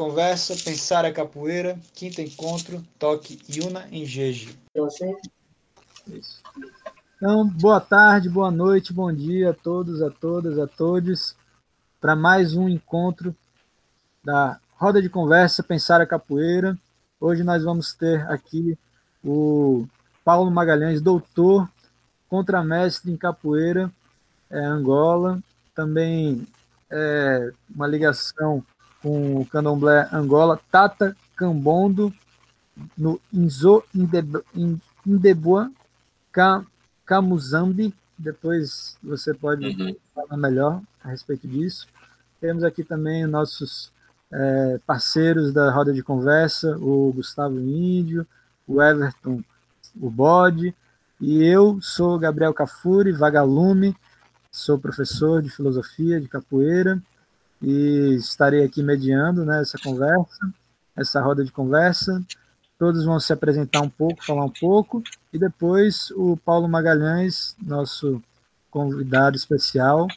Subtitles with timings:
[0.00, 4.58] Roda de conversa, pensar a capoeira, quinto encontro, toque Yuna em Jeje.
[6.06, 6.42] Isso.
[7.16, 11.36] Então, boa tarde, boa noite, bom dia a todos, a todas, a todos,
[12.00, 13.36] para mais um encontro
[14.24, 16.78] da Roda de Conversa, Pensar a Capoeira.
[17.20, 18.78] Hoje nós vamos ter aqui
[19.22, 19.86] o
[20.24, 21.68] Paulo Magalhães, doutor,
[22.26, 23.92] contramestre em capoeira,
[24.48, 25.38] é, Angola,
[25.74, 26.46] também
[26.90, 28.64] é, uma ligação
[29.02, 32.12] com o candomblé Angola, Tata Cambondo,
[32.96, 33.82] no Inzo
[35.04, 35.70] Indeboa,
[37.04, 39.96] Camuzambi, depois você pode uhum.
[40.14, 41.86] falar melhor a respeito disso.
[42.40, 43.90] Temos aqui também nossos
[44.32, 48.26] é, parceiros da roda de conversa, o Gustavo Índio,
[48.66, 49.42] o Everton,
[50.00, 50.74] o Bode,
[51.20, 53.96] e eu sou Gabriel Cafuri, vagalume,
[54.50, 57.00] sou professor de filosofia de capoeira
[57.62, 60.52] e estarei aqui mediando né, essa conversa,
[60.96, 62.22] essa roda de conversa.
[62.78, 68.22] Todos vão se apresentar um pouco, falar um pouco, e depois o Paulo Magalhães, nosso
[68.70, 70.08] convidado especial,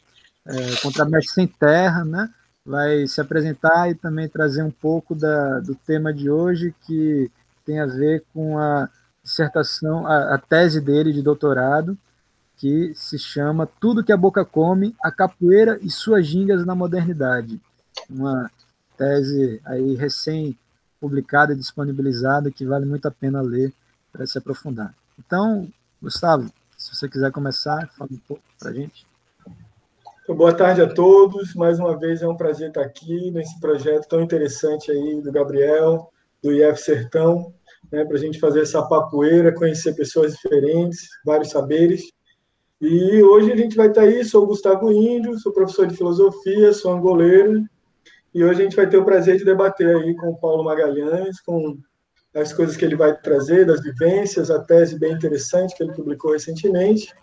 [0.45, 2.30] é, contramestre sem terra, né,
[2.66, 7.30] vai se apresentar e também trazer um pouco da, do tema de hoje, que
[7.66, 8.89] tem a ver com a
[9.21, 11.97] dissertação, a, a tese dele de doutorado,
[12.64, 17.59] que se chama Tudo que a Boca Come, a Capoeira e Suas Gingas na Modernidade.
[18.09, 18.50] Uma
[18.97, 20.58] tese aí recém
[20.97, 23.73] publicada e disponibilizada que vale muito a pena ler
[24.14, 24.95] para se aprofundar.
[25.20, 25.67] Então,
[26.02, 29.05] Gustavo, se você quiser começar, fala um pouco para a gente.
[30.23, 31.53] Então, boa tarde a todos.
[31.55, 36.09] Mais uma vez é um prazer estar aqui nesse projeto tão interessante aí do Gabriel,
[36.42, 37.54] do IF Sertão,
[37.92, 42.14] né, para a gente fazer essa papoeira, conhecer pessoas diferentes, vários saberes.
[42.86, 46.73] E hoje a gente vai estar aí, sou o Gustavo Índio, sou professor de filosofia,
[46.73, 47.66] sou angoleiro,
[48.33, 51.39] e hoje a gente vai ter o prazer de debater aí com o Paulo Magalhães,
[51.39, 51.77] com
[52.36, 56.33] as coisas que ele vai trazer, das vivências, a tese bem interessante que ele publicou
[56.33, 57.16] recentemente,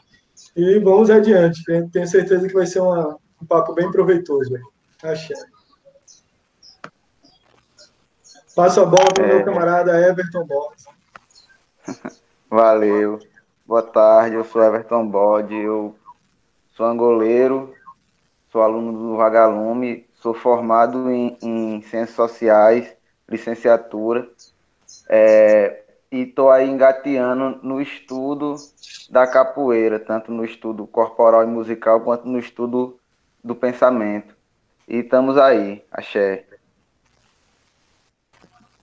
[0.56, 1.62] e vamos adiante.
[1.92, 4.54] Tenho certeza que vai ser uma, um papo bem proveitoso.
[5.02, 5.34] Axé.
[8.56, 9.34] Passo a bola para o é...
[9.34, 10.86] meu camarada Everton Borges.
[12.48, 13.18] Valeu.
[13.70, 15.96] Boa tarde, eu sou Everton Bode, eu
[16.74, 17.72] sou angoleiro,
[18.50, 22.92] sou aluno do Vagalume, sou formado em, em Ciências Sociais,
[23.28, 24.28] licenciatura,
[25.08, 28.56] é, e estou aí engateando no estudo
[29.08, 32.98] da capoeira, tanto no estudo corporal e musical, quanto no estudo
[33.44, 34.34] do pensamento.
[34.88, 36.44] E estamos aí, axé.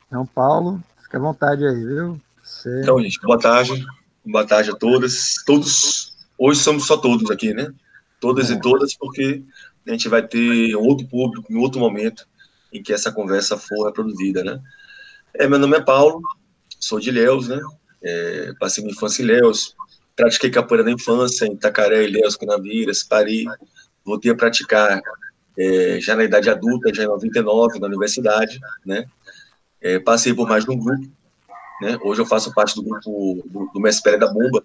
[0.08, 2.18] Então, Paulo, fica à vontade aí, viu?
[2.42, 2.84] Você...
[2.84, 3.86] Então, gente, boa tarde.
[4.30, 5.36] Boa tarde a todas.
[5.46, 6.14] Todos.
[6.38, 7.72] Hoje somos só todos aqui, né?
[8.20, 9.42] Todas e todas, porque
[9.88, 12.28] a gente vai ter um outro público, em outro momento,
[12.74, 14.60] em que essa conversa for reproduzida, né?
[15.34, 16.22] É, meu nome é Paulo,
[16.78, 17.58] sou de Ilhéus, né?
[18.04, 19.74] É, passei minha infância em Ilhéus,
[20.14, 23.46] pratiquei capoeira na infância, em Itacaré, Ilhéus, Canaviras, Paris,
[24.04, 25.02] voltei a praticar
[25.58, 29.06] é, já na idade adulta, já em 99, na universidade, né?
[29.80, 31.08] É, passei por mais de um grupo,
[31.82, 31.98] né?
[32.02, 34.64] Hoje eu faço parte do grupo do, do Mestre da Bomba,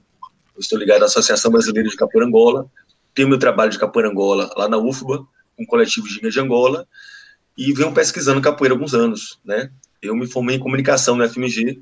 [0.55, 2.71] eu estou ligado à Associação Brasileira de Capoeira Angola,
[3.15, 5.27] tenho meu trabalho de capoeira Angola lá na UFBA,
[5.59, 6.87] o coletivo Ginga de Angola,
[7.56, 9.71] e venho pesquisando capoeira há alguns anos, né?
[10.01, 11.81] Eu me formei em comunicação no FMG.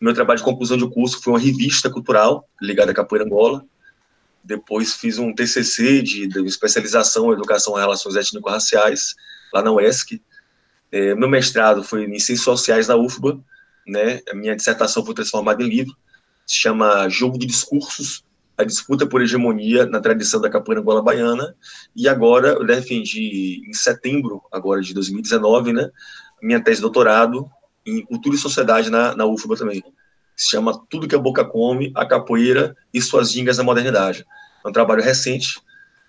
[0.00, 3.64] Meu trabalho de conclusão de curso foi uma revista cultural ligada à capoeira Angola.
[4.42, 9.14] Depois fiz um TCC de, de especialização em educação em relações étnico-raciais
[9.52, 10.20] lá na UESC.
[10.90, 13.38] É, meu mestrado foi em ciências sociais na UFBA,
[13.90, 14.20] né?
[14.30, 15.94] A minha dissertação foi transformada em livro.
[16.46, 18.24] Se chama Jogo de Discursos
[18.60, 21.56] a disputa por hegemonia na tradição da capoeira angola baiana,
[21.96, 25.90] e agora eu defendi em setembro agora de 2019, né,
[26.42, 27.50] minha tese de doutorado
[27.86, 29.82] em cultura e sociedade na, na UFBA também.
[30.36, 34.26] Se chama Tudo que a Boca Come, a Capoeira e Suas Gingas na Modernidade.
[34.64, 35.58] É um trabalho recente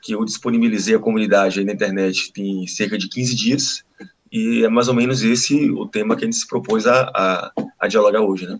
[0.02, 3.84] que eu disponibilizei à comunidade na internet tem cerca de 15 dias,
[4.32, 7.52] e é mais ou menos esse o tema que a gente se propôs a, a,
[7.80, 8.60] a dialogar hoje, né?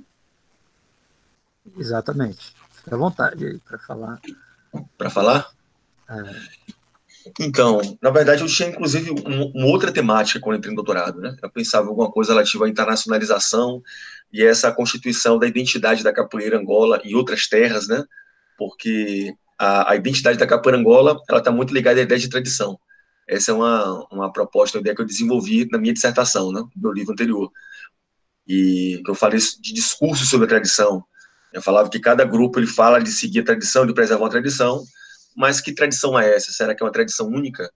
[1.78, 2.54] Exatamente.
[2.72, 4.20] Fique à vontade aí para falar.
[4.98, 5.50] Para falar?
[6.10, 6.62] É.
[7.40, 11.36] Então, na verdade, eu tinha inclusive uma outra temática quando entrei no doutorado, né?
[11.42, 13.82] Eu pensava em alguma coisa relativa à internacionalização
[14.34, 18.04] e essa constituição da identidade da capoeira Angola e outras terras, né?
[18.58, 22.80] Porque a, a identidade da capoeira Angola, ela está muito ligada à ideia de tradição.
[23.32, 26.60] Essa é uma, uma proposta, uma ideia que eu desenvolvi na minha dissertação, né?
[26.76, 27.50] No meu livro anterior.
[28.46, 31.02] E eu falei de discurso sobre a tradição,
[31.54, 34.84] eu falava que cada grupo ele fala de seguir a tradição, de preservar a tradição,
[35.36, 36.52] mas que tradição é essa?
[36.52, 37.72] Será que é uma tradição única?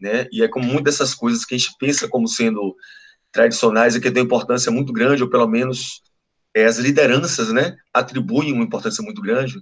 [0.00, 0.26] Né?
[0.32, 2.74] E é como muitas dessas coisas que a gente pensa como sendo
[3.32, 6.02] tradicionais e que têm importância muito grande, ou pelo menos
[6.54, 9.60] é, as lideranças, né, atribuem uma importância muito grande,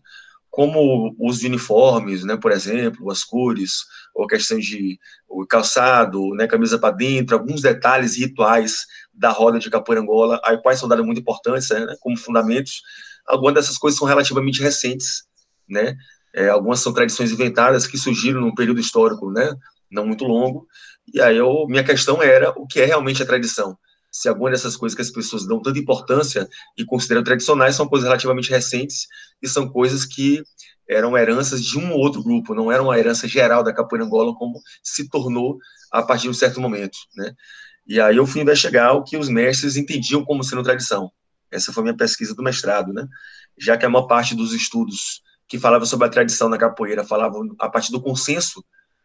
[0.52, 6.46] como os uniformes, né, por exemplo, as cores, ou a questão de o calçado, né,
[6.46, 8.84] camisa para dentro, alguns detalhes rituais
[9.14, 12.82] da roda de capoeira angola, aí quais são dados muito importantes, né, como fundamentos.
[13.26, 15.24] Algumas dessas coisas são relativamente recentes,
[15.66, 15.96] né,
[16.34, 19.54] é, algumas são tradições inventadas que surgiram num período histórico, né,
[19.90, 20.68] não muito longo.
[21.14, 23.74] E aí eu, minha questão era o que é realmente a tradição
[24.12, 28.06] se alguma dessas coisas que as pessoas dão tanta importância e consideram tradicionais são coisas
[28.06, 29.06] relativamente recentes
[29.40, 30.44] e são coisas que
[30.86, 34.34] eram heranças de um ou outro grupo, não era uma herança geral da capoeira angola
[34.34, 35.56] como se tornou
[35.90, 37.32] a partir de um certo momento, né?
[37.86, 41.10] E aí eu fui investigar o que os mestres entendiam como sendo tradição.
[41.50, 43.08] Essa foi minha pesquisa do mestrado, né?
[43.58, 47.48] Já que a maior parte dos estudos que falavam sobre a tradição na capoeira falavam
[47.58, 48.62] a partir do consenso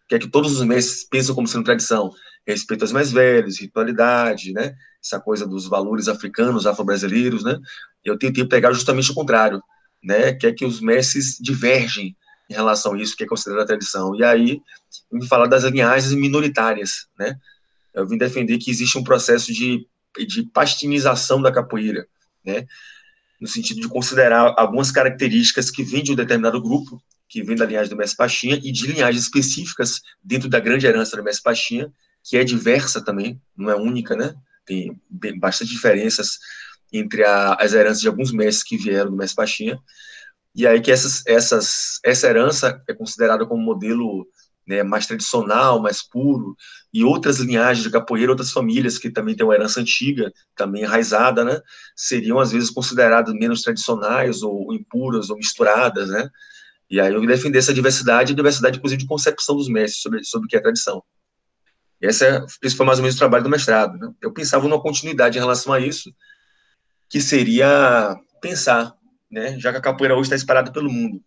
[0.07, 2.12] que é que todos os mestres pensam como sendo tradição,
[2.45, 4.74] respeito aos mais velhos, ritualidade, né?
[5.07, 7.57] Essa coisa dos valores africanos, afro-brasileiros, né?
[8.04, 9.63] Eu tentei pegar justamente o contrário,
[10.04, 10.33] né?
[10.33, 12.15] Que é que os mestres divergem
[12.50, 14.13] em relação a isso que é considerado tradição.
[14.15, 14.62] E aí,
[15.09, 17.38] me falar das linhagens minoritárias, né?
[17.94, 19.88] Eu vim defender que existe um processo de,
[20.27, 22.06] de pastinização da capoeira,
[22.44, 22.68] né?
[23.39, 27.65] No sentido de considerar algumas características que vêm de um determinado grupo que vem da
[27.65, 31.92] linhagem do Mestre Pachinha, e de linhagens específicas dentro da grande herança do Mestre Pachinha,
[32.24, 34.36] que é diversa também, não é única, né?
[34.67, 34.99] Tem
[35.39, 36.37] bastante diferenças
[36.91, 39.79] entre a, as heranças de alguns mestres que vieram do Mestre Pachinha,
[40.55, 44.27] e aí que essas, essas, essa herança é considerada como modelo
[44.67, 46.55] né, mais tradicional, mais puro,
[46.93, 51.43] e outras linhagens de capoeira, outras famílias que também têm uma herança antiga, também enraizada,
[51.45, 51.61] né,
[51.95, 56.29] seriam às vezes consideradas menos tradicionais, ou impuras, ou misturadas, né,
[56.89, 60.45] e aí eu defender essa diversidade, a diversidade, inclusive, de concepção dos mestres sobre, sobre
[60.45, 61.03] o que é tradição.
[61.99, 62.45] Esse, é,
[62.75, 63.97] foi mais ou menos o trabalho do mestrado.
[63.97, 64.11] Né?
[64.21, 66.13] Eu pensava numa continuidade em relação a isso,
[67.09, 68.94] que seria pensar,
[69.31, 71.23] né, já que a capoeira hoje está espalhada pelo mundo,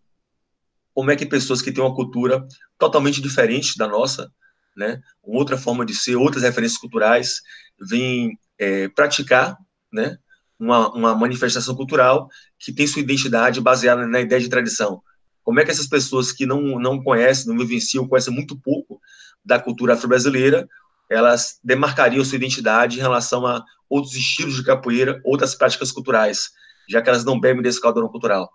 [0.95, 2.47] como é que pessoas que têm uma cultura
[2.79, 4.31] totalmente diferente da nossa,
[4.77, 7.41] né, outra forma de ser, outras referências culturais,
[7.81, 9.57] vêm é, praticar,
[9.93, 10.19] né,
[10.59, 12.29] uma, uma manifestação cultural
[12.59, 15.03] que tem sua identidade baseada na ideia de tradição,
[15.43, 19.01] como é que essas pessoas que não, não conhecem, não vivenciam, conhecem muito pouco
[19.45, 20.69] da cultura afro-brasileira,
[21.11, 26.51] elas demarcariam sua identidade em relação a outros estilos de capoeira, outras práticas culturais,
[26.89, 28.51] já que elas não bebem desse caldeirão cultural.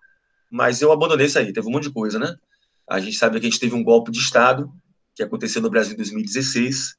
[0.49, 2.35] Mas eu abandonei isso aí, teve um monte de coisa, né?
[2.89, 4.71] A gente sabe que a gente teve um golpe de Estado,
[5.15, 6.95] que aconteceu no Brasil em 2016,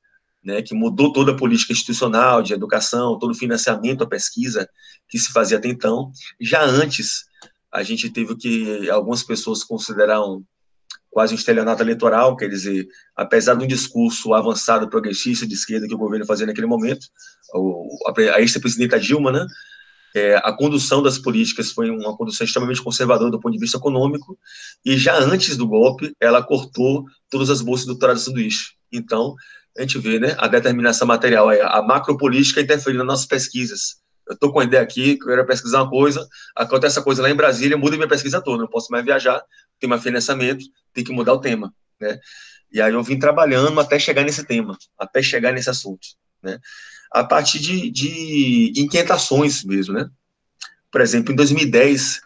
[0.47, 4.69] né, que mudou toda a política institucional de educação, todo o financiamento à pesquisa
[5.09, 6.11] que se fazia até então.
[6.41, 7.25] Já antes,
[7.73, 10.45] a gente teve que algumas pessoas consideram
[11.17, 12.87] quase um estelionato eleitoral, quer dizer,
[13.17, 17.07] apesar de um discurso avançado progressista de esquerda que o governo fazia naquele momento,
[18.35, 19.47] a ex-presidenta Dilma, né,
[20.15, 24.39] é, a condução das políticas foi uma condução extremamente conservadora do ponto de vista econômico,
[24.85, 28.75] e já antes do golpe, ela cortou todas as bolsas do doutorado sanduíche.
[28.93, 29.35] Então,
[29.75, 34.53] a gente vê né, a determinação material, a macropolítica interferindo nas nossas pesquisas eu estou
[34.53, 37.77] com a ideia aqui, eu quero pesquisar uma coisa, acontece essa coisa lá em Brasília,
[37.77, 39.41] muda minha pesquisa toda, não posso mais viajar,
[39.79, 42.19] tem mais financiamento, tem que mudar o tema, né?
[42.73, 46.07] E aí eu vim trabalhando até chegar nesse tema, até chegar nesse assunto,
[46.43, 46.59] né?
[47.13, 50.09] A partir de, de inquietações mesmo, né?
[50.91, 52.21] Por exemplo, em 2010,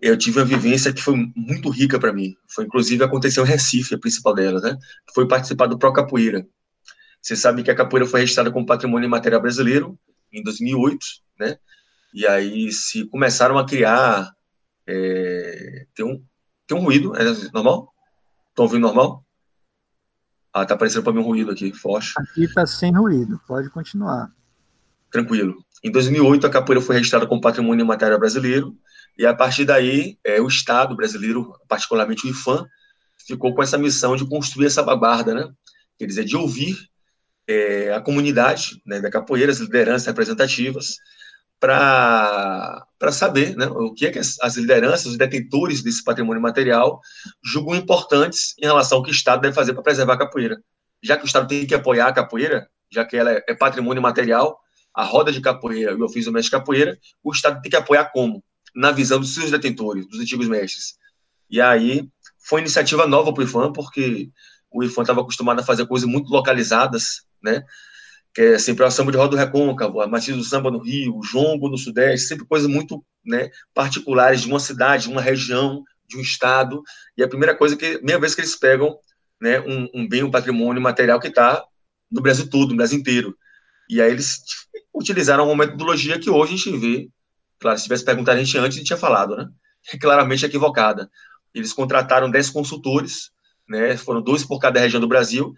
[0.00, 2.34] eu tive uma vivência que foi muito rica para mim.
[2.48, 4.76] Foi, inclusive, aconteceu em Recife, a principal dela, né?
[5.14, 6.46] Foi participar do Pro Capoeira.
[7.20, 9.98] Você sabe que a capoeira foi registrada como patrimônio imaterial brasileiro
[10.30, 10.98] em 2008,
[11.40, 11.56] né?
[12.12, 14.30] E aí se começaram a criar
[14.86, 16.22] é, tem um
[16.66, 17.92] tem um ruído, é normal?
[18.50, 19.24] Estão ouvindo normal?
[20.52, 22.12] Ah, tá aparecendo para mim um ruído aqui, forte.
[22.16, 24.30] Aqui tá sem ruído, pode continuar.
[25.10, 25.56] Tranquilo.
[25.82, 28.76] Em 2008 a capoeira foi registrada como patrimônio imaterial brasileiro
[29.18, 32.66] e a partir daí é, o Estado brasileiro, particularmente o IFAM,
[33.26, 35.52] ficou com essa missão de construir essa salvaguarda, né?
[35.98, 36.76] Quer dizer, de ouvir
[37.46, 40.96] é, a comunidade né, da capoeira, as lideranças representativas,
[41.60, 47.00] para saber né, o que, é que as, as, lideranças, os detentores desse patrimônio material
[47.42, 50.62] julgam importantes em relação ao que o Estado deve fazer para preservar a capoeira.
[51.02, 54.02] Já que o Estado tem que apoiar a capoeira, já que ela é, é patrimônio
[54.02, 54.58] material,
[54.94, 58.06] a roda de capoeira e o ofício do mestre capoeira, o Estado tem que apoiar
[58.12, 58.42] como?
[58.74, 60.96] Na visão dos seus detentores, dos antigos mestres.
[61.50, 62.08] E aí
[62.38, 64.30] foi iniciativa nova para o IFAM, porque
[64.70, 67.64] o IFAM estava acostumado a fazer coisas muito localizadas, né?
[68.34, 71.16] Que é sempre a samba de roda do recôncavo, a matriz do samba no Rio,
[71.16, 75.84] o jongo no Sudeste, sempre coisas muito né, particulares de uma cidade, de uma região,
[76.08, 76.82] de um estado.
[77.16, 78.98] E a primeira coisa que, primeira vez que eles pegam
[79.40, 81.64] né, um, um bem, um patrimônio material que está
[82.10, 83.36] no Brasil todo, no Brasil inteiro.
[83.88, 84.42] E aí eles
[84.92, 87.08] utilizaram uma metodologia que hoje a gente vê,
[87.58, 89.48] claro, se tivesse perguntado a gente antes, a gente tinha falado, né?
[89.92, 91.10] É claramente equivocada.
[91.52, 93.30] Eles contrataram 10 consultores,
[93.68, 93.98] né?
[93.98, 95.54] Foram dois por cada região do Brasil,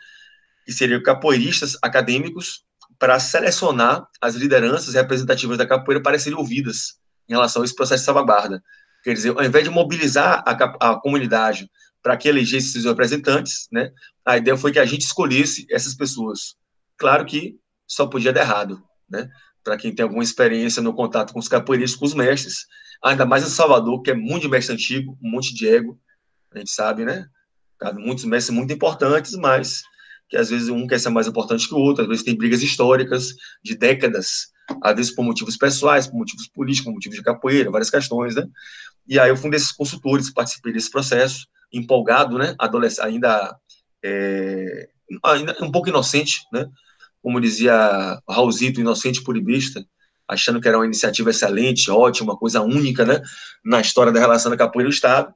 [0.64, 2.65] que seriam capoeiristas acadêmicos,
[2.98, 6.98] para selecionar as lideranças representativas da capoeira para serem ouvidas
[7.28, 8.62] em relação a esse processo de salvaguarda.
[9.02, 11.70] Quer dizer, ao invés de mobilizar a, a comunidade
[12.02, 13.90] para que elegesse seus representantes, né,
[14.24, 16.56] a ideia foi que a gente escolhesse essas pessoas.
[16.96, 19.28] Claro que só podia dar errado, né?
[19.62, 22.66] Para quem tem alguma experiência no contato com os capoeiristas, com os mestres,
[23.02, 26.00] ainda mais em Salvador, que é muito de mestre antigo, um monte de ego,
[26.52, 27.26] a gente sabe, né?
[27.94, 29.82] Muitos mestres muito importantes, mas
[30.28, 32.62] que às vezes um quer ser mais importante que o outro, às vezes tem brigas
[32.62, 34.48] históricas de décadas,
[34.82, 38.46] às vezes por motivos pessoais, por motivos políticos, por motivos de capoeira, várias questões, né?
[39.06, 42.54] E aí eu fui um desses consultores, participei desse processo, empolgado, né?
[42.58, 43.56] Adolescente, ainda,
[44.04, 44.88] é,
[45.22, 46.66] ainda um pouco inocente, né?
[47.22, 49.84] Como dizia Raulzito, inocente puribista,
[50.28, 53.20] achando que era uma iniciativa excelente, ótima, coisa única, né?
[53.64, 55.32] Na história da relação da capoeira e do Estado.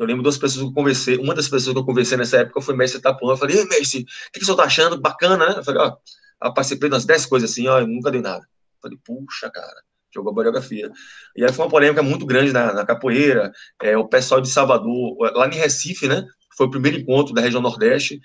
[0.00, 2.62] Eu lembro das pessoas que eu conversei, uma das pessoas que eu conversei nessa época
[2.62, 3.34] foi mestre Tapuã.
[3.34, 4.98] Eu falei, ei, mestre, o que, que o senhor tá achando?
[4.98, 5.54] Bacana, né?
[5.58, 5.94] Eu falei, ó,
[6.42, 8.40] eu participei de umas 10 coisas assim, ó, e nunca deu nada.
[8.42, 9.76] Eu falei, puxa, cara,
[10.14, 10.90] jogou coreografia.
[11.36, 13.52] E aí foi uma polêmica muito grande na, na capoeira.
[13.82, 16.26] É, o pessoal de Salvador, lá em Recife, né?
[16.56, 18.22] Foi o primeiro encontro da região Nordeste.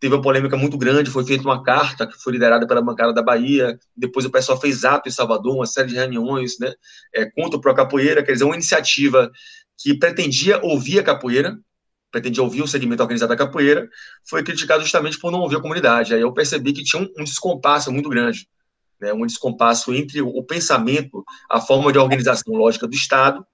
[0.00, 3.20] Teve uma polêmica muito grande, foi feita uma carta que foi liderada pela bancada da
[3.20, 3.78] Bahia.
[3.96, 6.72] Depois o pessoal fez ato em Salvador, uma série de reuniões, né?
[7.12, 9.30] É, contra o Pro Capoeira, quer dizer, uma iniciativa
[9.78, 11.58] que pretendia ouvir a capoeira,
[12.10, 13.88] pretendia ouvir o segmento organizado da capoeira,
[14.28, 16.12] foi criticado justamente por não ouvir a comunidade.
[16.12, 18.48] Aí eu percebi que tinha um, um descompasso muito grande,
[19.00, 23.46] né, um descompasso entre o, pensamento, a forma de organização lógica do Estado,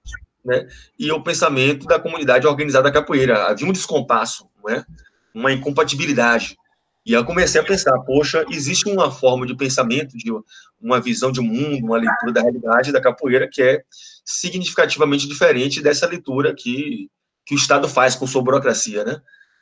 [0.43, 0.67] né,
[0.97, 3.45] e o pensamento da comunidade organizada da capoeira.
[3.45, 4.85] Havia um descompasso, não é?
[5.35, 6.55] uma incompatibilidade.
[7.05, 10.31] E eu comecei a pensar, poxa, existe uma forma de pensamento, de
[10.81, 13.83] uma visão de mundo, uma leitura da realidade da capoeira que é
[14.25, 17.07] significativamente diferente dessa leitura que,
[17.45, 19.21] que o Estado faz com sua burocracia, né?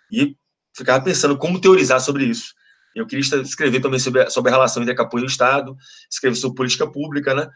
[0.10, 0.38] E
[0.74, 2.54] ficava pensando como teorizar sobre isso.
[2.96, 5.76] Eu queria escrever também sobre a, sobre a relação entre a capoeira e o Estado,
[6.10, 7.50] escrever sobre política pública, né?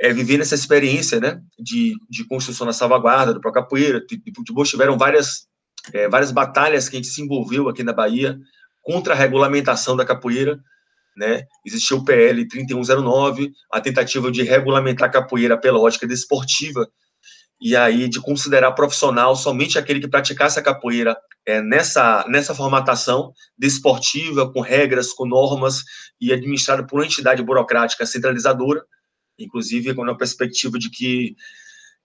[0.00, 4.00] É, viver nessa experiência, né, de, de construção da salvaguarda do Capoeira.
[4.00, 5.46] De, de, de tiveram várias,
[5.92, 8.38] é, várias batalhas que a gente se envolveu aqui na Bahia,
[8.82, 10.58] contra a regulamentação da capoeira,
[11.16, 11.44] né?
[11.64, 16.88] Existiu o PL 3109, a tentativa de regulamentar a capoeira pela ótica desportiva,
[17.60, 21.14] e aí de considerar profissional somente aquele que praticasse a capoeira
[21.46, 25.82] é, nessa, nessa formatação desportiva, com regras, com normas,
[26.20, 28.82] e administrada por uma entidade burocrática centralizadora,
[29.38, 31.34] inclusive com a perspectiva de que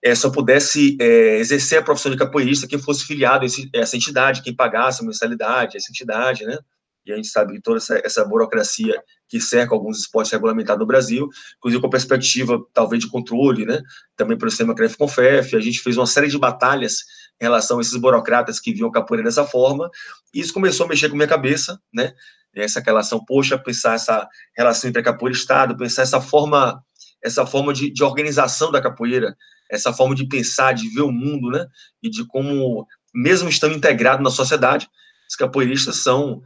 [0.02, 4.42] é, só pudesse é, exercer a profissão de capoeirista quem fosse filiado a essa entidade,
[4.42, 6.58] quem pagasse a mensalidade, essa entidade, né?
[7.06, 10.86] E a gente sabe que toda essa, essa burocracia que cerca alguns esportes regulamentados no
[10.86, 13.80] Brasil, inclusive com perspectiva, talvez, de controle, né?
[14.16, 17.04] Também pelo sistema CREF-CONFEF, a gente fez uma série de batalhas
[17.40, 19.88] em relação a esses burocratas que viam capoeira dessa forma,
[20.34, 22.12] e isso começou a mexer com a minha cabeça, né?
[22.54, 24.26] Essa relação, poxa, pensar essa
[24.56, 26.82] relação entre a capoeira e Estado, pensar essa forma,
[27.22, 29.36] essa forma de, de organização da capoeira,
[29.70, 31.66] essa forma de pensar, de ver o mundo, né?
[32.02, 34.88] E de como, mesmo estando integrado na sociedade,
[35.28, 36.42] os capoeiristas são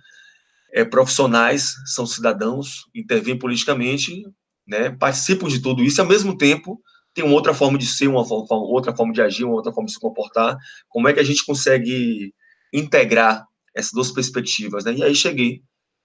[0.73, 4.23] é, profissionais, são cidadãos, intervêm politicamente,
[4.67, 4.91] né?
[4.91, 6.81] Participam de tudo isso, e ao mesmo tempo
[7.13, 9.87] tem uma outra forma de ser, uma forma, outra forma de agir, uma outra forma
[9.87, 10.57] de se comportar.
[10.89, 12.33] Como é que a gente consegue
[12.73, 14.95] integrar essas duas perspectivas, né?
[14.95, 15.63] E aí cheguei,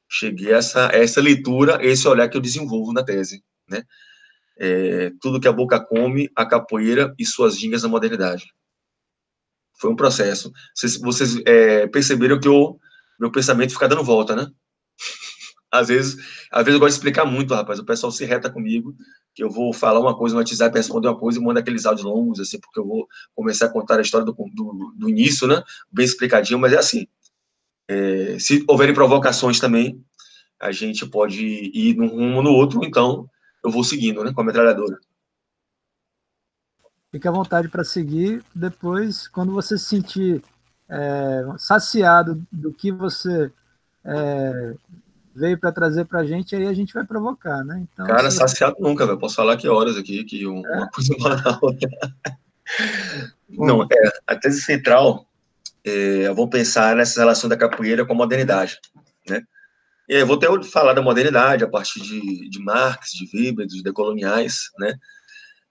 [0.09, 3.83] cheguei a essa, a essa leitura, esse olhar que eu desenvolvo na tese, né?
[4.57, 8.53] É, tudo que a boca come, a capoeira e suas gingas na modernidade.
[9.77, 10.51] Foi um processo.
[10.73, 12.79] Vocês, vocês é, perceberam que o
[13.19, 14.47] meu pensamento fica dando volta, né?
[15.71, 16.15] Às vezes,
[16.49, 17.79] às vezes eu gosto de explicar muito, rapaz.
[17.79, 18.95] O pessoal se reta comigo,
[19.33, 22.05] que eu vou falar uma coisa no WhatsApp, responder uma coisa e manda aqueles áudios
[22.05, 25.61] longos, assim, porque eu vou começar a contar a história do, do, do início, né?
[25.91, 27.05] Bem explicadinho, mas é assim.
[27.89, 30.01] É, se houverem provocações também,
[30.61, 33.29] a gente pode ir num rumo ou no outro, então
[33.65, 34.99] eu vou seguindo, né, com a metralhadora.
[37.11, 38.43] Fique à vontade para seguir.
[38.53, 40.43] Depois, quando você se sentir
[40.89, 43.51] é, saciado do que você
[44.03, 44.73] é,
[45.33, 47.85] veio para trazer para a gente, aí a gente vai provocar, né?
[47.91, 49.17] Então, Cara, saciado nunca, velho.
[49.17, 50.77] Posso falar que horas aqui, que um, é?
[50.77, 51.59] uma coisa banal.
[53.49, 55.25] Não, é, a tese central,
[55.83, 58.79] é, eu vou pensar nessa relação da capoeira com a modernidade,
[59.27, 59.41] né?
[60.07, 63.81] E aí, vou até falar da modernidade a partir de, de Marx, de Weber, dos
[63.81, 64.95] decoloniais, né?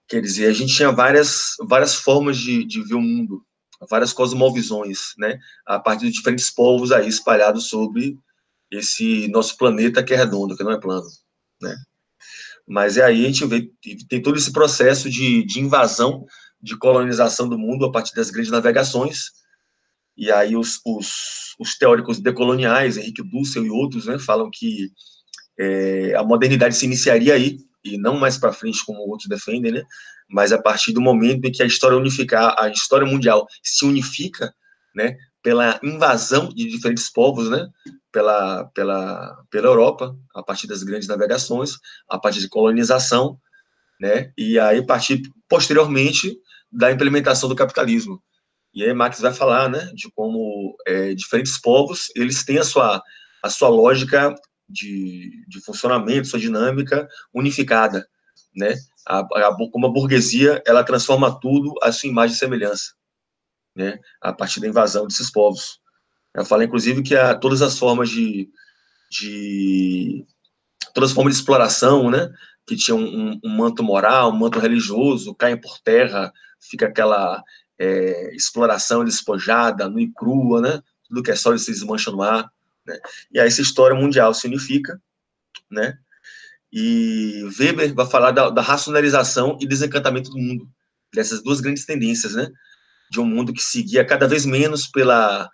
[0.07, 3.43] Quer dizer, a gente tinha várias, várias formas de, de ver o mundo,
[3.89, 5.39] várias cosmovisões, né?
[5.65, 8.17] A partir de diferentes povos aí espalhados sobre
[8.69, 11.07] esse nosso planeta que é redondo, que não é plano,
[11.61, 11.75] né?
[12.67, 13.71] Mas é aí a gente vê,
[14.09, 16.25] tem todo esse processo de, de invasão,
[16.61, 19.31] de colonização do mundo a partir das grandes navegações,
[20.17, 24.91] e aí os, os, os teóricos decoloniais, Henrique Dussel e outros, né, falam que
[25.59, 29.83] é, a modernidade se iniciaria aí, e não mais para frente como outros defendem, né,
[30.29, 34.53] mas a partir do momento em que a história unificar, a história mundial se unifica,
[34.95, 37.67] né, pela invasão de diferentes povos, né,
[38.11, 41.73] pela, pela, pela Europa, a partir das grandes navegações,
[42.09, 43.37] a partir de colonização,
[43.99, 46.35] né, e aí a partir posteriormente
[46.71, 48.21] da implementação do capitalismo.
[48.75, 53.01] E aí Marx vai falar, né, de como é, diferentes povos, eles têm a sua,
[53.41, 54.35] a sua lógica
[54.67, 58.05] de, de funcionamento, sua dinâmica unificada,
[58.53, 58.75] né,
[59.07, 62.93] a, a, como a burguesia, ela transforma tudo à sua imagem e semelhança,
[63.73, 65.79] né, a partir da invasão desses povos.
[66.35, 68.49] Eu falo, inclusive, que há todas as formas de,
[69.09, 70.25] de
[70.93, 72.29] todas as formas de exploração, né,
[72.67, 77.41] que tinham um, um manto moral, um manto religioso, caem por terra, fica aquela
[77.79, 80.81] é, exploração despojada, nua e crua, né?
[81.07, 82.49] Tudo que é sólido se desmancha no ar,
[82.85, 82.97] né?
[83.31, 85.01] E aí essa história mundial se unifica,
[85.69, 85.97] né?
[86.71, 90.69] E Weber vai falar da, da racionalização e desencantamento do mundo,
[91.13, 92.49] dessas duas grandes tendências, né?
[93.11, 95.49] De um mundo que seguia cada vez menos pela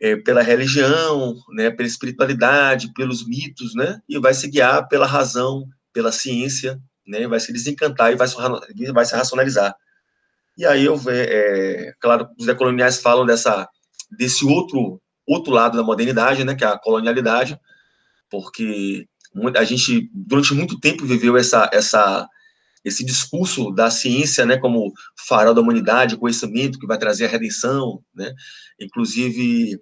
[0.00, 5.66] é, pela religião, né, pela espiritualidade, pelos mitos, né, e vai se guiar pela razão,
[5.92, 8.36] pela ciência, né, vai se desencantar e vai se,
[8.92, 9.74] vai se racionalizar.
[10.56, 13.68] E aí eu é, claro, os decoloniais falam dessa
[14.10, 17.58] desse outro outro lado da modernidade, né, que é a colonialidade,
[18.30, 19.06] porque
[19.56, 22.28] a gente durante muito tempo viveu essa essa
[22.84, 24.92] esse discurso da ciência, né, como
[25.26, 28.30] farol da humanidade, conhecimento que vai trazer a redenção, né?
[28.78, 29.80] Inclusive,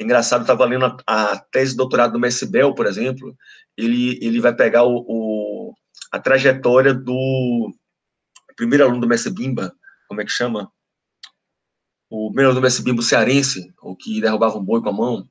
[0.00, 3.36] engraçado, estava lendo a, a, tese de doutorado do Messi Bell, por exemplo,
[3.76, 5.74] ele ele vai pegar o, o
[6.10, 7.70] a trajetória do
[8.56, 9.72] primeiro aluno do Messi Bimba,
[10.08, 10.72] como é que chama?
[12.10, 15.28] O melhor do Messi Bimbo cearense, o que derrubava um boi com a mão,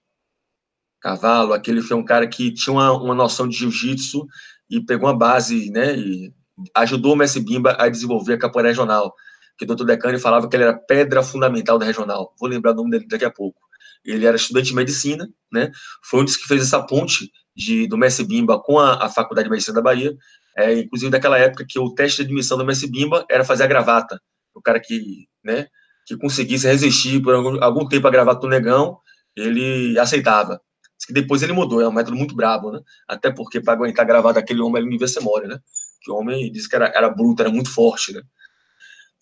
[1.02, 4.26] cavalo, aquele foi um cara que tinha uma, uma noção de jiu-jitsu
[4.70, 6.32] e pegou uma base, né, e
[6.76, 9.14] ajudou o Messi Bimba a desenvolver a capoeira regional,
[9.58, 9.86] que o Dr.
[9.86, 12.36] Decani falava que ele era pedra fundamental da regional.
[12.40, 13.60] Vou lembrar o nome dele daqui a pouco.
[14.06, 15.72] Ele era estudante de medicina, né?
[16.04, 19.48] Foi um dos que fez essa ponte de, do Messi Bimba com a, a Faculdade
[19.48, 20.16] de Medicina da Bahia.
[20.56, 23.68] É, inclusive daquela época que o teste de admissão do Messi Bimba era fazer a
[23.68, 24.22] gravata
[24.58, 25.68] o cara que, né,
[26.06, 29.00] que conseguisse resistir por algum, algum tempo a gravar o negão,
[29.36, 30.60] ele aceitava.
[31.06, 32.80] que depois ele mudou, é um método muito brabo, né?
[33.08, 35.60] Até porque para aguentar gravar daquele homem ele não ser mole, né?
[36.02, 38.22] Que o homem disse que era, era bruto, era muito forte, né?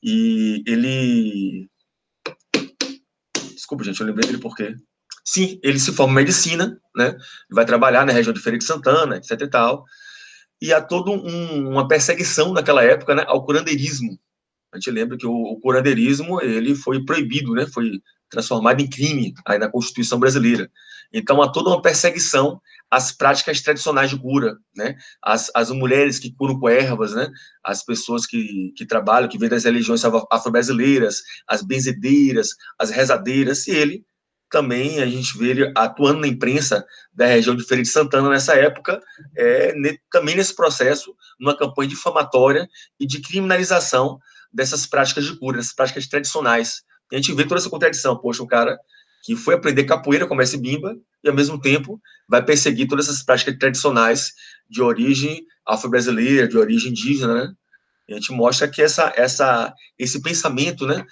[0.01, 1.69] E ele.
[3.53, 4.75] Desculpa, gente, eu lembrei dele porque.
[5.23, 7.15] Sim, ele se forma em medicina, né?
[7.51, 9.85] Vai trabalhar na região de Feira de Santana, etc e tal.
[10.61, 14.17] E há toda um, uma perseguição naquela época, né, ao curandeirismo,
[14.75, 17.65] a gente lembra que o, o ele foi proibido, né?
[17.65, 20.69] Foi transformado em crime aí na Constituição brasileira.
[21.13, 22.59] Então há toda uma perseguição
[22.91, 24.97] às práticas tradicionais de cura, né?
[25.23, 27.29] As, as mulheres que curam com ervas, né?
[27.63, 33.71] As pessoas que, que trabalham, que vêm das religiões afro-brasileiras, as benzedeiras, as rezadeiras, e
[33.71, 34.05] ele
[34.49, 38.55] também a gente vê ele atuando na imprensa da região de Feira de Santana nessa
[38.55, 39.01] época,
[39.35, 42.67] é, ne, também nesse processo, numa campanha difamatória
[42.99, 44.19] e de criminalização
[44.55, 46.81] dessas práticas de cura, dessas práticas tradicionais.
[47.11, 48.17] E a gente vê toda essa contradição.
[48.17, 48.77] Poxa, um cara
[49.23, 53.23] que foi aprender capoeira, como esse bimba, e ao mesmo tempo vai perseguir todas essas
[53.23, 54.33] práticas tradicionais
[54.69, 57.53] de origem afro-brasileira, de origem indígena, né?
[58.07, 61.03] E a gente mostra que essa, essa, esse pensamento, né,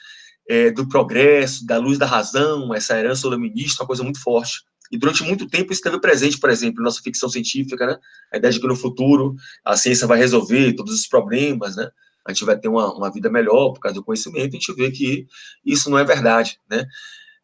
[0.47, 4.61] é, do progresso, da luz da razão, essa herança iluminista, é uma coisa muito forte.
[4.91, 7.97] E durante muito tempo isso esteve presente, por exemplo, na nossa ficção científica, né?
[8.31, 11.89] A ideia de que no futuro a ciência vai resolver todos os problemas, né?
[12.25, 14.91] A gente vai ter uma, uma vida melhor por causa do conhecimento, a gente vê
[14.91, 15.27] que
[15.65, 16.85] isso não é verdade, né?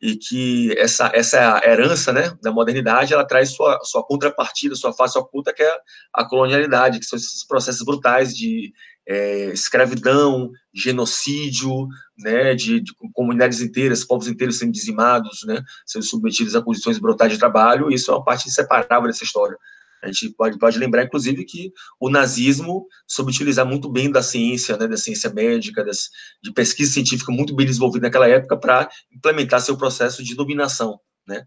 [0.02, 5.18] E que essa, essa herança né, da modernidade, ela traz sua, sua contrapartida, sua face
[5.18, 5.72] oculta, que é
[6.14, 8.72] a colonialidade, que são esses processos brutais de
[9.10, 11.88] é, escravidão, genocídio,
[12.18, 17.34] né, de, de, comunidades inteiras, povos inteiros sendo dizimados, né, sendo submetidos a condições brutais
[17.34, 19.58] de trabalho, isso é uma parte inseparável dessa história.
[20.02, 24.78] A gente pode, pode lembrar, inclusive, que o nazismo soube utilizar muito bem da ciência,
[24.78, 26.10] né, da ciência médica, das,
[26.42, 31.44] de pesquisa científica muito bem desenvolvida naquela época para implementar seu processo de dominação, né?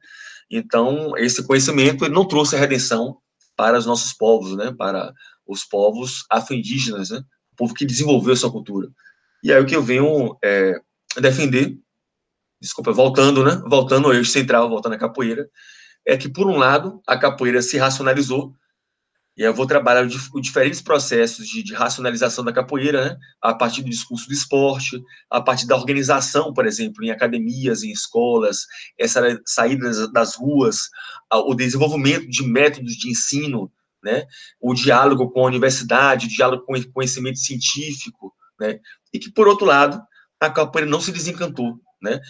[0.51, 3.17] Então, esse conhecimento ele não trouxe a redenção
[3.57, 5.13] para os nossos povos, né, para
[5.47, 8.89] os povos afro-indígenas, né, o povo que desenvolveu essa cultura.
[9.43, 10.79] E aí o que eu venho é,
[11.21, 11.79] defender,
[12.61, 15.49] desculpa, voltando, né, voltando ao eixo central, voltando à capoeira,
[16.07, 18.55] é que, por um lado, a capoeira se racionalizou
[19.37, 20.07] E eu vou trabalhar
[20.41, 23.17] diferentes processos de, de, racionalização da capoeira, né?
[23.41, 27.91] a partir do discurso do esporte, a partir da organização, por exemplo, em academias, em
[27.91, 28.67] escolas,
[28.99, 30.91] essa saída das ruas,
[31.33, 34.27] o desenvolvimento de métodos de ensino, né?
[34.61, 38.81] o diálogo com a universidade, o diálogo com o conhecimento científico, né?
[39.15, 40.03] e que, por outro lado,
[40.41, 41.81] a capoeira não se desencantou.
[42.03, 42.21] Né?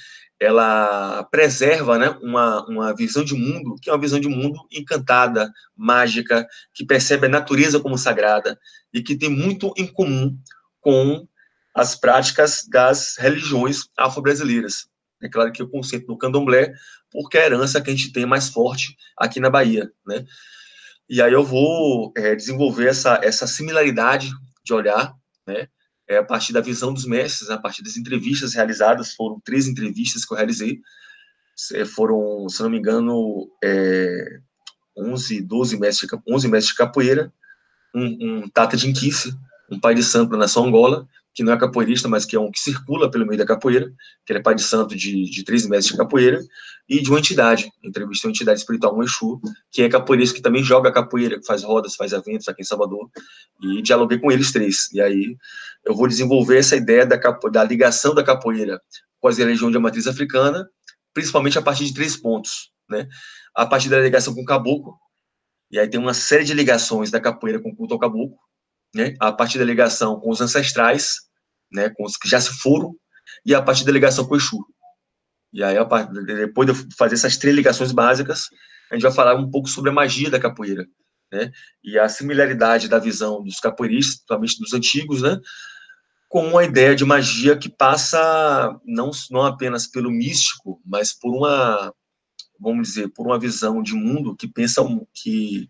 [0.42, 5.48] ela preserva né, uma, uma visão de mundo que é uma visão de mundo encantada,
[5.76, 8.58] mágica, que percebe a natureza como sagrada
[8.92, 10.36] e que tem muito em comum
[10.80, 11.28] com
[11.72, 14.88] as práticas das religiões afro-brasileiras.
[15.22, 16.74] É claro que eu concentro no candomblé,
[17.12, 20.24] porque é a herança que a gente tem mais forte aqui na Bahia, né?
[21.08, 24.32] E aí eu vou é, desenvolver essa, essa similaridade
[24.64, 25.14] de olhar,
[25.46, 25.68] né?
[26.08, 30.24] É, a partir da visão dos mestres, a partir das entrevistas realizadas, foram três entrevistas
[30.24, 30.80] que eu realizei,
[31.94, 34.40] foram, se não me engano, é,
[34.96, 37.32] 11, 12 mestres, 11 mestres de capoeira,
[37.94, 39.34] um, um Tata de Inquice,
[39.70, 42.50] um pai de santo na nação Angola, que não é capoeirista, mas que é um
[42.50, 43.90] que circula pelo meio da capoeira,
[44.24, 46.40] que ele é pai de santo de, de mestres de capoeira,
[46.88, 49.40] e de uma entidade, entrevistei uma entidade espiritual, um Exu,
[49.70, 53.10] que é capoeirista, que também joga capoeira, que faz rodas, faz eventos aqui em Salvador,
[53.62, 54.92] e dialoguei com eles três.
[54.92, 55.36] E aí
[55.86, 58.80] eu vou desenvolver essa ideia da, capo, da ligação da capoeira
[59.20, 60.68] com as religiões de matriz africana,
[61.14, 63.08] principalmente a partir de três pontos, né?
[63.54, 64.94] A partir da ligação com o caboclo,
[65.70, 68.36] e aí tem uma série de ligações da capoeira com o culto ao caboclo,
[68.94, 69.14] né?
[69.20, 71.16] A partir da ligação com os ancestrais,
[71.70, 71.90] né?
[71.90, 72.94] Com os que já se foram,
[73.44, 74.64] e a partir da ligação com o Exu.
[75.52, 75.76] E aí,
[76.26, 78.46] depois de eu fazer essas três ligações básicas,
[78.90, 80.86] a gente vai falar um pouco sobre a magia da capoeira,
[81.30, 81.50] né?
[81.84, 85.38] E a similaridade da visão dos capoeiristas, principalmente dos antigos, né?
[86.32, 91.92] com uma ideia de magia que passa não, não apenas pelo místico, mas por uma,
[92.58, 95.68] vamos dizer, por uma visão de mundo que pensa que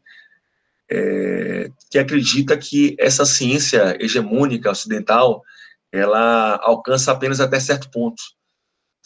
[0.93, 5.43] é, que acredita que essa ciência hegemônica ocidental
[5.91, 8.23] ela alcança apenas até certo ponto.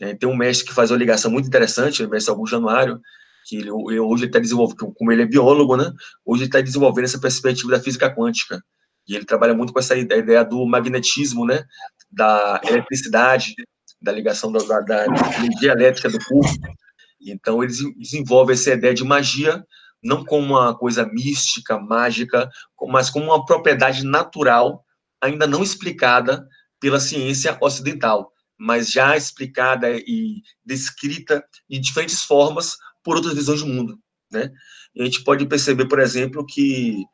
[0.01, 3.01] É, tem um mestre que faz uma ligação muito interessante, o mestre Augusto Januário,
[3.47, 5.93] que ele, hoje ele está desenvolvendo, como ele é biólogo, né?
[6.25, 8.61] Hoje ele está desenvolvendo essa perspectiva da física quântica
[9.09, 11.65] e ele trabalha muito com essa ideia do magnetismo, né,
[12.11, 13.55] da eletricidade,
[14.03, 16.77] da ligação da, da energia elétrica do corpo.
[17.21, 19.65] Então, ele desenvolve essa ideia de magia,
[20.07, 22.49] não como uma coisa mística, mágica,
[22.89, 24.85] mas como uma propriedade natural,
[25.21, 26.47] ainda não explicada
[26.81, 33.67] pela ciência ocidental, mas já explicada e descrita de diferentes formas por outras visões do
[33.67, 33.99] mundo,
[34.31, 34.51] né?
[34.99, 37.05] A gente pode perceber, por exemplo, que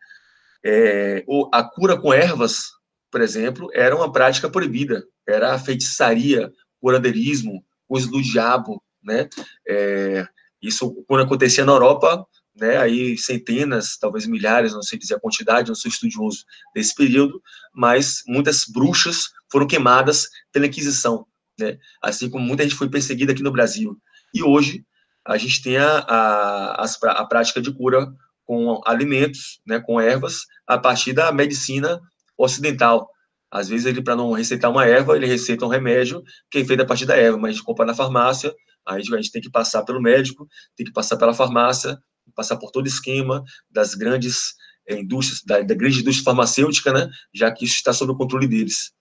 [0.64, 2.70] é, a cura com ervas,
[3.10, 9.28] por exemplo, era uma prática proibida, era a feitiçaria, curandeirismo, coisa do diabo, né?
[9.66, 10.26] É,
[10.60, 15.68] isso, quando acontecia na Europa, né, aí centenas, talvez milhares, não sei dizer a quantidade,
[15.68, 17.42] não sou estudioso desse período,
[17.74, 21.26] mas muitas bruxas foram queimadas pela Inquisição,
[21.58, 21.78] né?
[22.02, 23.96] Assim como muita gente foi perseguida aqui no Brasil.
[24.34, 24.84] E hoje
[25.26, 28.12] a gente tem a, a, a, prática de cura
[28.44, 32.00] com alimentos, né, com ervas, a partir da medicina
[32.36, 33.08] ocidental.
[33.50, 36.82] Às vezes, ele, para não receitar uma erva, ele receita um remédio que é feito
[36.82, 38.52] a partir da erva, mas a gente compra na farmácia,
[38.86, 41.98] aí a gente tem que passar pelo médico, tem que passar pela farmácia,
[42.34, 44.54] passar por todo o esquema das grandes
[44.88, 48.48] é, indústrias, da, da, grande indústria farmacêutica, né, já que isso está sob o controle
[48.48, 48.92] deles.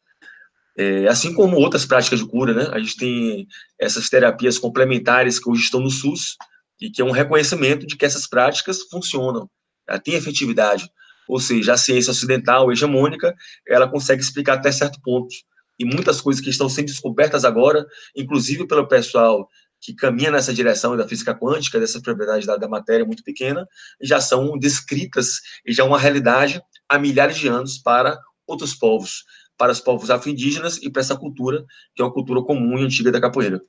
[0.77, 3.47] É, assim como outras práticas de cura, né, a gente tem
[3.79, 6.37] essas terapias complementares que hoje estão no SUS,
[6.81, 9.47] e que é um reconhecimento de que essas práticas funcionam,
[10.03, 10.89] têm efetividade.
[11.27, 13.35] Ou seja, a ciência ocidental, hegemônica,
[13.67, 15.33] ela consegue explicar até certo ponto.
[15.77, 19.47] E muitas coisas que estão sendo descobertas agora, inclusive pelo pessoal
[19.81, 23.67] que caminha nessa direção da física quântica, dessa propriedade da, da matéria muito pequena,
[23.99, 29.25] já são descritas e já é uma realidade há milhares de anos para outros povos,
[29.57, 31.65] para os povos afro-indígenas e para essa cultura,
[31.95, 33.59] que é uma cultura comum e antiga da capoeira.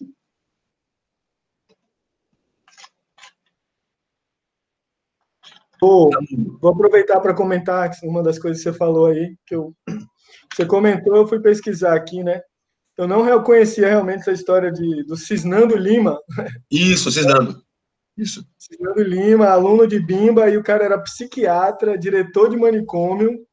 [5.80, 6.10] Vou,
[6.60, 9.74] vou aproveitar para comentar uma das coisas que você falou aí, que eu,
[10.54, 12.40] você comentou, eu fui pesquisar aqui, né?
[12.96, 16.18] Eu não reconhecia realmente essa história de, do Cisnando Lima.
[16.70, 17.62] Isso, Cisnando.
[18.16, 18.44] Isso.
[18.58, 23.46] Cisnando Lima, aluno de Bimba, e o cara era psiquiatra, diretor de manicômio,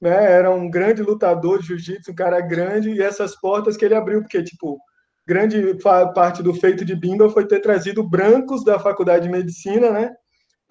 [0.00, 0.32] né?
[0.32, 4.20] Era um grande lutador de jiu-jitsu, um cara grande, e essas portas que ele abriu,
[4.20, 4.78] porque, tipo,
[5.26, 5.76] grande
[6.14, 10.12] parte do feito de Bimba foi ter trazido brancos da faculdade de medicina, né?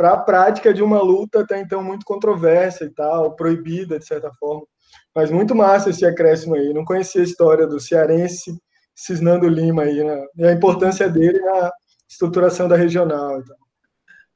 [0.01, 4.31] para a prática de uma luta até então muito controversa e tal, proibida de certa
[4.33, 4.65] forma.
[5.15, 6.73] Mas muito massa esse acréscimo aí.
[6.73, 8.57] Não conhecia a história do cearense
[8.95, 10.25] Cisnando Lima aí, né?
[10.37, 11.71] E a importância dele na
[12.09, 13.39] estruturação da regional.
[13.39, 13.55] Então.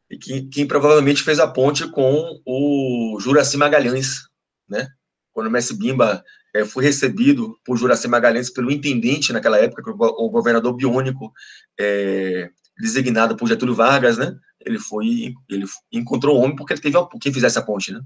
[0.10, 4.22] e que, quem provavelmente fez a ponte com o Juraci Magalhães,
[4.68, 4.88] né?
[5.32, 6.24] Quando o Messi Bimba
[6.56, 11.32] é, foi recebido por Juraci Magalhães pelo intendente naquela época, o governador biônico
[11.80, 14.34] é, designado por Getúlio Vargas, né?
[14.66, 18.00] Ele foi, ele encontrou o homem porque ele teve quem fizesse a ponte, né?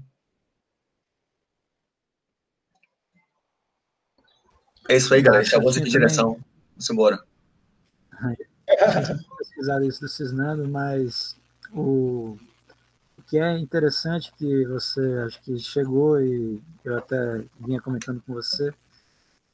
[4.90, 5.46] É isso aí, galera.
[5.46, 6.36] Acabou essa direção.
[6.72, 7.22] Vamos embora.
[9.38, 11.36] pesquisar isso do Cisnando, mas
[11.72, 12.36] o,
[13.16, 18.34] o que é interessante que você acho que chegou e eu até vinha comentando com
[18.34, 18.72] você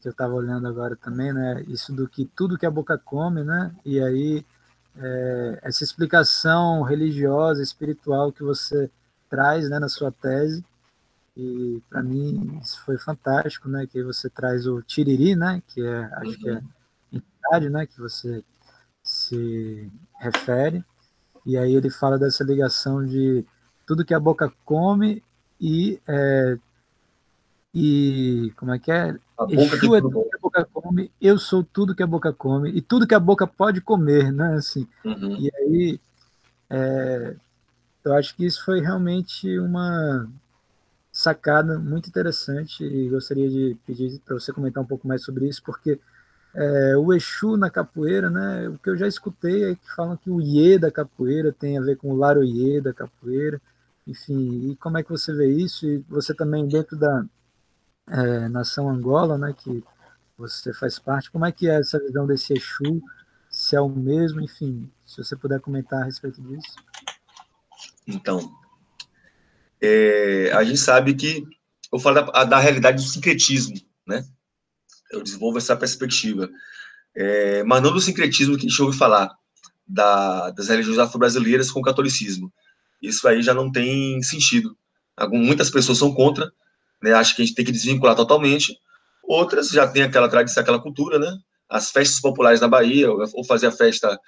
[0.01, 1.63] que eu estava olhando agora também, né?
[1.69, 3.75] Isso do que tudo que a boca come, né?
[3.85, 4.43] E aí
[4.99, 8.91] é, essa explicação religiosa, espiritual que você
[9.29, 10.65] traz, né, na sua tese.
[11.37, 13.87] E para mim isso foi fantástico, né?
[13.87, 15.63] Que você traz o tiriri, né?
[15.67, 16.37] Que é acho uhum.
[16.39, 16.63] que é uhum.
[17.13, 17.87] entidade, né?
[17.87, 18.43] Que você
[19.03, 20.85] se refere.
[21.45, 23.45] E aí ele fala dessa ligação de
[23.87, 25.23] tudo que a boca come
[25.61, 26.59] e é,
[27.73, 29.17] e como é que é?
[29.39, 32.71] A Exu é tudo que a boca come, eu sou tudo que a boca come
[32.71, 34.55] e tudo que a boca pode comer, né?
[34.55, 34.89] Assim.
[35.05, 35.37] Uhum.
[35.37, 36.01] E aí
[36.71, 37.37] é,
[38.03, 40.27] eu acho que isso foi realmente uma
[41.17, 45.63] sacada muito interessante e gostaria de pedir para você comentar um pouco mais sobre isso,
[45.65, 45.99] porque
[46.55, 48.69] é, o Exu na capoeira, né?
[48.69, 51.81] O que eu já escutei é que falam que o Iê da capoeira tem a
[51.81, 53.59] ver com o Laroie da capoeira,
[54.07, 55.87] enfim, e como é que você vê isso?
[55.87, 57.25] E você também dentro da
[58.11, 59.55] é, nação Angola, né?
[59.57, 59.83] Que
[60.37, 63.03] você faz parte, como é que é essa visão desse Exu?
[63.49, 66.77] Se é o mesmo, enfim, se você puder comentar a respeito disso.
[68.07, 68.39] Então,
[69.81, 71.45] é, a gente sabe que
[71.93, 73.75] eu falo da, da realidade do sincretismo,
[74.07, 74.25] né?
[75.11, 76.49] eu desenvolvo essa perspectiva.
[77.15, 79.31] É, mas não do sincretismo que a gente ouve falar,
[79.87, 82.53] da, das religiões afro-brasileiras com o catolicismo.
[83.01, 84.77] Isso aí já não tem sentido.
[85.17, 86.53] Algum, muitas pessoas são contra,
[87.03, 88.77] né, acham que a gente tem que desvincular totalmente,
[89.23, 91.39] outras já têm aquela tradição, aquela cultura, né?
[91.69, 94.19] As festas populares na Bahia, ou fazer a festa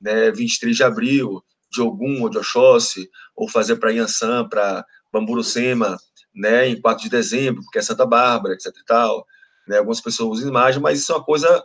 [0.00, 4.84] né, 23 de abril, de Ogum ou de Oxóssi, ou fazer para Iansã, para
[5.18, 5.98] Bamburucema,
[6.34, 9.26] né, em 4 de dezembro, porque é Santa Bárbara, etc e tal
[9.68, 9.78] né?
[9.78, 11.62] Algumas pessoas usam imagem, mas isso é uma coisa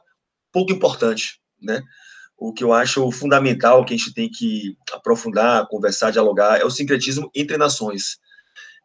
[0.52, 1.82] pouco importante, né?
[2.38, 6.70] O que eu acho fundamental, que a gente tem que aprofundar, conversar, dialogar, é o
[6.70, 8.18] sincretismo entre nações.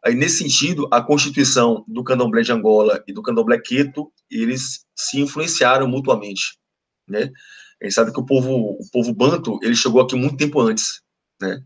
[0.03, 5.19] Aí, nesse sentido, a constituição do candomblé de Angola e do candomblé queto, eles se
[5.19, 6.57] influenciaram mutuamente,
[7.05, 7.29] né?
[7.81, 11.01] A gente sabe que o povo, o povo banto, ele chegou aqui muito tempo antes,
[11.41, 11.59] né?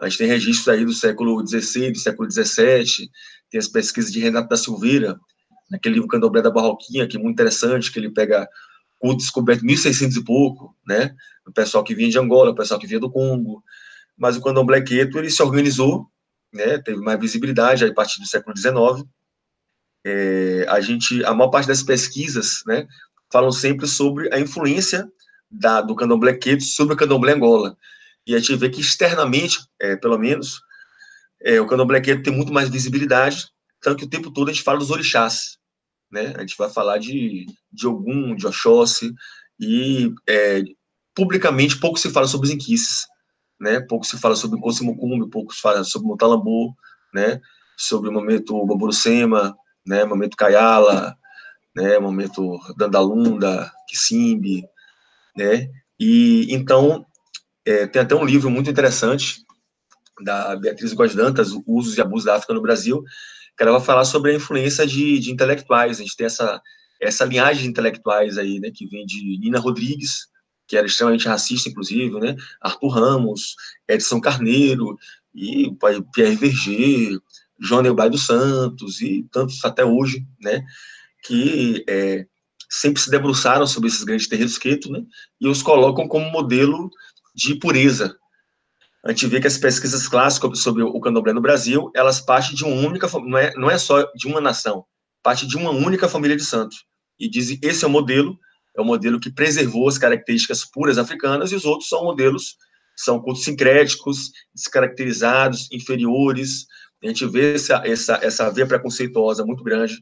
[0.00, 3.10] A gente tem registros aí do século XVI, do século XVII,
[3.50, 5.20] tem as pesquisas de Renato da Silveira,
[5.70, 8.48] naquele livro Candomblé da Barroquinha, que é muito interessante, que ele pega
[9.00, 11.14] o descoberto 1600 e pouco, né?
[11.46, 13.62] O pessoal que vinha de Angola, o pessoal que vinha do Congo.
[14.16, 16.06] Mas o Candomblé Queto, ele se organizou,
[16.52, 16.78] né?
[16.78, 19.06] Teve mais visibilidade a partir do século XIX.
[20.04, 22.86] É, a gente, a maior parte das pesquisas, né?
[23.32, 25.10] Falam sempre sobre a influência
[25.50, 27.76] da, do Candomblé Queto sobre o Candomblé Angola.
[28.30, 30.62] E a gente vê que externamente, é, pelo menos,
[31.42, 33.48] é, o Candomblé tem muito mais visibilidade,
[33.82, 35.58] tanto que o tempo todo a gente fala dos orixás,
[36.08, 36.32] né?
[36.36, 39.12] A gente vai falar de, de Ogum, de Oxóssi,
[39.58, 40.62] e é,
[41.12, 43.04] publicamente pouco se fala sobre os inquices,
[43.58, 43.80] né?
[43.80, 46.72] Pouco se fala sobre o Cosimokumbi, pouco se fala sobre o Motalambu,
[47.12, 47.40] né?
[47.76, 50.04] Sobre o momento Baburucema, né?
[50.04, 51.16] Momento Kayala,
[51.74, 51.98] né?
[51.98, 54.62] Momento Dandalunda, Kisimbi,
[55.36, 55.68] né?
[55.98, 57.04] E então
[57.66, 59.44] é, tem até um livro muito interessante
[60.22, 63.02] da Beatriz Góes Dantas, Usos e Abusos da África no Brasil,
[63.56, 65.98] que ela vai falar sobre a influência de, de intelectuais.
[65.98, 66.60] A gente tem essa,
[67.00, 70.28] essa linhagem de intelectuais aí, né, que vem de Nina Rodrigues,
[70.66, 73.54] que era extremamente racista, inclusive, né, Arthur Ramos,
[73.88, 74.96] Edson Carneiro,
[75.34, 75.70] e
[76.12, 77.18] Pierre Verger,
[77.58, 80.62] João Neubay dos Santos, e tantos até hoje, né,
[81.24, 82.26] que é,
[82.68, 85.02] sempre se debruçaram sobre esses grandes terreiros queto, né,
[85.40, 86.90] e os colocam como modelo
[87.34, 88.16] de pureza,
[89.04, 92.64] a gente vê que as pesquisas clássicas sobre o candomblé no Brasil, elas partem de
[92.64, 94.84] uma única, não é, não é só de uma nação,
[95.22, 96.84] parte de uma única família de santos.
[97.18, 98.38] E dizem, esse é o modelo,
[98.76, 102.56] é o modelo que preservou as características puras africanas, e os outros são modelos,
[102.94, 106.66] são cultos sincréticos, descaracterizados, inferiores.
[107.02, 109.94] A gente vê essa, essa, essa veia preconceituosa muito grande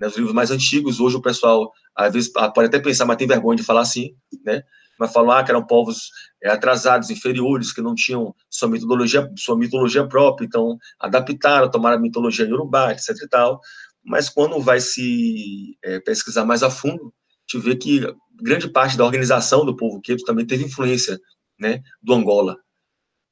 [0.00, 1.00] nos né, livros mais antigos.
[1.00, 4.62] Hoje o pessoal, às vezes, pode até pensar, mas tem vergonha de falar assim, né?
[4.98, 6.10] Mas falar que eram povos
[6.42, 12.00] é, atrasados, inferiores, que não tinham sua mitologia, sua mitologia própria, então adaptaram, tomaram a
[12.00, 13.60] mitologia iorubá, etc e tal.
[14.04, 17.12] Mas quando vai se é, pesquisar mais a fundo,
[17.46, 18.00] te vê que
[18.42, 21.18] grande parte da organização do povo queto também teve influência,
[21.58, 22.56] né, do Angola.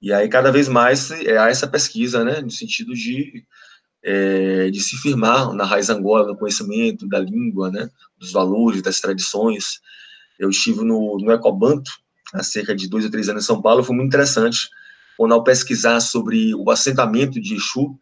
[0.01, 3.45] E aí, cada vez mais, é, há essa pesquisa, né, no sentido de,
[4.03, 9.01] é, de se firmar na raiz angola, no conhecimento da língua, né, dos valores, das
[9.01, 9.81] tradições.
[10.43, 11.89] Eu estive no, no Ecobanto,
[12.35, 14.69] há cerca de dois ou três anos em São Paulo, foi muito interessante,
[15.17, 17.97] quando ao pesquisar sobre o assentamento de Exu,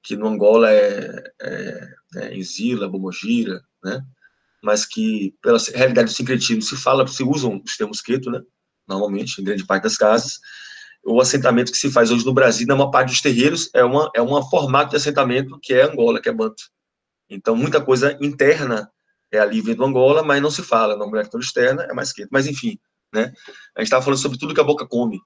[0.00, 4.00] que no Angola é, é, é Exila, Bomogira, né,
[4.62, 8.40] mas que, pela realidade do sincretismo, se fala, se usam os termos queto, né,
[8.86, 10.38] normalmente, em grande parte das casas,
[11.04, 13.80] o assentamento que se faz hoje no Brasil, na maior parte dos terreiros, é
[14.14, 16.62] é um formato de assentamento que é Angola, que é Banto.
[17.28, 18.88] Então, muita coisa interna
[19.32, 22.30] é ali do Angola, mas não se fala, na mulher externa é mais quieto.
[22.30, 22.78] Mas, enfim,
[23.12, 23.32] né?
[23.76, 25.20] A gente estava falando sobre tudo que a boca come.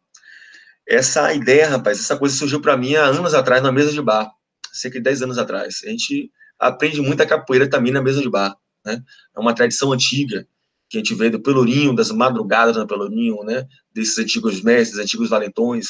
[0.86, 4.30] Essa ideia, rapaz, essa coisa surgiu para mim há anos atrás, na mesa de bar,
[4.72, 5.80] cerca de 10 anos atrás.
[5.84, 9.02] A gente aprende muita capoeira também na mesa de bar, né?
[9.34, 10.46] É uma tradição antiga,
[10.88, 13.66] que a gente vê do Pelourinho, das madrugadas no Pelourinho, né?
[13.92, 15.86] Desses antigos mestres, antigos valentões.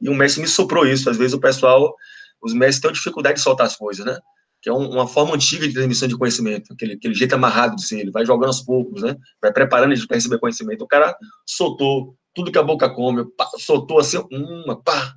[0.00, 1.10] E um mestre me soprou isso.
[1.10, 1.94] Às vezes o pessoal,
[2.40, 4.18] os mestres têm dificuldade de soltar as coisas, né?
[4.62, 8.00] Que é uma forma antiga de transmissão de conhecimento, aquele, aquele jeito amarrado de ser.
[8.00, 9.16] Ele vai jogando aos poucos, né?
[9.40, 10.82] Vai preparando ele para receber conhecimento.
[10.84, 15.14] O cara soltou tudo que a boca come, pá, soltou assim, uma, pá.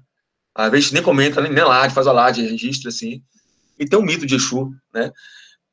[0.56, 3.21] Às vezes nem comenta, nem, nem lade, faz a lade, registra assim.
[3.77, 5.12] E tem um mito de Exu, né?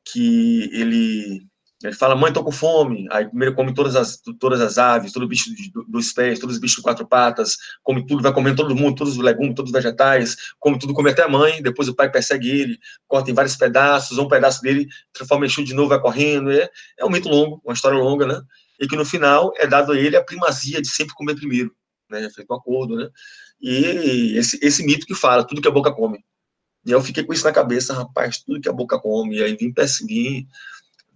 [0.03, 1.47] Que ele
[1.83, 3.07] ele fala, mãe, tô com fome.
[3.11, 5.49] Aí primeiro come todas as, todas as aves, todo bicho
[5.87, 9.17] dos pés, todos os bichos de quatro patas, come tudo, vai comendo todo mundo, todos
[9.17, 11.61] os legumes, todos os vegetais, come tudo, come até a mãe.
[11.61, 15.63] Depois o pai persegue ele, corta em vários pedaços, um pedaço dele transforma em chu
[15.63, 16.51] de novo, vai correndo.
[16.51, 18.41] É, é um mito longo, uma história longa, né?
[18.79, 21.73] E que no final é dado a ele a primazia de sempre comer primeiro,
[22.09, 22.29] né?
[22.29, 23.09] Feito um acordo, né?
[23.61, 26.23] E esse, esse mito que fala, tudo que a boca come.
[26.85, 29.37] E eu fiquei com isso na cabeça, rapaz, tudo que a boca come.
[29.37, 30.47] E aí vim perseguir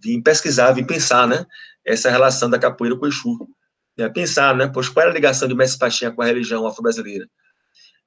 [0.02, 1.44] vim pesquisar, vim pensar, né,
[1.84, 3.48] essa relação da capoeira com o Exu.
[3.96, 7.28] Né, pensar, né, pois qual era a ligação de Mestre Paixinha com a religião afro-brasileira?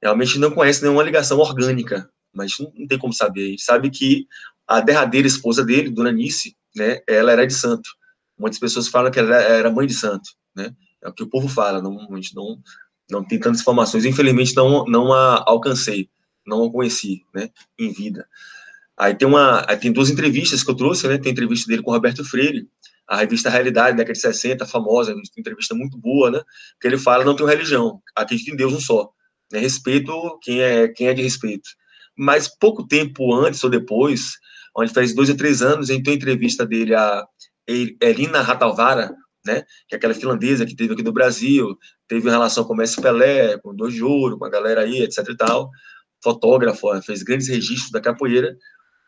[0.02, 3.48] Realmente não conhece nenhuma ligação orgânica, mas não tem como saber.
[3.48, 4.28] A gente sabe que
[4.68, 7.90] a derradeira esposa dele, Dona Nice, né, ela era de santo.
[8.38, 10.74] Muitas pessoas falam que ela era mãe de santo, né?
[11.02, 12.58] É o que o povo fala, não, a gente não,
[13.10, 14.06] não tem tantas informações.
[14.06, 16.10] Infelizmente, não, não a alcancei,
[16.46, 18.28] não a conheci, né, em vida.
[19.00, 21.18] Aí tem uma, aí tem duas entrevistas que eu trouxe, né?
[21.18, 22.68] Tem entrevista dele com o Roberto Freire,
[23.08, 26.42] a revista Realidade, década de 60, famosa, entrevista muito boa, né?
[26.82, 29.10] Que ele fala não tem religião, acredito em Deus um só,
[29.54, 29.60] né?
[29.60, 31.70] Respeito quem é quem é de respeito.
[32.18, 34.34] Mas pouco tempo antes ou depois,
[34.76, 37.26] onde faz dois ou três anos, em uma entrevista dele a
[37.66, 39.64] Elina Ratalvara, né?
[39.88, 43.58] Que é aquela finlandesa que teve aqui no Brasil, teve relação com o Messi Pelé,
[43.60, 45.70] com o Dois de com a galera aí, etc e tal.
[46.22, 48.54] Fotógrafo, fez grandes registros da capoeira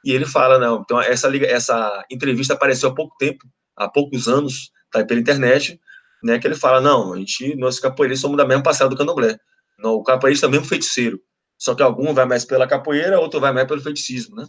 [0.04, 4.72] e ele fala, não, então essa, essa entrevista apareceu há pouco tempo, há poucos anos,
[4.92, 5.80] tá pela internet,
[6.24, 9.38] né, que ele fala, não, a gente, nós capoeiristas somos da mesma passada do candomblé.
[9.80, 11.20] Não, o capoeirista é o mesmo feiticeiro,
[11.58, 14.48] só que algum vai mais pela capoeira, outro vai mais pelo feiticismo, né?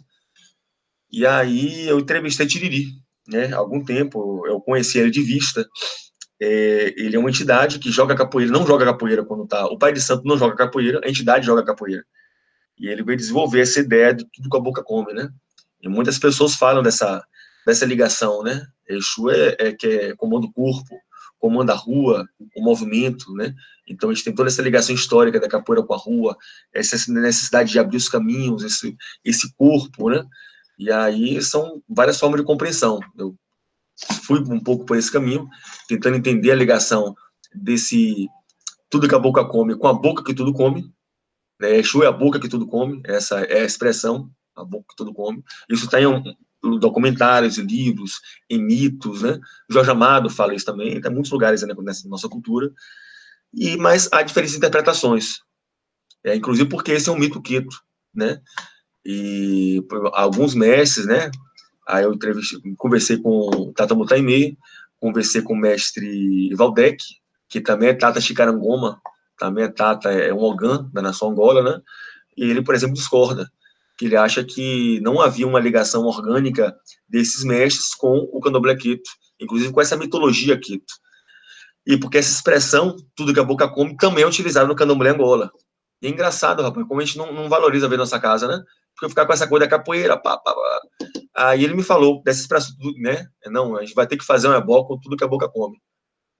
[1.11, 2.87] E aí eu entrevistei Tiriri,
[3.27, 5.67] né, há algum tempo, eu conheci ele de vista,
[6.41, 9.93] é, ele é uma entidade que joga capoeira, não joga capoeira quando tá, o pai
[9.93, 12.03] de santo não joga capoeira, a entidade joga capoeira.
[12.77, 15.29] E ele veio desenvolver essa ideia de tudo que a boca come, né?
[15.83, 17.21] E muitas pessoas falam dessa,
[17.67, 18.65] dessa ligação, né?
[18.87, 20.97] Exu é, é que é comanda o corpo,
[21.37, 23.53] comanda a rua, o movimento, né?
[23.85, 26.37] Então a gente tem toda essa ligação histórica da capoeira com a rua,
[26.73, 30.23] essa necessidade de abrir os caminhos, esse, esse corpo, né?
[30.79, 33.01] E aí são várias formas de compreensão.
[33.17, 33.35] Eu
[34.23, 35.47] fui um pouco por esse caminho,
[35.87, 37.13] tentando entender a ligação
[37.53, 38.27] desse
[38.89, 40.89] tudo que a boca come com a boca que tudo come,
[41.59, 41.75] né?
[41.75, 45.13] Exu é a boca que tudo come, essa é a expressão, a boca que tudo
[45.13, 45.43] come.
[45.69, 46.21] Isso está em um,
[46.79, 49.39] documentários, livros, em mitos, né?
[49.69, 52.71] Jorge Amado fala isso também, tem muitos lugares né, nessa nossa cultura.
[53.53, 55.39] E mas há diferentes interpretações,
[56.23, 57.75] é, inclusive porque esse é um mito quito,
[58.13, 58.41] né?
[59.05, 61.29] E alguns mestres, né?
[61.85, 62.17] Aí eu
[62.77, 64.57] conversei com Tata Mutaime,
[64.99, 67.03] conversei com o mestre Valdec,
[67.49, 69.01] que também é Tata Chicarangoma,
[69.37, 71.81] também é Tata, é um Ogan da nação Angola, né?
[72.37, 73.51] E ele, por exemplo, discorda,
[73.97, 76.75] que ele acha que não havia uma ligação orgânica
[77.07, 80.93] desses mestres com o candomblé quito, inclusive com essa mitologia quito.
[81.85, 85.51] E porque essa expressão, tudo que a boca come, também é utilizada no candomblé Angola.
[86.01, 88.61] E é engraçado, rapaz, como a gente não, não valoriza ver nossa casa, né?
[88.95, 90.81] Porque ficar com essa coisa da capoeira, pá, pá, pá.
[91.35, 93.25] Aí ele me falou dessa expressão, né?
[93.47, 95.77] Não, a gente vai ter que fazer um ebó com tudo que a boca come.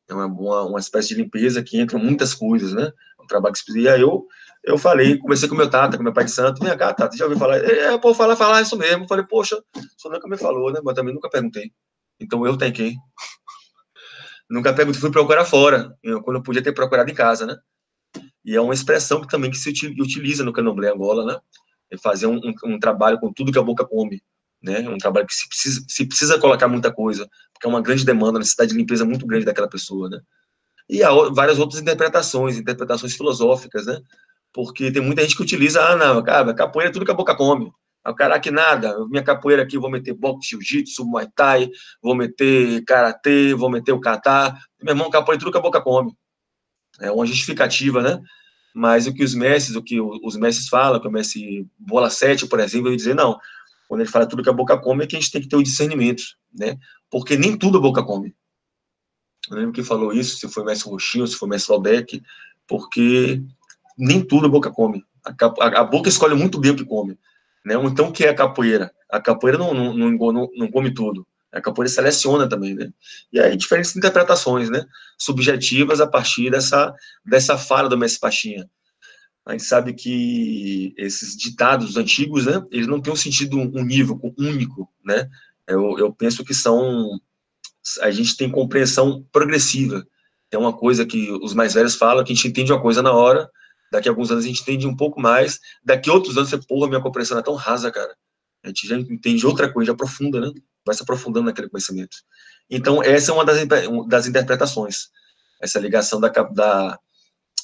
[0.10, 2.92] É uma, uma, uma espécie de limpeza que entra muitas coisas, né?
[3.24, 4.28] Um trabalho que se E aí eu,
[4.64, 7.26] eu falei, comecei com meu tata, com meu pai de santo, vem cá, tata, já
[7.26, 7.58] ouviu falar?
[7.58, 9.04] É, pô, falar, falar isso mesmo.
[9.04, 9.62] Eu falei, poxa,
[9.98, 10.80] só nunca me falou, né?
[10.84, 11.72] Mas também nunca perguntei.
[12.20, 12.98] Então eu tenho quem?
[14.50, 17.58] nunca perguntei, fui procurar fora, quando eu podia ter procurado em casa, né?
[18.46, 21.40] E é uma expressão que também que se utiliza no candomblé Angola, né?
[21.92, 24.22] É fazer um, um, um, trabalho com tudo que a boca come,
[24.62, 24.88] né?
[24.88, 28.34] Um trabalho que se precisa, se precisa colocar muita coisa, porque é uma grande demanda,
[28.34, 30.20] uma necessidade de limpeza muito grande daquela pessoa, né?
[30.90, 34.00] E há várias outras interpretações, interpretações filosóficas, né?
[34.54, 37.36] Porque tem muita gente que utiliza, ah, não, cara, capoeira é tudo que a boca
[37.36, 37.72] come.
[38.06, 41.70] O cara que nada, minha capoeira aqui, vou meter boxe, jiu-jitsu, muay thai,
[42.02, 44.58] vou meter karatê, vou meter o kata.
[44.82, 46.14] Meu irmão, capoeira é tudo que a boca come.
[47.00, 48.22] É uma justificativa, né?
[48.76, 52.48] Mas o que os mestres, o que os mestres falam, que o mestre Bola 7,
[52.48, 53.40] por exemplo, ele dizer, não,
[53.88, 55.56] quando ele fala tudo que a boca come, é que a gente tem que ter
[55.56, 56.24] o discernimento,
[56.54, 56.78] né?
[57.10, 58.36] Porque nem tudo a boca come.
[59.50, 62.22] Eu lembro que falou isso, se foi mestre Roxinho, se foi mestre Albeck,
[62.68, 63.42] porque
[63.98, 65.04] nem tudo a boca come.
[65.26, 67.18] A, a, a, boca escolhe muito bem o que come.
[67.66, 67.76] Né?
[67.76, 68.92] Então, o que é a capoeira?
[69.10, 71.26] A capoeira não, não, não, não come tudo.
[71.52, 72.92] A capoeira seleciona também, né?
[73.32, 74.84] E aí, diferentes interpretações, né?
[75.20, 78.68] Subjetivas a partir dessa, dessa fala do mestre Pachinha.
[79.46, 82.66] A gente sabe que esses ditados antigos, né?
[82.72, 85.30] Eles não têm um sentido unívoco, único, né?
[85.68, 87.20] Eu, eu penso que são...
[88.02, 90.06] A gente tem compreensão progressiva.
[90.50, 93.12] Tem uma coisa que os mais velhos falam, que a gente entende uma coisa na
[93.12, 93.50] hora,
[93.94, 95.60] Daqui a alguns anos a gente entende um pouco mais.
[95.84, 98.16] Daqui a outros anos você, porra, minha compreensão é tão rasa, cara.
[98.64, 100.52] A gente já entende outra coisa, já aprofunda, né?
[100.84, 102.18] Vai se aprofundando naquele conhecimento.
[102.68, 103.60] Então, essa é uma das,
[104.08, 105.10] das interpretações.
[105.62, 106.98] Essa ligação da, da,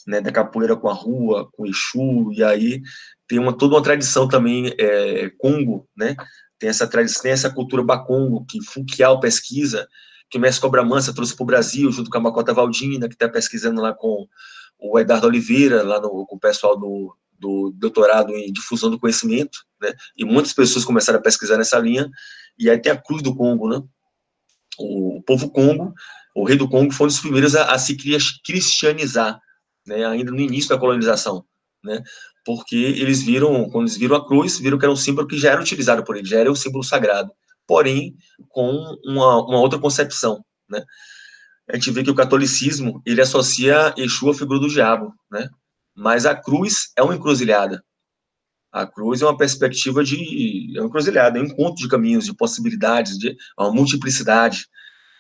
[0.05, 2.80] né, da capoeira com a rua, com o Exu, e aí
[3.28, 6.15] tem uma, toda uma tradição também, é, Congo, né?
[6.59, 9.88] Tem essa tradição, tem essa cultura bacongo, que Fukial pesquisa,
[10.30, 13.15] que o Mestre Cobra Mansa trouxe para o Brasil, junto com a Macota Valdina, que
[13.15, 14.27] está pesquisando lá com
[14.80, 19.59] o Eduardo Oliveira, lá no, com o pessoal do, do doutorado em difusão do conhecimento,
[19.82, 19.93] né?
[20.15, 22.09] E muitas pessoas começaram a pesquisar nessa linha.
[22.57, 23.82] E aí tem a Cruz do Congo, né?
[24.77, 25.93] O, povo Congo,
[26.36, 27.97] o rei do Congo, foi um dos primeiros a, a se
[28.45, 29.41] cristianizar,
[29.86, 30.05] né?
[30.05, 31.43] Ainda no início da colonização,
[31.84, 32.01] né?
[32.45, 35.51] Porque eles viram, quando eles viram a cruz, viram que era um símbolo que já
[35.51, 37.32] era utilizado por eles, já era um símbolo sagrado,
[37.70, 38.15] porém
[38.47, 40.84] com uma, uma outra concepção, né?
[41.70, 45.47] a gente vê que o catolicismo, ele associa Exu à figura do diabo, né?
[45.95, 47.84] Mas a cruz é uma encruzilhada.
[48.72, 52.36] A cruz é uma perspectiva de é uma encruzilhada, é um encontro de caminhos, de
[52.36, 54.65] possibilidades, de uma multiplicidade.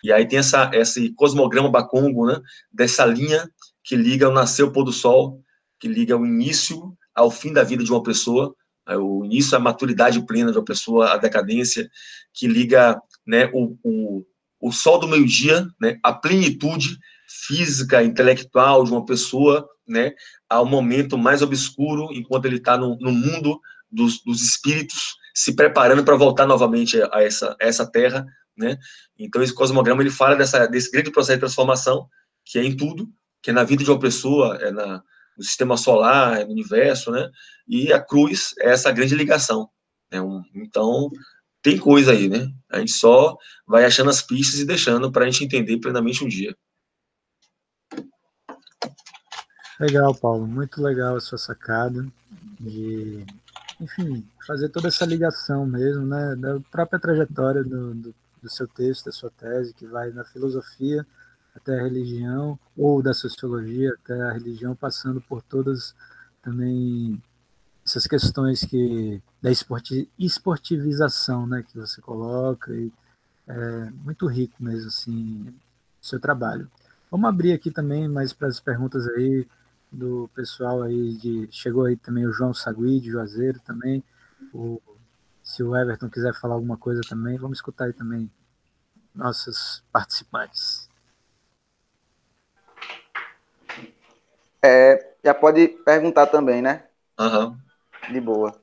[0.03, 2.41] E aí tem essa esse cosmograma bacongo, né?
[2.71, 3.47] Dessa linha
[3.83, 5.39] que liga o nascer ao pôr do sol,
[5.79, 8.55] que liga o início ao fim da vida de uma pessoa?
[8.97, 11.89] O início à maturidade plena uma pessoa, a decadência,
[12.33, 14.25] que liga né, o, o
[14.59, 16.99] o sol do meio-dia, né, a plenitude
[17.47, 20.13] física, intelectual de uma pessoa, né,
[20.49, 23.59] ao momento mais obscuro, enquanto ele está no, no, mundo
[23.89, 28.25] dos, dos, espíritos, se preparando para voltar novamente a essa, a essa terra,
[28.57, 28.77] né?
[29.17, 32.07] Então esse cosmograma ele fala dessa, desse grande processo de transformação
[32.43, 33.09] que é em tudo,
[33.41, 35.01] que é na vida de uma pessoa, é na,
[35.39, 37.31] no sistema solar, no universo, né?
[37.65, 39.69] E a cruz é essa grande ligação.
[40.11, 40.19] Né?
[40.53, 41.09] Então
[41.63, 42.51] tem coisa aí, né?
[42.69, 46.27] A gente só vai achando as pistas e deixando para a gente entender plenamente um
[46.27, 46.53] dia.
[49.79, 50.45] Legal, Paulo.
[50.45, 52.05] Muito legal a sua sacada
[52.59, 53.25] de,
[53.79, 56.35] enfim, fazer toda essa ligação mesmo, né?
[56.35, 61.07] Da própria trajetória do, do, do seu texto, da sua tese, que vai da filosofia
[61.61, 65.95] até a religião, ou da sociologia até a religião, passando por todas
[66.41, 67.21] também
[67.85, 72.91] essas questões que da esportivização, né, que você coloca e
[73.47, 75.53] é muito rico mesmo assim
[75.99, 76.69] seu trabalho.
[77.09, 79.47] Vamos abrir aqui também mais para as perguntas aí
[79.91, 84.03] do pessoal aí de chegou aí também o João Sagui de Juazeiro também.
[84.53, 84.79] O,
[85.43, 88.29] se o Everton quiser falar alguma coisa também, vamos escutar aí também
[89.15, 90.88] nossos participantes.
[94.63, 96.83] É, já pode perguntar também, né?
[97.19, 97.55] Uhum.
[98.11, 98.55] De boa.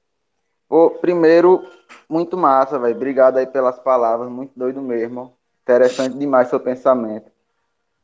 [0.69, 1.65] Pô, primeiro,
[2.09, 2.97] muito massa, velho.
[2.97, 5.37] Obrigado aí pelas palavras, muito doido mesmo.
[5.63, 7.31] Interessante demais seu pensamento.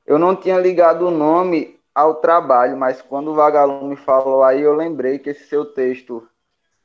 [0.06, 4.74] Eu não tinha ligado o nome ao trabalho, mas quando o Vagalume falou aí, eu
[4.74, 6.26] lembrei que esse seu texto,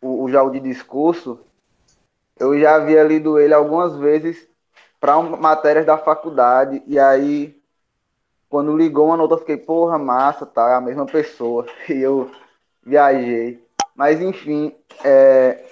[0.01, 1.39] o, o Jaú de Discurso,
[2.39, 4.47] eu já havia lido ele algumas vezes
[4.99, 7.57] para matérias da faculdade, e aí,
[8.50, 11.66] quando ligou uma nota, eu fiquei, porra, massa, tá, é a mesma pessoa.
[11.89, 12.32] E eu
[12.84, 13.66] viajei.
[13.95, 15.66] Mas, enfim, é,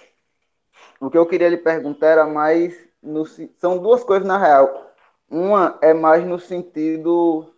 [0.99, 2.75] o que eu queria lhe perguntar era mais.
[3.01, 4.93] No, são duas coisas na real.
[5.29, 7.53] Uma é mais no sentido.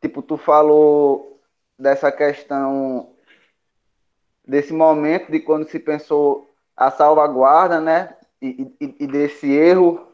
[0.00, 1.40] Tipo, tu falou
[1.78, 3.10] dessa questão.
[4.46, 8.16] Desse momento de quando se pensou a salvaguarda, né?
[8.40, 10.12] E, e, e desse erro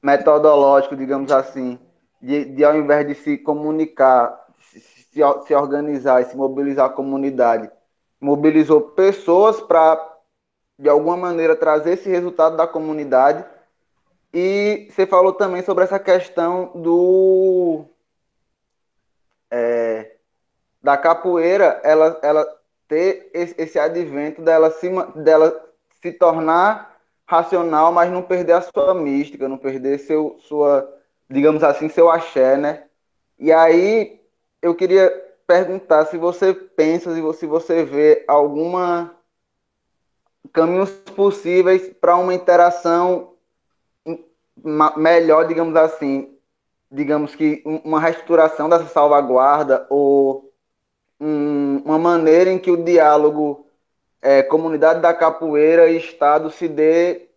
[0.00, 1.78] metodológico, digamos assim,
[2.24, 7.70] de, de ao invés de se comunicar, se, se, organizar e se mobilizar a comunidade,
[8.18, 10.16] mobilizou pessoas para,
[10.78, 13.44] de alguma maneira, trazer esse resultado da comunidade.
[14.32, 17.84] E você falou também sobre essa questão do.
[19.50, 20.16] É,
[20.82, 22.46] da capoeira, ela, ela
[22.88, 25.62] ter esse, esse advento dela se, dela
[26.00, 26.96] se tornar
[27.26, 30.93] racional, mas não perder a sua mística, não perder seu, sua,
[31.28, 32.84] digamos assim, seu axé, né?
[33.38, 34.20] E aí
[34.62, 35.10] eu queria
[35.46, 39.14] perguntar se você pensa, se você, vê alguma
[40.52, 43.34] caminhos possíveis para uma interação
[44.96, 46.38] melhor, digamos assim,
[46.90, 50.52] digamos que uma reestruturação dessa salvaguarda ou
[51.20, 53.66] um, uma maneira em que o diálogo
[54.22, 57.28] é, comunidade da capoeira e Estado se dê,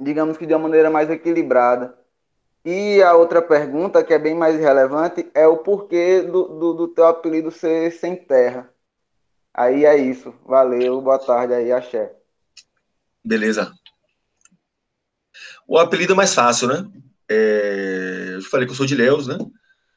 [0.00, 1.96] digamos que de uma maneira mais equilibrada.
[2.68, 6.88] E a outra pergunta, que é bem mais relevante, é o porquê do, do, do
[6.88, 8.68] teu apelido ser Sem Terra.
[9.54, 10.34] Aí é isso.
[10.44, 12.12] Valeu, boa tarde aí, axé.
[13.24, 13.72] Beleza.
[15.68, 16.90] O apelido é mais fácil, né?
[17.28, 18.32] É...
[18.34, 19.38] Eu falei que eu sou de Leus, né?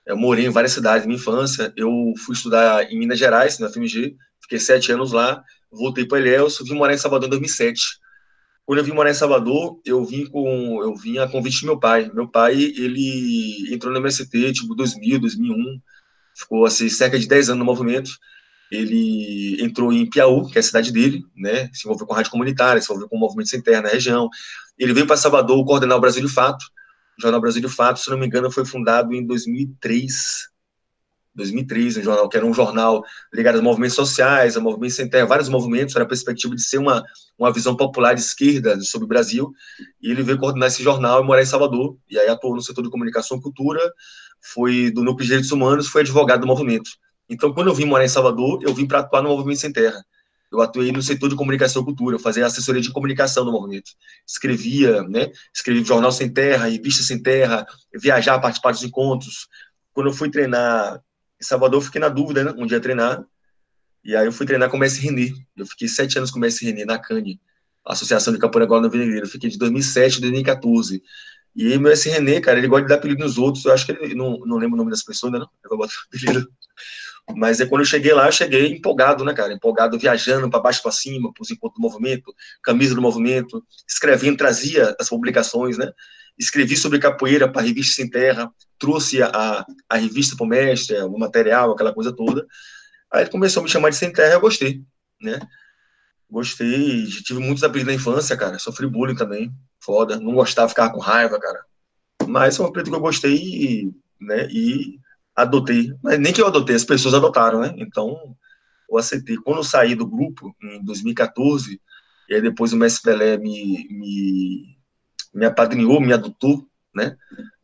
[0.05, 1.73] Eu morei em várias cidades na minha infância.
[1.75, 1.89] Eu
[2.23, 4.15] fui estudar em Minas Gerais, na FMG.
[4.43, 5.43] Fiquei sete anos lá.
[5.71, 6.59] Voltei para Ilhéus.
[6.59, 7.99] Vim morar em Salvador em 2007
[8.69, 11.79] quando eu vim morar em Salvador, eu vim com eu vim a convite do meu
[11.79, 12.07] pai.
[12.13, 15.81] Meu pai, ele entrou no MST tipo 2000, 2001,
[16.37, 18.11] ficou assim cerca de 10 anos no movimento.
[18.71, 21.67] Ele entrou em Piauí, que é a cidade dele, né?
[21.73, 24.29] Se envolveu com a rádio comunitária, se envolveu com movimentos internos na região.
[24.77, 26.63] Ele veio para Salvador coordenar o Brasil de Fato.
[27.17, 30.13] O Jornal Brasil de Fato, se não me engano, foi fundado em 2003,
[31.35, 33.03] 2003, um jornal que era um jornal
[33.33, 36.77] ligado a movimentos sociais, a movimentos sem terra, vários movimentos, era a perspectiva de ser
[36.77, 37.03] uma,
[37.37, 39.51] uma visão popular de esquerda sobre o Brasil,
[40.01, 42.83] e ele veio coordenar esse jornal e morar em Salvador, e aí atuou no setor
[42.83, 43.81] de comunicação e cultura,
[44.41, 46.89] foi do Núcleo de Direitos Humanos, foi advogado do movimento.
[47.29, 50.03] Então, quando eu vim morar em Salvador, eu vim para atuar no Movimento Sem Terra.
[50.51, 53.91] Eu atuei no setor de comunicação e cultura, eu fazia assessoria de comunicação do movimento.
[54.27, 55.29] Escrevia, né?
[55.53, 59.47] Escrevi Jornal Sem Terra, Revista Sem Terra, viajar, participar dos encontros.
[59.93, 60.99] Quando eu fui treinar
[61.41, 62.53] em Salvador, fiquei na dúvida, né?
[62.57, 63.23] Um dia treinar.
[64.03, 65.31] E aí eu fui treinar com o Messi René.
[65.55, 67.39] Eu fiquei sete anos com o Messi René na CANE,
[67.85, 69.25] Associação de Capoeira no Venezuela.
[69.25, 71.01] Eu fiquei de 2007 a 2014.
[71.55, 73.65] E o Messi René, cara, ele gosta de dar apelido nos outros.
[73.65, 75.51] Eu acho que ele, não, não lembro o nome das pessoas ainda, não.
[75.63, 76.47] Eu vou botar apelido.
[77.35, 79.53] Mas é quando eu cheguei lá, eu cheguei empolgado, né, cara?
[79.53, 82.33] Empolgado, viajando para baixo para cima, para os encontros do movimento,
[82.63, 85.91] camisa do movimento, escrevendo, trazia as publicações, né?
[86.39, 90.97] Escrevi sobre capoeira para a revista Sem Terra, trouxe a, a revista para o mestre,
[91.01, 92.47] o material, aquela coisa toda.
[93.11, 94.81] Aí ele começou a me chamar de Sem Terra, eu gostei,
[95.21, 95.39] né?
[96.29, 98.59] Gostei, tive muitos apelidos na infância, cara.
[98.59, 99.51] Sofri bullying também,
[99.83, 100.19] foda.
[100.19, 101.65] Não gostava, ficava com raiva, cara.
[102.27, 104.99] Mas é um apelido que eu gostei e, né, e
[105.35, 105.91] adotei.
[106.03, 107.73] Mas nem que eu adotei, as pessoas adotaram, né?
[107.77, 108.35] Então,
[108.89, 109.37] eu aceitei.
[109.37, 111.81] Quando eu saí do grupo, em 2014,
[112.29, 114.77] e aí depois o Mestre Pelé me, me,
[115.33, 117.15] me apadrinhou, me adotou, né?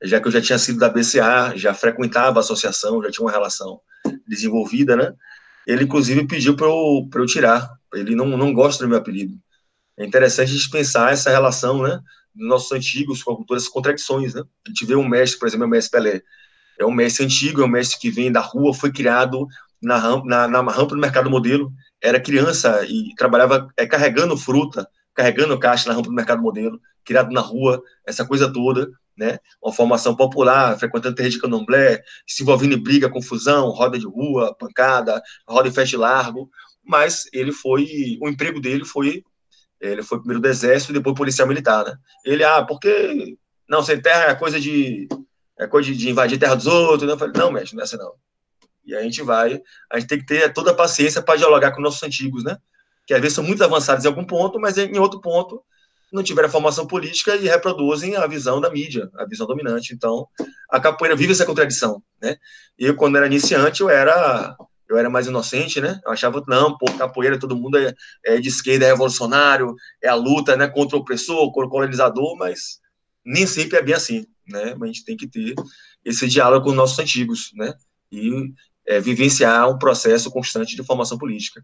[0.03, 3.32] Já que eu já tinha sido da BCA, já frequentava a associação, já tinha uma
[3.32, 3.80] relação
[4.28, 5.13] desenvolvida, né?
[5.66, 7.70] Ele, inclusive, pediu para eu, eu tirar.
[7.93, 9.34] Ele não, não gosta do meu apelido.
[9.97, 11.99] É interessante a gente pensar essa relação, né?
[12.34, 14.43] Dos nossos antigos com todas as contradições, né?
[14.66, 16.22] A gente vê um mestre, por exemplo, o mestre Pelé.
[16.78, 19.47] É um mestre antigo, é um mestre que vem da rua, foi criado
[19.82, 24.88] na rampa, na, na rampa do mercado modelo, era criança e trabalhava é, carregando fruta,
[25.13, 29.39] carregando caixa na rampa do mercado modelo, criado na rua, essa coisa toda, né?
[29.64, 34.56] Uma formação popular, frequentando terreiro de candomblé, se envolvendo em briga, confusão, roda de rua,
[34.56, 36.49] pancada, roda e feste largo,
[36.84, 39.24] mas ele foi, o emprego dele foi,
[39.80, 41.97] ele foi primeiro do exército e depois policial militar, né?
[42.26, 43.38] Ele, ah, porque,
[43.68, 45.08] não, sem terra é coisa de,
[45.58, 47.14] é coisa de, de invadir terra dos outros, né?
[47.14, 48.14] Eu falei, não, mestre, não é assim não.
[48.86, 51.82] E a gente vai, a gente tem que ter toda a paciência para dialogar com
[51.82, 52.58] nossos antigos, né?
[53.08, 55.64] Que às vezes são muito avançados em algum ponto, mas em outro ponto
[56.12, 59.93] não tiveram formação política e reproduzem a visão da mídia, a visão dominante.
[59.93, 60.28] Então,
[60.70, 62.38] a capoeira vive essa contradição, né?
[62.78, 64.56] Eu, quando era iniciante, eu era
[64.88, 65.99] eu era mais inocente, né?
[66.06, 67.93] Eu achava, não, pô, capoeira, todo mundo é,
[68.24, 72.38] é de esquerda, é revolucionário, é a luta, né, contra o opressor, contra o colonizador,
[72.38, 72.80] mas
[73.26, 74.76] nem sempre é bem assim, né?
[74.80, 75.56] A gente tem que ter
[76.03, 77.74] esse diálogo com os nossos antigos, né?
[78.12, 78.53] E
[78.88, 81.64] é, vivenciar um processo constante de formação política.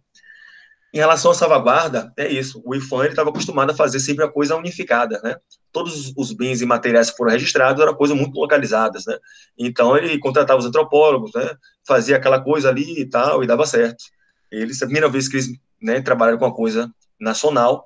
[0.93, 2.61] Em relação à salvaguarda, é isso.
[2.65, 5.37] O IFAM estava acostumado a fazer sempre a coisa unificada, né?
[5.71, 9.17] Todos os bens e materiais que foram registrados eram coisas muito localizadas, né?
[9.57, 11.49] Então ele contratava os antropólogos, né?
[11.87, 14.03] Fazia aquela coisa ali e tal e dava certo.
[14.51, 15.49] Eles, a primeira vez que eles
[15.81, 17.85] né, trabalharam com uma coisa nacional,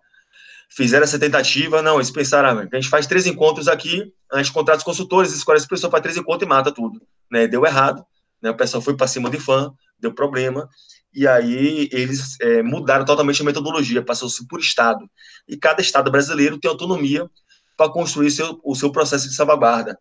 [0.67, 4.51] fizeram essa tentativa, não, eles pensaram, ah, a gente faz três encontros aqui, a gente
[4.51, 6.99] contrata os consultores, escolhe as pessoas para três encontros e mata tudo,
[7.31, 7.47] né?
[7.47, 8.03] Deu errado.
[8.41, 8.49] né?
[8.49, 10.67] O pessoal foi para cima de fã, deu problema,
[11.15, 15.09] e aí eles é, mudaram totalmente a metodologia, passou-se por estado.
[15.47, 17.29] E cada estado brasileiro tem autonomia
[17.77, 19.97] para construir seu, o seu processo de salvaguarda.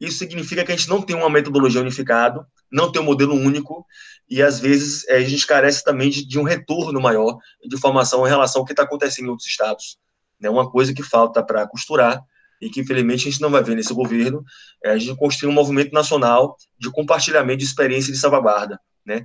[0.00, 3.84] Isso significa que a gente não tem uma metodologia unificada, não tem um modelo único,
[4.28, 8.26] e às vezes é, a gente carece também de, de, um retorno maior de informação
[8.26, 9.98] em relação ao que está acontecendo em outros estados.
[10.40, 10.50] É né?
[10.50, 12.22] uma coisa que falta para costurar
[12.60, 14.44] e que infelizmente a gente não vai ver nesse governo,
[14.84, 19.24] é a gente construir um movimento nacional de compartilhamento de experiência de salvaguarda, né?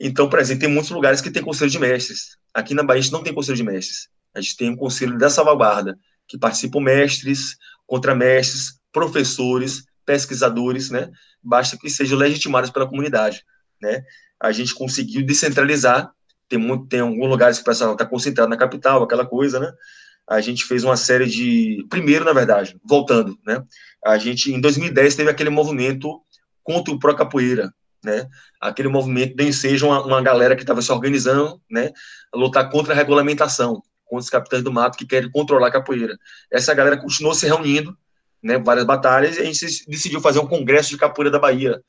[0.00, 2.38] Então, por exemplo, tem muitos lugares que tem conselho de mestres.
[2.54, 4.08] Aqui na Bahia a gente não tem conselho de mestres.
[4.34, 11.10] A gente tem um conselho da salvaguarda, que participam mestres, contramestres, professores, pesquisadores, né?
[11.42, 13.44] Basta que sejam legitimados pela comunidade,
[13.80, 14.02] né?
[14.40, 16.10] A gente conseguiu descentralizar.
[16.48, 19.72] Tem muito, tem alguns lugares que o pessoal está concentrado na capital, aquela coisa, né?
[20.30, 21.84] a gente fez uma série de.
[21.90, 23.62] Primeiro, na verdade, voltando, né?
[24.04, 26.22] A gente, em 2010, teve aquele movimento
[26.62, 27.74] contra o Pro Capoeira,
[28.04, 28.28] né?
[28.60, 31.90] Aquele movimento de ensejo, uma, uma galera que estava se organizando, né?
[32.34, 36.16] Lutar contra a regulamentação, contra os capitães do mato que querem controlar a capoeira.
[36.50, 37.96] Essa galera continuou se reunindo,
[38.42, 38.58] né?
[38.58, 41.80] Várias batalhas, e a gente decidiu fazer um congresso de capoeira da Bahia,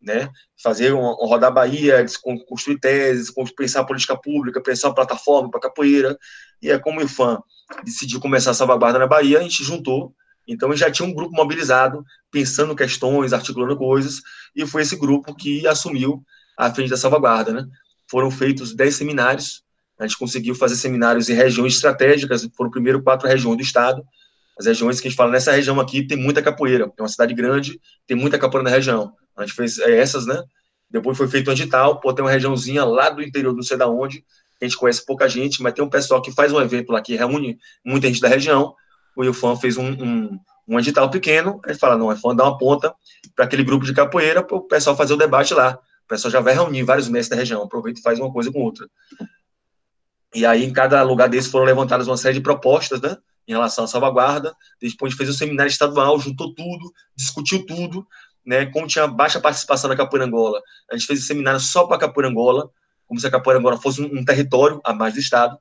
[0.00, 0.28] né?
[0.62, 2.04] Fazer um, um rodar Bahia,
[2.48, 6.18] construir teses, pensar política pública, pensar plataforma para capoeira.
[6.62, 7.40] E é como o IFAM
[7.84, 10.14] decidiu começar a salvaguarda na Bahia, a gente juntou.
[10.46, 14.20] Então, já tinha um grupo mobilizado, pensando questões, articulando coisas,
[14.54, 16.24] e foi esse grupo que assumiu
[16.56, 17.66] a frente da salvaguarda, né?
[18.10, 19.62] Foram feitos 10 seminários,
[19.98, 24.02] a gente conseguiu fazer seminários em regiões estratégicas, foram primeiro quatro regiões do estado,
[24.58, 27.32] as regiões que a gente fala, nessa região aqui tem muita capoeira, é uma cidade
[27.32, 29.12] grande, tem muita capoeira na região.
[29.36, 30.42] A gente fez é, essas, né?
[30.90, 33.88] Depois foi feito um edital, pô, tem uma regiãozinha lá do interior, não sei da
[33.88, 34.24] onde,
[34.60, 37.16] a gente conhece pouca gente, mas tem um pessoal que faz um evento lá que
[37.16, 38.74] reúne muita gente da região.
[39.16, 42.94] O IUFAM fez um, um, um edital pequeno, ele fala, não, fã dar uma ponta
[43.34, 45.78] para aquele grupo de capoeira, para o pessoal fazer o debate lá.
[46.04, 48.60] O pessoal já vai reunir vários mestres da região, aproveita e faz uma coisa com
[48.60, 48.88] outra.
[50.34, 53.16] E aí, em cada lugar desses foram levantadas uma série de propostas, né,
[53.48, 54.54] em relação à salvaguarda.
[54.80, 58.06] Depois a gente fez um seminário estadual, juntou tudo, discutiu tudo,
[58.46, 61.98] né, como tinha baixa participação na capoeira Angola, a gente fez um seminário só para
[61.98, 62.70] capoeira Angola,
[63.06, 65.58] como se a capoeira agora fosse um, um, território a mais do Estado,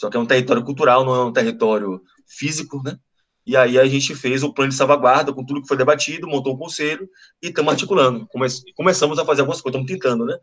[0.00, 2.96] só que é um território cultural, não é um território físico, né?
[3.44, 6.54] E aí a gente fez o plano de salvaguarda com tudo que foi debatido, montou
[6.54, 7.06] um conselho
[7.42, 8.26] e estamos articulando.
[8.28, 10.38] Come começamos a fazer algumas coisas, estamos tentando, né?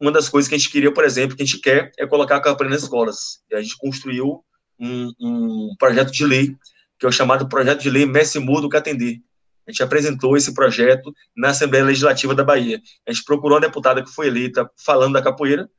[0.00, 2.36] Uma das coisas que a gente queria, por exemplo, que a gente quer é colocar
[2.36, 3.42] a capoeira nas escolas.
[3.50, 4.42] E a gente construiu
[4.78, 6.56] um, um projeto de lei,
[6.98, 9.20] que é o chamado Projeto de Lei Mestre Mudo Catender,
[9.66, 12.80] a gente apresentou esse projeto na Assembleia Legislativa da Bahia.
[13.06, 15.70] A gente procurou uma deputada que foi eleita falando da capoeira.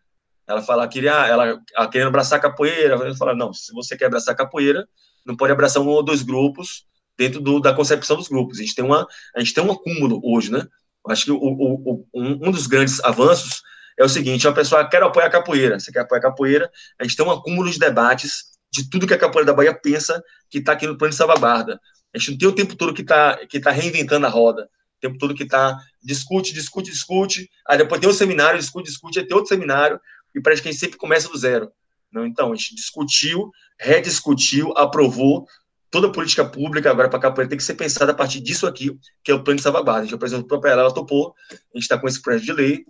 [0.47, 2.95] Ela fala que ah, ela, ela querendo abraçar capoeira.
[2.95, 4.87] Ela fala, não, se você quer abraçar capoeira,
[5.25, 6.85] não pode abraçar um ou dois grupos
[7.17, 8.59] dentro do, da concepção dos grupos.
[8.59, 10.67] A gente tem uma, a gente tem um acúmulo hoje, né?
[11.07, 13.61] Acho que o, o, o, um, dos grandes avanços
[13.97, 17.03] é o seguinte: uma pessoa quer apoiar a capoeira, você quer apoiar a capoeira, a
[17.03, 20.57] gente tem um acúmulo de debates de tudo que a capoeira da Bahia pensa que
[20.59, 21.79] está aqui no plano de salvaguarda.
[22.13, 24.63] A gente não tem o tempo todo que está que tá reinventando a roda.
[24.63, 27.49] O tempo todo que está discute, discute, discute.
[27.67, 29.99] Aí depois tem um seminário, discute, discute, aí tem outro seminário.
[30.35, 31.71] E gente sempre começa do zero.
[32.11, 35.47] Não, então, a gente discutiu, rediscutiu, aprovou
[35.93, 38.65] toda a política pública agora para a capoeira tem que ser pensada a partir disso
[38.65, 40.01] aqui, que é o plano de salvaguarda.
[40.01, 42.85] A gente apresentou para ela, ela topou, a gente está com esse projeto de lei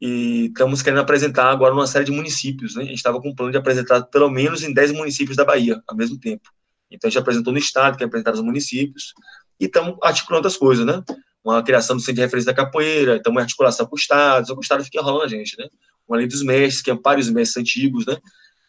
[0.00, 2.76] e estamos querendo apresentar agora uma série de municípios.
[2.76, 2.82] Né?
[2.82, 5.82] A gente estava com um plano de apresentar pelo menos em 10 municípios da Bahia,
[5.86, 6.50] ao mesmo tempo.
[6.90, 9.14] Então, a gente apresentou no Estado, que é apresentar os municípios,
[9.58, 11.02] e estamos articulando outras coisas, né?
[11.42, 14.52] Uma criação do centro de referência da capoeira, então uma articulação com o Estado, só
[14.52, 15.66] que o Estado fica enrolando a gente, né?
[16.08, 18.16] Uma lei dos mestres, que ampara os mestres antigos, né?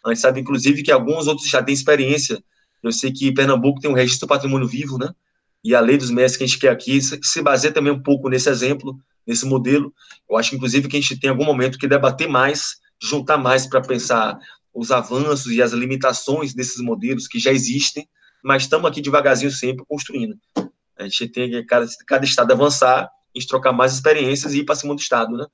[0.06, 2.42] A gente sabe, inclusive, que alguns outros já têm experiência.
[2.82, 5.10] Eu sei que Pernambuco tem um registro do patrimônio vivo, né?
[5.64, 8.30] E a lei dos mestres que a gente quer aqui se baseia também um pouco
[8.30, 9.94] nesse exemplo, nesse modelo.
[10.30, 13.82] Eu acho, inclusive, que a gente tem algum momento que debater mais, juntar mais para
[13.82, 14.40] pensar
[14.74, 18.08] os avanços e as limitações desses modelos que já existem,
[18.44, 20.38] mas estamos aqui devagarzinho sempre construindo.
[20.98, 23.10] A gente tem que cada, cada estado avançar, a
[23.40, 25.46] gente trocar mais experiências e ir para cima do estado, né?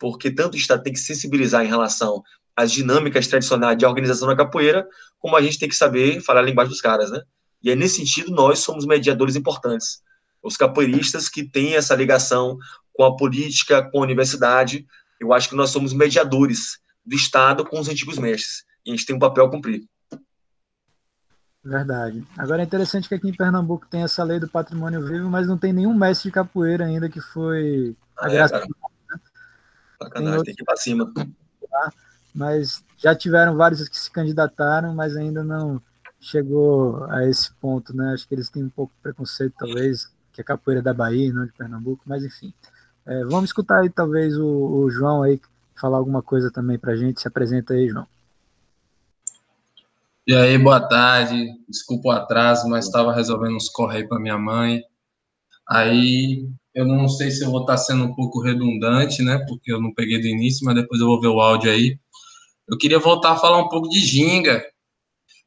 [0.00, 2.22] Porque tanto o estado tem que sensibilizar em relação
[2.56, 4.88] às dinâmicas tradicionais de organização da capoeira,
[5.18, 7.20] como a gente tem que saber falar a linguagem dos caras, né?
[7.62, 10.02] E é nesse sentido nós somos mediadores importantes.
[10.42, 12.56] Os capoeiristas que têm essa ligação
[12.94, 14.86] com a política, com a universidade,
[15.20, 18.64] eu acho que nós somos mediadores do Estado com os antigos mestres.
[18.84, 19.84] E a gente tem um papel a cumprir.
[21.62, 22.24] Verdade.
[22.38, 25.58] Agora é interessante que aqui em Pernambuco tem essa lei do patrimônio vivo, mas não
[25.58, 28.46] tem nenhum mestre de capoeira ainda que foi ah, é?
[30.02, 31.12] Sacanagem, tem, tem que ir para cima.
[32.34, 35.80] Mas já tiveram vários que se candidataram, mas ainda não
[36.20, 38.12] chegou a esse ponto, né?
[38.12, 41.32] Acho que eles têm um pouco de preconceito, talvez, que a capoeira é da Bahia,
[41.32, 42.52] não de Pernambuco, mas enfim.
[43.06, 45.40] É, vamos escutar aí talvez o, o, João aí
[45.74, 47.20] falar alguma coisa também para a gente.
[47.20, 48.06] Se apresenta aí, João.
[50.26, 51.46] E aí, boa tarde.
[51.68, 54.82] Desculpa o atraso, mas estava resolvendo uns correios para minha mãe.
[55.66, 59.44] Aí eu não sei se eu vou estar sendo um pouco redundante, né?
[59.48, 61.98] Porque eu não peguei do início, mas depois eu vou ver o áudio aí.
[62.68, 64.64] Eu queria voltar a falar um pouco de ginga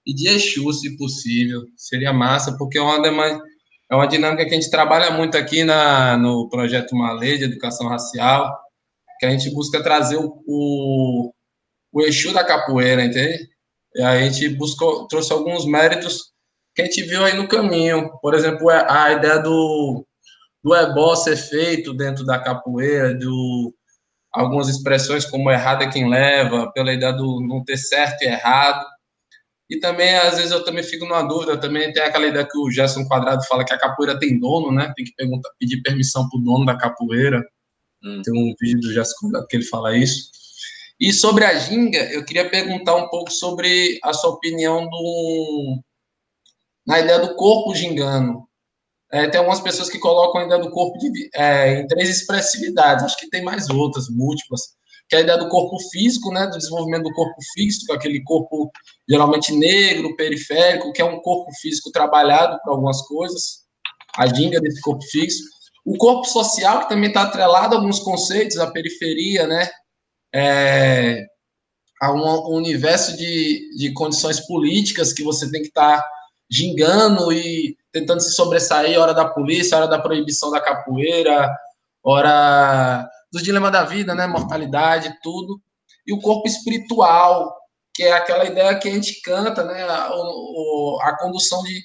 [0.05, 1.61] e de Exu, se possível.
[1.77, 3.41] Seria massa, porque é uma,
[3.89, 7.87] é uma dinâmica que a gente trabalha muito aqui na, no projeto Malê de Educação
[7.87, 8.53] Racial,
[9.19, 11.33] que a gente busca trazer o, o,
[11.93, 13.47] o Exu da capoeira, entende?
[13.95, 16.33] E a gente buscou, trouxe alguns méritos
[16.75, 18.09] que a gente viu aí no caminho.
[18.21, 20.05] Por exemplo, a ideia do,
[20.63, 23.73] do ebó ser feito dentro da capoeira, do
[24.31, 28.83] algumas expressões como errado é quem leva, pela ideia do não ter certo e errado.
[29.69, 32.69] E também, às vezes, eu também fico numa dúvida, também tem aquela ideia que o
[32.71, 34.91] Gerson Quadrado fala que a capoeira tem dono, né?
[34.95, 37.43] Tem que perguntar, pedir permissão para o dono da capoeira.
[38.03, 38.21] Hum.
[38.23, 40.31] Tem um vídeo do Gerson Quadrado que ele fala isso.
[40.99, 45.79] E sobre a ginga, eu queria perguntar um pouco sobre a sua opinião do,
[46.85, 48.47] na ideia do corpo gingano.
[49.13, 53.05] É, tem algumas pessoas que colocam a ideia do corpo de, é, em três expressividades,
[53.05, 54.61] acho que tem mais outras, múltiplas,
[55.07, 58.71] que é a ideia do corpo físico, né, do desenvolvimento do corpo físico, aquele corpo
[59.07, 63.59] geralmente negro, periférico, que é um corpo físico trabalhado para algumas coisas,
[64.17, 65.47] a ginga desse corpo físico.
[65.85, 69.69] O corpo social, que também está atrelado a alguns conceitos, a periferia, né,
[70.33, 71.23] é,
[72.01, 76.09] a um, universo de, de condições políticas que você tem que estar tá
[76.49, 81.55] gingando e tentando se sobressair, hora da polícia, hora da proibição da capoeira,
[82.03, 84.25] hora dos dilemas da vida, né?
[84.25, 85.61] Mortalidade, tudo.
[86.05, 87.55] E o corpo espiritual,
[87.93, 89.83] que é aquela ideia que a gente canta, né?
[89.83, 91.81] A, o, a condução de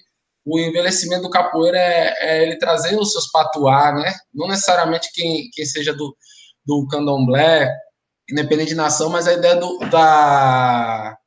[0.51, 4.15] o envelhecimento do capoeira é, é, ele trazer os seus patuá, né?
[4.33, 6.17] Não necessariamente quem, quem seja do,
[6.65, 7.71] do candomblé,
[8.31, 11.19] independente de nação, mas a ideia do, da,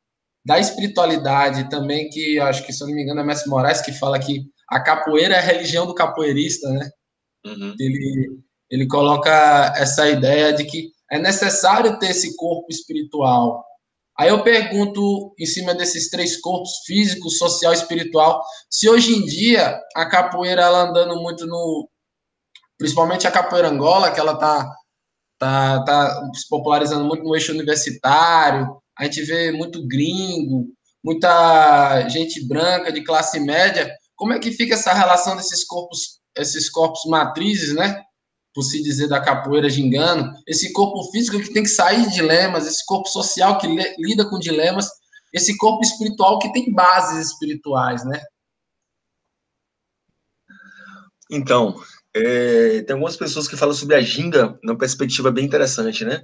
[0.44, 3.94] da espiritualidade também, que acho que, se eu não me engano, é Mestre Moraes que
[3.94, 6.90] fala que a capoeira é a religião do capoeirista, né?
[7.46, 7.76] Uhum.
[7.78, 13.66] Ele, ele coloca essa ideia de que é necessário ter esse corpo espiritual.
[14.18, 19.26] Aí eu pergunto, em cima desses três corpos, físico, social e espiritual, se hoje em
[19.26, 21.90] dia a capoeira ela andando muito no.
[22.78, 24.74] Principalmente a capoeira Angola, que ela tá,
[25.38, 30.68] tá, tá se popularizando muito no eixo universitário, a gente vê muito gringo,
[31.04, 33.94] muita gente branca de classe média.
[34.22, 38.04] Como é que fica essa relação desses corpos, esses corpos matrizes, né?
[38.54, 42.68] Por se dizer da capoeira gingano, esse corpo físico que tem que sair de dilemas,
[42.68, 44.88] esse corpo social que lida com dilemas,
[45.34, 48.22] esse corpo espiritual que tem bases espirituais, né?
[51.32, 51.82] Então,
[52.14, 56.22] é, tem algumas pessoas que falam sobre a ginga numa perspectiva bem interessante, né?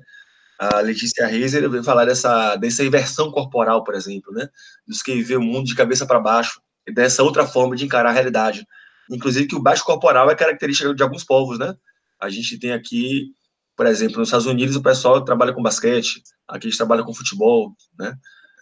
[0.60, 4.50] a Letícia Reiser veio falar dessa, dessa inversão corporal, por exemplo, né?
[4.88, 6.60] Dos que vê o mundo de cabeça para baixo,
[6.94, 8.66] dessa outra forma de encarar a realidade.
[9.10, 11.76] Inclusive que o baixo corporal é característica de alguns povos, né?
[12.20, 13.32] A gente tem aqui,
[13.76, 17.14] por exemplo, nos Estados Unidos o pessoal trabalha com basquete, aqui a gente trabalha com
[17.14, 18.16] futebol, né?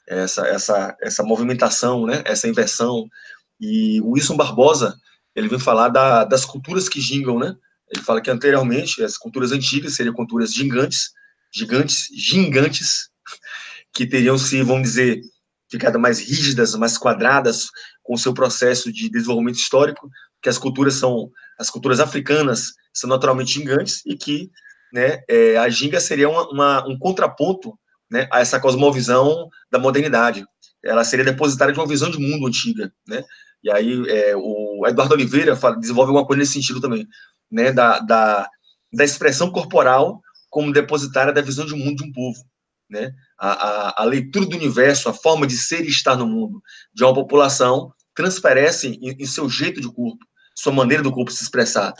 [0.07, 2.21] Essa, essa, essa movimentação, né?
[2.25, 3.07] Essa inversão.
[3.59, 4.95] E o Wilson Barbosa,
[5.35, 7.55] ele vem falar da, das culturas que gingam, né?
[7.93, 11.11] Ele fala que anteriormente, as culturas antigas seriam culturas gingantes,
[11.53, 13.09] gigantes, gigantes,
[13.93, 15.21] que teriam se, vamos dizer,
[15.69, 17.69] ficado mais rígidas, mais quadradas
[18.05, 20.09] com seu processo de desenvolvimento histórico,
[20.41, 24.51] que as culturas são, as culturas africanas são naturalmente gigantes e que,
[24.93, 27.77] né, é, a ginga seria uma, uma, um contraponto,
[28.09, 30.45] né, a essa cosmovisão da modernidade.
[30.83, 33.23] Ela seria depositária de uma visão de mundo antiga, né,
[33.63, 37.07] e aí é, o Eduardo Oliveira fala, desenvolve alguma coisa nesse sentido também,
[37.51, 38.47] né, da, da,
[38.93, 42.37] da expressão corporal como depositária da visão de mundo de um povo.
[42.89, 43.11] Né?
[43.37, 46.61] A, a, a, leitura do universo, a forma de ser e estar no mundo
[46.93, 50.23] de uma população transparece em, em, seu jeito de corpo,
[50.55, 51.93] sua maneira do corpo se expressar.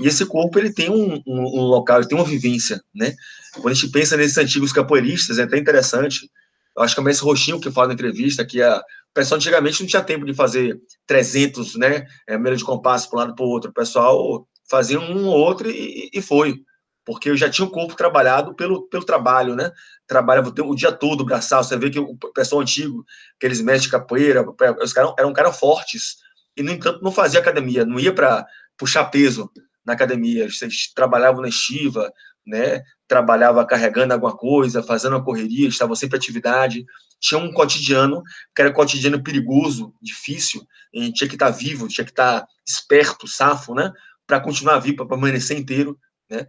[0.00, 3.14] E esse corpo ele tem um, um, um, local, ele tem uma vivência, né?
[3.54, 6.30] Quando a gente pensa nesses antigos capoeiristas, é até interessante.
[6.74, 9.80] Eu acho que é o Roxinho que fala na entrevista que a, o pessoal antigamente
[9.80, 12.06] não tinha tempo de fazer 300, né?
[12.26, 13.70] É, meio de compasso para um lado para o outro.
[13.70, 16.62] O pessoal fazia um ou outro e, e foi
[17.04, 19.72] porque eu já tinha o corpo trabalhado pelo, pelo trabalho, né?
[20.06, 21.62] Trabalhava o dia todo, braçal.
[21.64, 23.04] Você vê que o pessoal antigo,
[23.36, 24.44] aqueles mestres de capoeira,
[24.80, 26.18] os caras eram caras fortes.
[26.56, 28.46] E, no entanto, não fazia academia, não ia para
[28.76, 29.50] puxar peso
[29.84, 30.44] na academia.
[30.44, 32.12] Eles trabalhavam na estiva,
[32.46, 32.82] né?
[33.08, 36.84] Trabalhava carregando alguma coisa, fazendo uma correria, estavam sempre em atividade.
[37.18, 38.22] Tinha um cotidiano,
[38.54, 40.62] que era um cotidiano perigoso, difícil.
[40.94, 43.92] A gente tinha que estar vivo, tinha que estar esperto, safo, né?
[44.24, 45.98] Para continuar vivo, para permanecer inteiro,
[46.30, 46.46] né?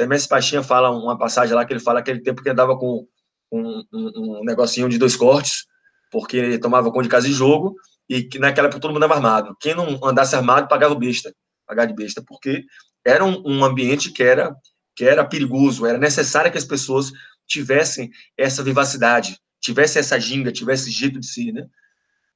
[0.00, 3.06] Até Messi Paixinha fala uma passagem lá que ele fala aquele tempo que andava com
[3.52, 5.66] um, um, um negocinho de dois cortes,
[6.10, 7.76] porque ele tomava conta de casa de jogo
[8.08, 9.54] e que naquela época todo mundo andava armado.
[9.60, 11.34] Quem não andasse armado pagava besta,
[11.66, 12.64] pagava de besta, porque
[13.04, 14.56] era um, um ambiente que era
[14.96, 17.12] que era perigoso, era necessário que as pessoas
[17.46, 21.66] tivessem essa vivacidade, tivessem essa ginga, tivessem jeito de si, né?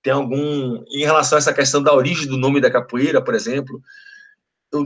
[0.03, 3.81] Tem algum em relação a essa questão da origem do nome da capoeira, por exemplo,
[4.71, 4.85] eu,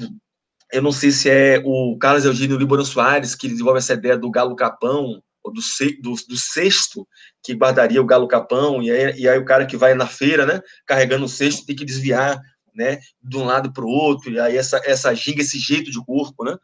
[0.72, 4.30] eu não sei se é o Carlos Eugênio Líbano Soares que desenvolve essa ideia do
[4.30, 5.60] galo capão, ou do,
[6.02, 7.06] do, do cesto
[7.42, 10.44] que guardaria o galo capão, e aí, e aí o cara que vai na feira,
[10.44, 12.40] né, carregando o cesto, tem que desviar,
[12.74, 16.04] né, de um lado para o outro, e aí essa, essa ginga, esse jeito de
[16.04, 16.56] corpo, né,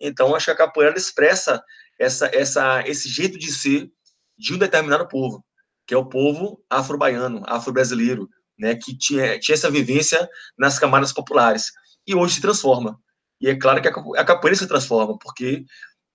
[0.00, 1.62] então acho que a capoeira expressa
[1.98, 3.88] essa, essa, esse jeito de ser
[4.36, 5.44] de um determinado povo,
[5.86, 11.70] que é o povo afro-baiano, afro-brasileiro, né, que tinha, tinha essa vivência nas camadas populares,
[12.06, 12.98] e hoje se transforma,
[13.42, 15.64] e é claro que a capoeira se transforma, porque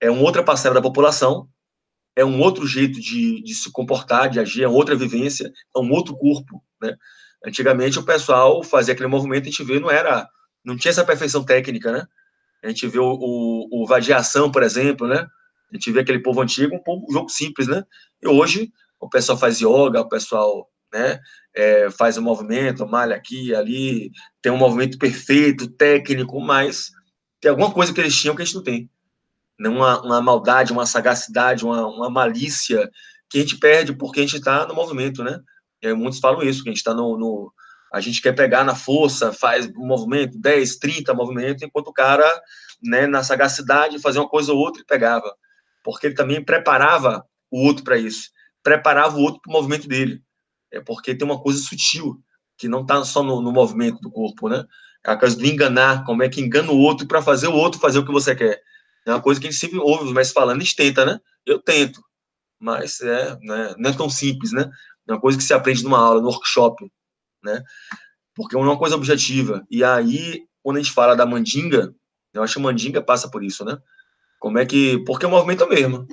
[0.00, 1.48] é uma outra parcela da população
[2.18, 5.92] é um outro jeito de, de se comportar, de agir, é outra vivência, é um
[5.92, 6.96] outro corpo, né?
[7.46, 10.28] Antigamente o pessoal fazia aquele movimento, a gente vê, não era,
[10.64, 12.04] não tinha essa perfeição técnica, né?
[12.64, 15.28] A gente vê o, o, o vadiação, por exemplo, né?
[15.70, 17.84] A gente vê aquele povo antigo, um, povo, um jogo simples, né?
[18.20, 21.20] E hoje o pessoal faz yoga, o pessoal, né?
[21.54, 24.10] É, faz um movimento, malha aqui, ali,
[24.42, 26.90] tem um movimento perfeito, técnico, mas
[27.40, 28.90] tem alguma coisa que eles tinham que a gente não tem
[29.66, 32.88] uma, uma maldade, uma sagacidade, uma, uma malícia
[33.28, 35.40] que a gente perde porque a gente está no movimento, né?
[35.82, 37.52] E muitos falam isso, que a gente está no, no,
[37.92, 42.28] A gente quer pegar na força, faz um movimento, 10, 30 movimentos, enquanto o cara,
[42.82, 45.34] né, na sagacidade, fazia uma coisa ou outra e pegava.
[45.82, 48.30] Porque ele também preparava o outro para isso.
[48.62, 50.22] Preparava o outro para o movimento dele.
[50.70, 52.20] É porque tem uma coisa sutil,
[52.56, 54.64] que não está só no, no, movimento do corpo, né?
[55.06, 57.80] É a coisa do enganar, como é que engana o outro para fazer o outro
[57.80, 58.60] fazer o que você quer.
[59.06, 61.18] É uma coisa que a gente sempre ouve mas falando, a gente tenta, né?
[61.46, 62.02] Eu tento,
[62.60, 64.68] mas é, né, não é tão simples, né?
[65.08, 66.90] É uma coisa que se aprende numa aula, no workshop,
[67.42, 67.62] né?
[68.34, 69.64] Porque é uma coisa objetiva.
[69.70, 71.94] E aí, quando a gente fala da mandinga,
[72.34, 73.78] eu acho que mandinga passa por isso, né?
[74.38, 75.02] Como é que.
[75.04, 76.06] Porque o movimento é o mesmo.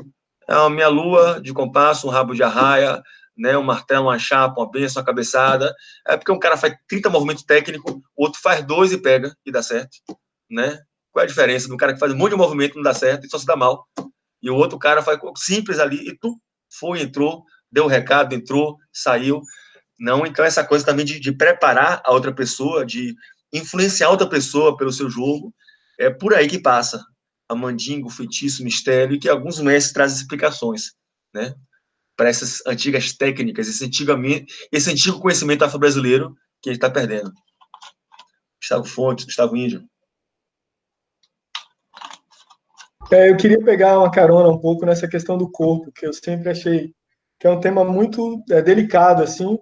[0.48, 3.04] É a minha lua de compasso, um rabo de arraia,
[3.38, 5.74] né, um martelo, uma chapa, uma benção, uma cabeçada.
[6.08, 9.52] É porque um cara faz 30 movimentos técnicos, o outro faz dois e pega e
[9.52, 9.98] dá certo,
[10.50, 10.80] né?
[11.12, 13.26] Qual é a diferença do cara que faz um monte de movimento não dá certo
[13.26, 13.88] e só se dá mal?
[14.42, 16.38] E o outro cara faz simples ali e tu
[16.80, 19.42] foi, entrou, deu o recado, entrou, saiu.
[19.98, 23.16] Não, então essa coisa também de, de preparar a outra pessoa, de
[23.54, 25.54] influenciar outra pessoa pelo seu jogo,
[25.98, 27.04] é por aí que passa
[27.48, 30.94] a mandinga, o feitiço, o mistério, e que alguns mestres trazem explicações,
[31.34, 31.54] né?
[32.16, 33.90] Para essas antigas técnicas, esse,
[34.72, 37.32] esse antigo conhecimento afro-brasileiro que gente está perdendo.
[38.60, 39.84] Gustavo Fontes, Gustavo Índio.
[43.12, 46.50] É, eu queria pegar uma carona um pouco nessa questão do corpo, que eu sempre
[46.50, 46.92] achei
[47.40, 49.60] que é um tema muito é, delicado, assim,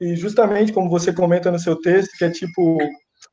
[0.00, 2.78] e justamente como você comenta no seu texto, que é tipo,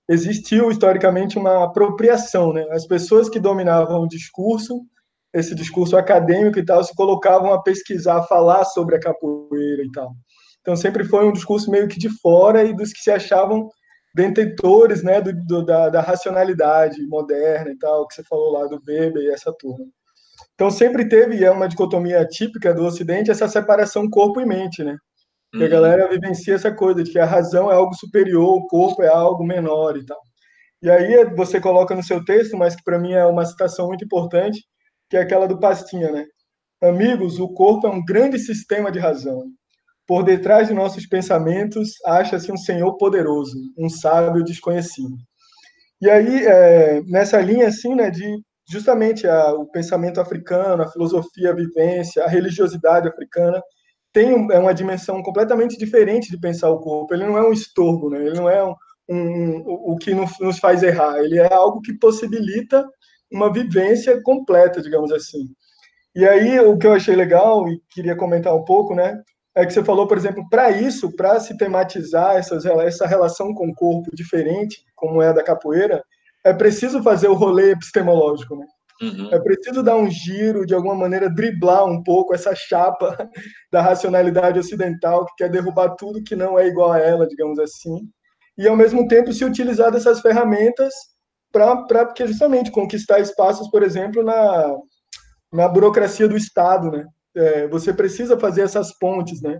[0.09, 2.65] existiu historicamente uma apropriação, né?
[2.71, 4.81] As pessoas que dominavam o discurso,
[5.33, 9.91] esse discurso acadêmico e tal, se colocavam a pesquisar, a falar sobre a capoeira e
[9.91, 10.13] tal.
[10.61, 13.67] Então sempre foi um discurso meio que de fora e dos que se achavam
[14.15, 18.79] detentores né, do, do, da, da, racionalidade moderna e tal, que você falou lá do
[18.87, 19.85] Weber e essa turma.
[20.53, 24.83] Então sempre teve, e é uma dicotomia típica do Ocidente, essa separação corpo e mente,
[24.83, 24.95] né?
[25.51, 25.69] Que a uhum.
[25.69, 29.43] galera vivencia essa coisa de que a razão é algo superior, o corpo é algo
[29.43, 30.19] menor e tal.
[30.81, 34.03] E aí você coloca no seu texto, mas que para mim é uma citação muito
[34.03, 34.63] importante,
[35.13, 36.25] que é aquela do Pastinha, né?
[36.81, 39.43] Amigos, o corpo é um grande sistema de razão.
[40.07, 45.15] Por detrás de nossos pensamentos acha-se um Senhor poderoso, um sábio desconhecido.
[46.01, 51.51] E aí, é, nessa linha, assim, né, de justamente a, o pensamento africano, a filosofia,
[51.51, 53.61] a vivência, a religiosidade africana,
[54.11, 57.13] tem um, é uma dimensão completamente diferente de pensar o corpo.
[57.13, 58.17] Ele não é um estorbo, né?
[58.17, 58.73] ele não é um,
[59.07, 62.83] um, o que nos faz errar, ele é algo que possibilita
[63.33, 65.49] uma vivência completa, digamos assim.
[66.15, 69.19] E aí, o que eu achei legal e queria comentar um pouco, né,
[69.55, 73.67] é que você falou, por exemplo, para isso, para se tematizar essas, essa relação com
[73.67, 76.03] o corpo diferente, como é a da capoeira,
[76.45, 78.65] é preciso fazer o rolê epistemológico, né?
[79.01, 79.29] Uhum.
[79.31, 83.17] É preciso dar um giro, de alguma maneira, driblar um pouco essa chapa
[83.71, 88.07] da racionalidade ocidental que quer derrubar tudo que não é igual a ela, digamos assim,
[88.57, 90.93] e ao mesmo tempo se utilizar dessas ferramentas
[91.53, 94.75] para que justamente conquistar espaços, por exemplo, na,
[95.53, 97.05] na burocracia do Estado, né?
[97.35, 99.59] é, você precisa fazer essas pontes, né?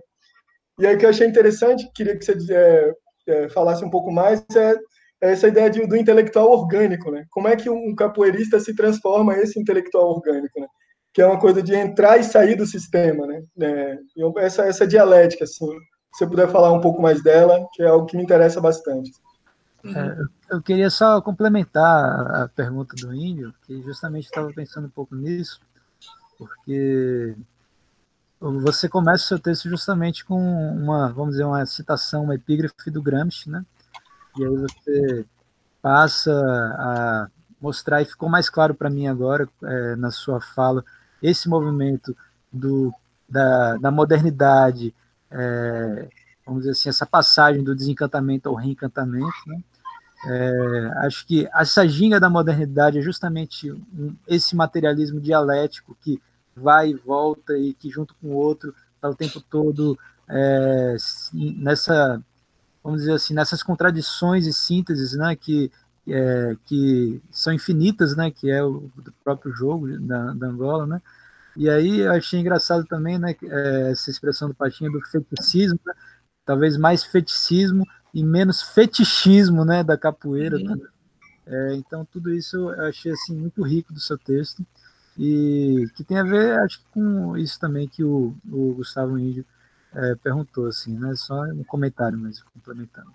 [0.79, 2.93] E aí o que eu achei interessante, queria que você é,
[3.27, 4.75] é, falasse um pouco mais, é
[5.21, 7.25] essa ideia de, do intelectual orgânico, né?
[7.29, 10.67] Como é que um capoeirista se transforma esse intelectual orgânico, né?
[11.13, 13.41] Que é uma coisa de entrar e sair do sistema, né?
[13.61, 13.97] É,
[14.37, 18.05] essa, essa dialética, assim, se você puder falar um pouco mais dela, que é algo
[18.05, 19.11] que me interessa bastante.
[19.85, 20.15] É,
[20.53, 25.59] eu queria só complementar a pergunta do Índio, que justamente estava pensando um pouco nisso,
[26.37, 27.35] porque
[28.39, 33.01] você começa o seu texto justamente com uma, vamos dizer, uma citação, uma epígrafe do
[33.01, 33.65] Gramsci, né?
[34.37, 35.25] E aí você
[35.81, 37.27] passa a
[37.59, 40.83] mostrar, e ficou mais claro para mim agora, é, na sua fala,
[41.21, 42.15] esse movimento
[42.51, 42.93] do,
[43.27, 44.93] da, da modernidade,
[45.31, 46.09] é,
[46.45, 49.63] vamos dizer assim, essa passagem do desencantamento ao reencantamento, né?
[50.25, 56.21] É, acho que essa ginga da modernidade é justamente um, esse materialismo dialético que
[56.55, 59.97] vai e volta e que junto com o outro está o tempo todo
[60.29, 60.95] é,
[61.33, 62.21] nessa,
[62.83, 65.71] vamos dizer assim, nessas contradições e sínteses, né, que
[66.07, 68.91] é, que são infinitas, né, que é o
[69.23, 71.01] próprio jogo da, da Angola, né,
[71.55, 75.93] e aí eu achei engraçado também, né, é, essa expressão do Patinha do feticismo, né,
[76.45, 80.57] talvez mais feticismo e menos fetichismo, né, da capoeira.
[80.57, 80.77] Né?
[81.45, 84.65] É, então tudo isso eu achei assim muito rico do seu texto
[85.17, 89.45] e que tem a ver, acho com isso também que o, o Gustavo Índio
[89.95, 91.13] é, perguntou, assim, né?
[91.15, 93.11] Só um comentário, mas complementando.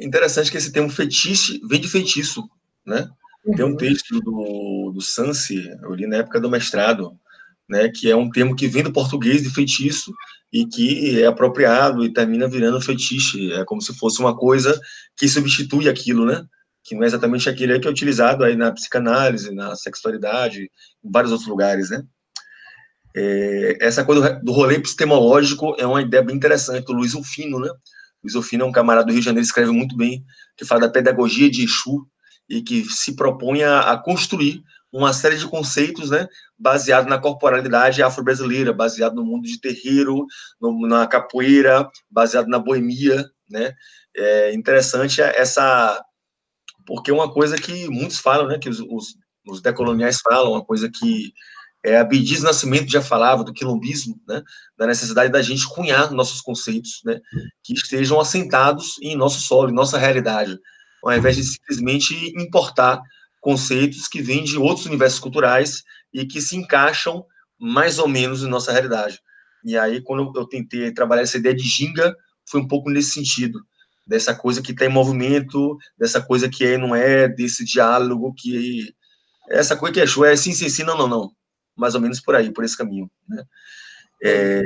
[0.00, 2.48] Interessante que esse termo fetiche vem de feitiço,
[2.86, 3.10] né?
[3.44, 3.76] Tem um uhum.
[3.76, 7.18] texto do, do Sansi, eu li na época do mestrado,
[7.68, 10.12] né, que é um termo que vem do português de feitiço
[10.52, 14.78] e que é apropriado e termina virando fetiche, é como se fosse uma coisa
[15.16, 16.44] que substitui aquilo, né?
[16.82, 20.70] Que não é exatamente aquele que é utilizado aí na psicanálise, na sexualidade,
[21.04, 22.02] em vários outros lugares, né?
[23.14, 27.68] É, essa coisa do rolê epistemológico é uma ideia bem interessante do Luiz Ufino, né?
[28.22, 30.24] Luiz Ufino é um camarada do Rio de Janeiro, escreve muito bem,
[30.56, 32.06] que fala da pedagogia de Exu
[32.48, 34.62] e que se propõe a, a construir
[34.92, 36.26] uma série de conceitos, né,
[36.58, 40.26] baseado na corporalidade afro-brasileira, baseado no mundo de terreiro,
[40.60, 43.74] no, na capoeira, baseado na boemia, né,
[44.16, 46.02] é interessante essa,
[46.86, 49.14] porque uma coisa que muitos falam, né, que os, os,
[49.46, 51.32] os decoloniais falam, uma coisa que
[51.84, 54.42] é, a Bidiz Nascimento já falava do quilombismo, né,
[54.76, 57.20] da necessidade da gente cunhar nossos conceitos, né,
[57.62, 60.58] que estejam assentados em nosso solo, em nossa realidade,
[61.04, 63.00] ao invés de simplesmente importar
[63.40, 65.82] conceitos que vêm de outros universos culturais
[66.12, 67.24] e que se encaixam
[67.58, 69.20] mais ou menos em nossa realidade.
[69.64, 72.14] E aí, quando eu tentei trabalhar essa ideia de ginga,
[72.48, 73.60] foi um pouco nesse sentido,
[74.06, 78.94] dessa coisa que está em movimento, dessa coisa que é não é, desse diálogo que
[79.50, 81.32] essa coisa que é show é sim, sim, sim, não, não, não,
[81.76, 83.42] mais ou menos por aí, por esse caminho, né?
[84.22, 84.62] É,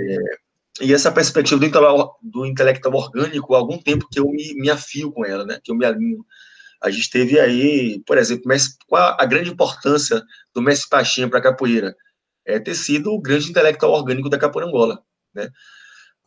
[0.81, 4.71] e essa perspectiva do intelectual, do intelectual orgânico, há algum tempo que eu me, me
[4.71, 5.61] afio com ela, né?
[5.63, 6.25] Que eu me alinho
[6.83, 8.45] a gente teve aí, por exemplo,
[8.87, 10.23] qual a grande importância
[10.55, 11.95] do Messi Pachinha para a capoeira?
[12.45, 15.01] É ter sido o grande intelectual orgânico da capoeira Angola,
[15.35, 15.49] né?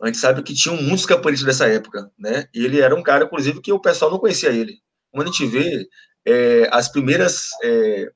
[0.01, 2.47] A gente sabe que tinham muitos capoeiristas dessa época, né?
[2.53, 4.79] Ele era um cara, inclusive, que o pessoal não conhecia ele.
[5.11, 5.87] Quando a gente vê
[6.25, 8.09] é, as primeiras é,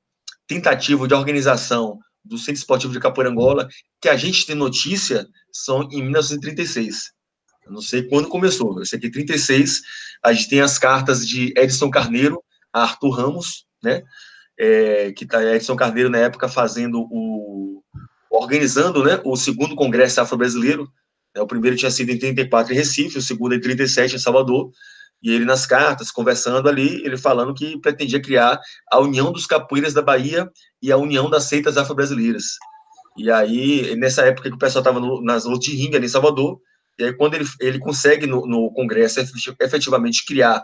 [0.48, 3.68] tentativas de organização do Centro Esportivo de Capoeira Angola,
[4.02, 7.12] que a gente tem notícia, são em 1936.
[7.70, 8.80] Eu não sei quando começou.
[8.80, 9.82] Eu sei que 36
[10.24, 12.44] a gente tem as cartas de Edson Carneiro
[12.74, 14.04] Arthur Ramos, né?
[14.60, 17.82] É, que tá Edson Carneiro na época fazendo o
[18.30, 20.90] organizando, né, o segundo congresso afro-brasileiro.
[21.36, 24.72] Né, o primeiro tinha sido em 34 em Recife, o segundo em 37 em Salvador.
[25.22, 28.60] E ele nas cartas, conversando ali, ele falando que pretendia criar
[28.92, 30.50] a União dos Capoeiras da Bahia
[30.82, 32.58] e a União das Seitas Afro-Brasileiras.
[33.18, 36.62] E aí, nessa época que o pessoal estava nas lutas de ringa em Salvador,
[37.00, 39.22] e aí, quando ele, ele consegue, no, no Congresso,
[39.62, 40.64] efetivamente criar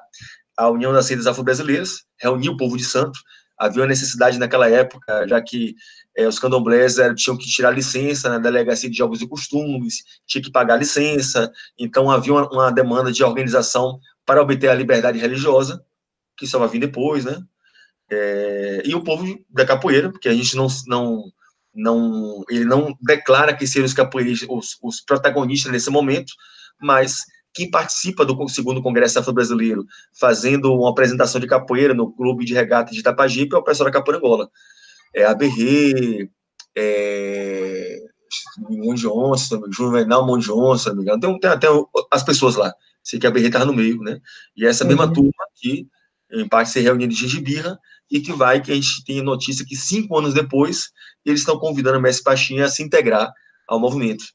[0.57, 3.21] a União das Redes Afro-Brasileiras, reunir o povo de Santos,
[3.57, 5.75] havia uma necessidade naquela época, já que
[6.15, 10.41] é, os candomblés é, tinham que tirar licença na delegacia de jogos e costumes, tinha
[10.41, 15.81] que pagar licença, então havia uma, uma, demanda de organização para obter a liberdade religiosa,
[16.37, 17.41] que só vai vir depois, né?
[18.11, 21.23] É, e o povo da capoeira, porque a gente não, não
[21.75, 26.31] não, ele não declara que seriam os capoeiristas, os, os protagonistas nesse momento,
[26.81, 27.17] mas
[27.53, 29.85] quem participa do segundo Congresso Afro-Brasileiro,
[30.19, 33.93] fazendo uma apresentação de capoeira no Clube de Regata de Itapajipe, é o pessoal da
[33.93, 34.49] Capoeira Angola.
[35.13, 36.29] É a Berrê,
[36.77, 37.97] é,
[38.69, 41.67] Monjonça, Juvenal Monjonça, não me engano, tem, tem até
[42.11, 44.19] as pessoas lá, sei que a Berrê estava no meio, né?
[44.55, 45.13] E essa mesma uhum.
[45.13, 45.87] turma aqui,
[46.31, 47.79] em parte se reunindo de Gengibirra,
[48.09, 50.89] e que vai, que a gente tem notícia que cinco anos depois,
[51.25, 53.31] eles estão convidando o Messi Pachinha a se integrar
[53.67, 54.25] ao movimento.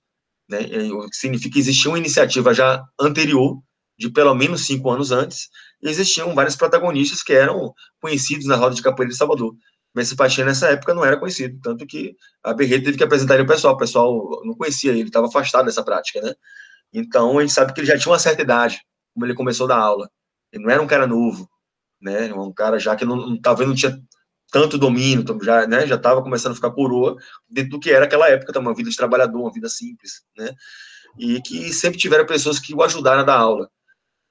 [0.49, 0.61] Né?
[0.93, 3.61] O que significa que existia uma iniciativa já anterior,
[3.99, 5.49] de pelo menos cinco anos antes,
[5.83, 9.55] e existiam vários protagonistas que eram conhecidos na roda de capoeira de Salvador.
[9.95, 12.15] Messi Paixão nessa época não era conhecido, tanto que
[12.45, 15.67] a Berreta teve que apresentar ele ao pessoal, o pessoal não conhecia ele, estava afastado
[15.67, 16.33] dessa prática, né?
[16.93, 18.81] Então a gente sabe que ele já tinha uma certa idade,
[19.13, 20.09] como ele começou da aula.
[20.53, 21.49] Ele não era um cara novo,
[22.01, 22.33] né?
[22.35, 24.01] Um cara já que não, não talvez não tinha
[24.51, 27.17] tanto domínio, já, né, já estava começando a ficar coroa
[27.49, 30.53] dentro do que era aquela época, uma vida de trabalhador, uma vida simples, né?
[31.19, 33.71] E que sempre tiveram pessoas que o ajudaram a dar aula.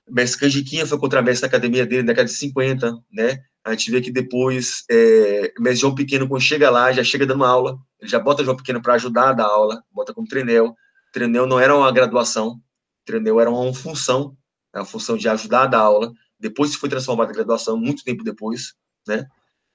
[0.09, 3.39] Mestre Canjiquinha foi contramestre da academia dele na década de 50, né?
[3.63, 7.43] A gente vê que depois é, mestre João Pequeno, quando chega lá, já chega dando
[7.43, 10.73] aula, ele já bota João Pequeno para ajudar a dar aula, bota como treinel.
[11.13, 12.59] Treinel não era uma graduação,
[13.05, 14.35] treinel era uma função,
[14.73, 16.11] a função de ajudar a dar aula.
[16.39, 18.73] Depois foi transformada em graduação, muito tempo depois,
[19.07, 19.27] né?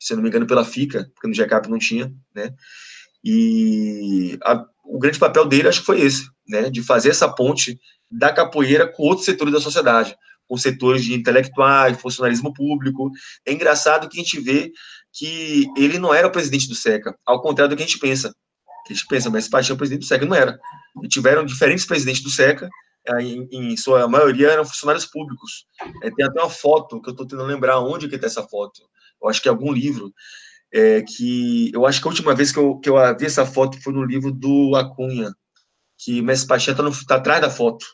[0.04, 2.52] se eu não me engano, pela FICA, porque no GCAP não tinha, né?
[3.24, 6.68] E a, o grande papel dele, acho que foi esse, né?
[6.68, 7.78] De fazer essa ponte
[8.10, 10.14] da capoeira com outros setores da sociedade,
[10.46, 13.10] com setores de intelectuais, funcionalismo público.
[13.46, 14.72] É engraçado que a gente vê
[15.12, 18.34] que ele não era o presidente do SECA, ao contrário do que a gente pensa.
[18.86, 20.58] A gente pensa, mas Paixão é o presidente do SECA, não era.
[21.02, 22.68] E tiveram diferentes presidentes do SECA,
[23.20, 25.66] em, em, sua maioria eram funcionários públicos.
[26.02, 28.82] É, tem até uma foto que eu estou tentando lembrar onde que está essa foto
[29.24, 30.12] eu acho que é algum livro,
[30.72, 33.80] é, que eu acho que a última vez que eu, que eu vi essa foto
[33.82, 35.32] foi no livro do Acunha,
[35.98, 37.86] que Messi Paixão está tá atrás da foto.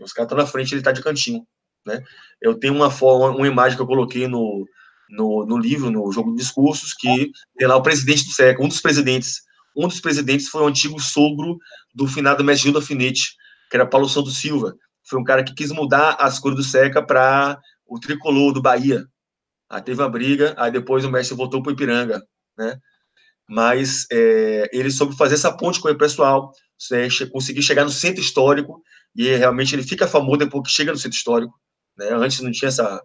[0.00, 1.46] Os caras estão na frente, ele está de cantinho.
[1.86, 2.02] Né?
[2.40, 4.66] Eu tenho uma, uma, uma imagem que eu coloquei no,
[5.08, 8.68] no, no, livro, no jogo de discursos, que tem lá o presidente do SECA, um
[8.68, 9.42] dos presidentes.
[9.76, 11.58] Um dos presidentes foi o antigo sogro
[11.94, 13.36] do finado mestre Gildo Alfinete,
[13.70, 14.74] que era Paulo Santos Silva.
[15.06, 19.06] Foi um cara que quis mudar as cores do SECA para o tricolor do Bahia,
[19.68, 22.22] Aí teve uma briga, aí depois o mestre voltou para o Ipiranga,
[22.56, 22.78] né?
[23.48, 26.52] Mas é, ele soube fazer essa ponte com o pessoal,
[26.92, 28.82] é, conseguir chegar no centro histórico,
[29.16, 31.54] e realmente ele fica famoso depois que chega no centro histórico.
[31.96, 32.08] Né?
[32.12, 33.02] Antes não tinha essa,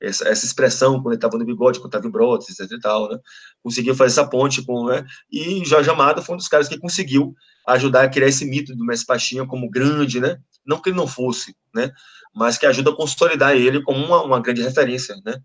[0.00, 3.10] essa, essa expressão quando ele estava no bigode, quando estava em Brotes, etc e tal,
[3.10, 3.18] né?
[3.62, 5.04] Conseguiu fazer essa ponte com, né?
[5.30, 7.34] E Jorge Amado foi um dos caras que conseguiu
[7.66, 10.38] ajudar a criar esse mito do Mestre Pastinha como grande, né?
[10.64, 11.90] Não que ele não fosse, né?
[12.34, 15.36] Mas que ajuda a consolidar ele como uma, uma grande referência, né?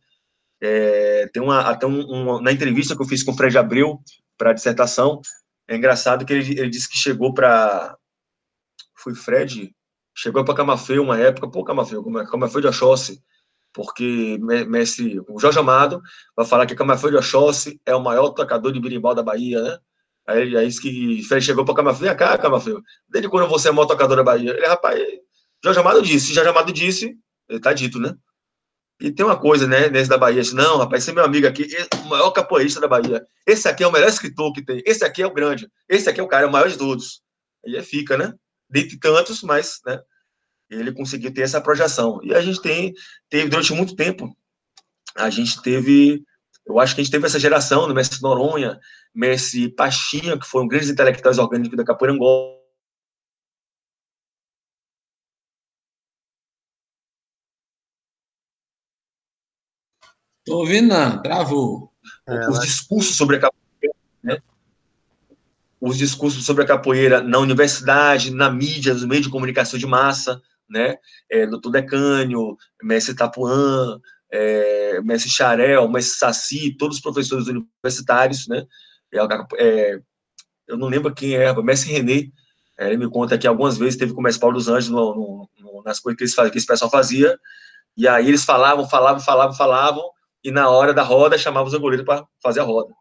[0.61, 3.99] É, tem uma, até um, uma, na entrevista que eu fiz com o Fred Abreu
[4.37, 5.21] para a dissertação,
[5.67, 7.97] é engraçado que ele, ele disse que chegou para.
[8.95, 9.73] Foi Fred?
[10.17, 13.21] Chegou para Camafeu uma época, pô, Camafeu, Camafeu de Oxóssi,
[13.75, 16.01] porque mestre, o Jorge Amado
[16.33, 19.77] vai falar que Camafeu Oxóssi é o maior tocador de birimbau da Bahia, né?
[20.25, 23.75] Aí, aí disse que chegou para Camafeu, vem cá, Camafeu, desde quando você é o
[23.75, 24.51] maior tocador da Bahia?
[24.51, 24.97] Ele, rapaz,
[25.61, 27.17] Jorge Amado disse, Jorge Amado disse,
[27.49, 28.15] está dito, né?
[29.01, 31.45] E tem uma coisa, né, nesse da Bahia, assim, não, rapaz, esse é meu amigo
[31.45, 31.67] aqui,
[32.05, 33.27] o maior capoeirista da Bahia.
[33.45, 34.81] Esse aqui é o melhor escritor que tem.
[34.85, 35.69] Esse aqui é o grande.
[35.89, 37.21] Esse aqui é o cara, é o maior de todos.
[37.65, 38.33] Aí fica, né?
[38.69, 39.99] Dentre tantos, mas, né?
[40.69, 42.19] Ele conseguiu ter essa projeção.
[42.23, 42.93] E a gente tem,
[43.29, 44.35] teve, durante muito tempo,
[45.15, 46.23] a gente teve,
[46.65, 48.79] eu acho que a gente teve essa geração, no Mestre Noronha,
[49.13, 52.55] Mestre Pastinha, que foram grandes intelectuais orgânicos da capoeira Angola,
[60.45, 61.91] Tô ouvindo, não, travou.
[62.27, 64.37] É, Os discursos sobre a capoeira, né?
[65.81, 70.39] Os discursos sobre a capoeira na universidade, na mídia, nos meios de comunicação de massa,
[70.69, 70.97] né?
[71.29, 73.99] É, Doutor Decânio, Mestre Tapuã,
[74.31, 78.65] é, Mestre Charel, Mestre Saci, todos os professores universitários, né?
[79.13, 79.19] É,
[79.57, 79.99] é,
[80.67, 82.29] eu não lembro quem é, Mestre René,
[82.77, 85.15] é, ele me conta que algumas vezes teve com o Mestre Paulo dos Anjos no,
[85.15, 87.37] no, no, nas coisas que, eles, que esse pessoal fazia,
[87.95, 90.03] e aí eles falavam, falavam, falavam, falavam,
[90.43, 92.93] e na hora da roda chamava os goleiros para fazer a roda.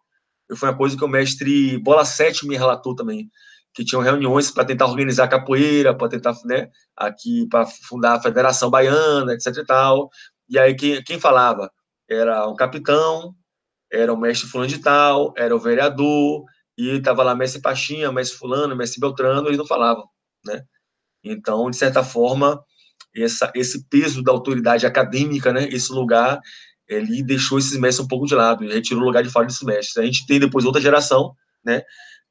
[0.56, 3.28] Foi uma coisa que o mestre Bola 7 me relatou também,
[3.74, 8.20] que tinham reuniões para tentar organizar a capoeira, para tentar, né, aqui para fundar a
[8.20, 10.10] Federação Baiana, etc e tal.
[10.48, 11.70] E aí quem, quem falava
[12.08, 13.34] era um capitão,
[13.90, 16.44] era o mestre fulano de tal, era o vereador,
[16.76, 20.04] e estava lá mestre Pachinha, mestre fulano, mestre Beltrano, eles não falavam,
[20.44, 20.62] né?
[21.22, 22.62] Então, de certa forma,
[23.16, 26.40] essa, esse peso da autoridade acadêmica, né, esse lugar,
[26.86, 29.62] ele deixou esses mestres um pouco de lado, e retirou o lugar de fora desses
[29.62, 29.96] mestres.
[29.96, 31.34] A gente tem depois outra geração,
[31.64, 31.82] né,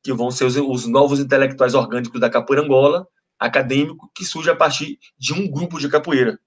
[0.03, 3.07] que vão ser os, os novos intelectuais orgânicos da capoeira Angola,
[3.39, 6.39] acadêmico, que surge a partir de um grupo de capoeira.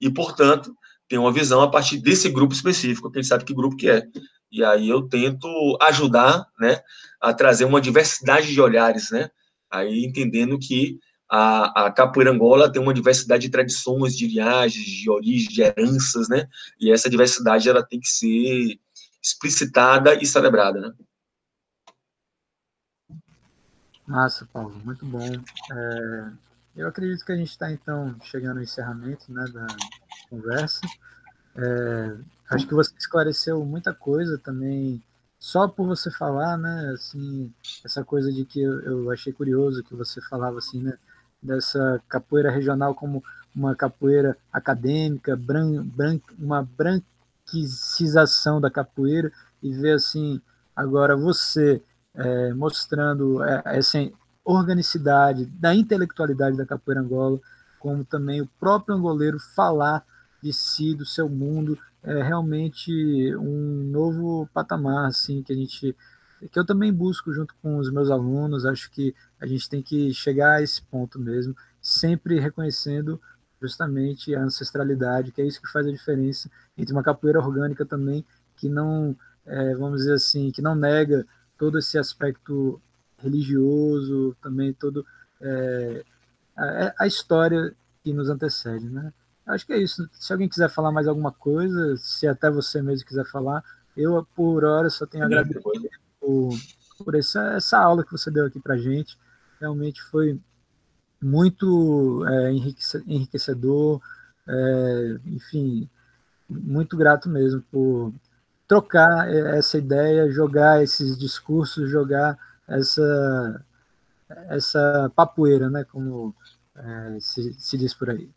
[0.00, 0.74] E, portanto,
[1.08, 3.88] tem uma visão a partir desse grupo específico, que a gente sabe que grupo que
[3.88, 4.02] é.
[4.50, 5.48] E aí eu tento
[5.82, 6.80] ajudar, né,
[7.20, 9.30] a trazer uma diversidade de olhares, né,
[9.70, 10.98] aí entendendo que
[11.30, 16.28] a, a capoeira Angola tem uma diversidade de tradições, de linhagens, de origens, de heranças,
[16.28, 16.48] né?
[16.80, 18.78] E essa diversidade ela tem que ser
[19.22, 20.90] explicitada e celebrada, né?
[24.08, 25.20] Massa, Paulo, muito bom.
[25.70, 26.30] É,
[26.76, 29.66] eu acredito que a gente está, então, chegando ao encerramento né, da
[30.30, 30.80] conversa.
[31.54, 32.16] É,
[32.48, 35.02] acho que você esclareceu muita coisa também,
[35.38, 36.90] só por você falar, né?
[36.94, 37.52] Assim,
[37.84, 40.96] essa coisa de que eu, eu achei curioso que você falava assim, né?
[41.42, 43.22] Dessa capoeira regional como
[43.54, 49.30] uma capoeira acadêmica, bran, bran, uma branquização da capoeira,
[49.62, 50.40] e ver assim,
[50.74, 51.82] agora você
[52.18, 53.98] é, mostrando é, essa
[54.44, 57.40] organicidade da intelectualidade da capoeira angola,
[57.78, 60.04] como também o próprio angoleiro falar
[60.42, 62.92] de si, do seu mundo, é realmente
[63.36, 65.94] um novo patamar, assim, que a gente
[66.52, 70.14] que eu também busco junto com os meus alunos, acho que a gente tem que
[70.14, 73.20] chegar a esse ponto mesmo, sempre reconhecendo
[73.60, 78.24] justamente a ancestralidade, que é isso que faz a diferença entre uma capoeira orgânica também,
[78.56, 81.26] que não, é, vamos dizer assim, que não nega
[81.58, 82.80] todo esse aspecto
[83.18, 85.04] religioso, também todo
[85.40, 86.04] é,
[86.56, 89.12] a, a, história que nos antecede, né?
[89.46, 90.08] Acho que é isso.
[90.12, 93.64] Se alguém quiser falar mais alguma coisa, se até você mesmo quiser falar,
[93.96, 95.60] eu por hora só tenho a agradecer
[96.20, 96.50] por,
[97.04, 99.18] por essa, essa aula que você deu aqui para gente.
[99.60, 100.38] Realmente foi
[101.20, 102.52] muito é,
[103.06, 104.00] enriquecedor,
[104.46, 105.88] é, enfim,
[106.48, 108.12] muito grato mesmo por
[108.68, 112.38] trocar essa ideia, jogar esses discursos, jogar
[112.68, 113.64] essa
[114.50, 116.34] essa papoeira, né, como
[116.76, 118.28] é, se, se, diz por aí.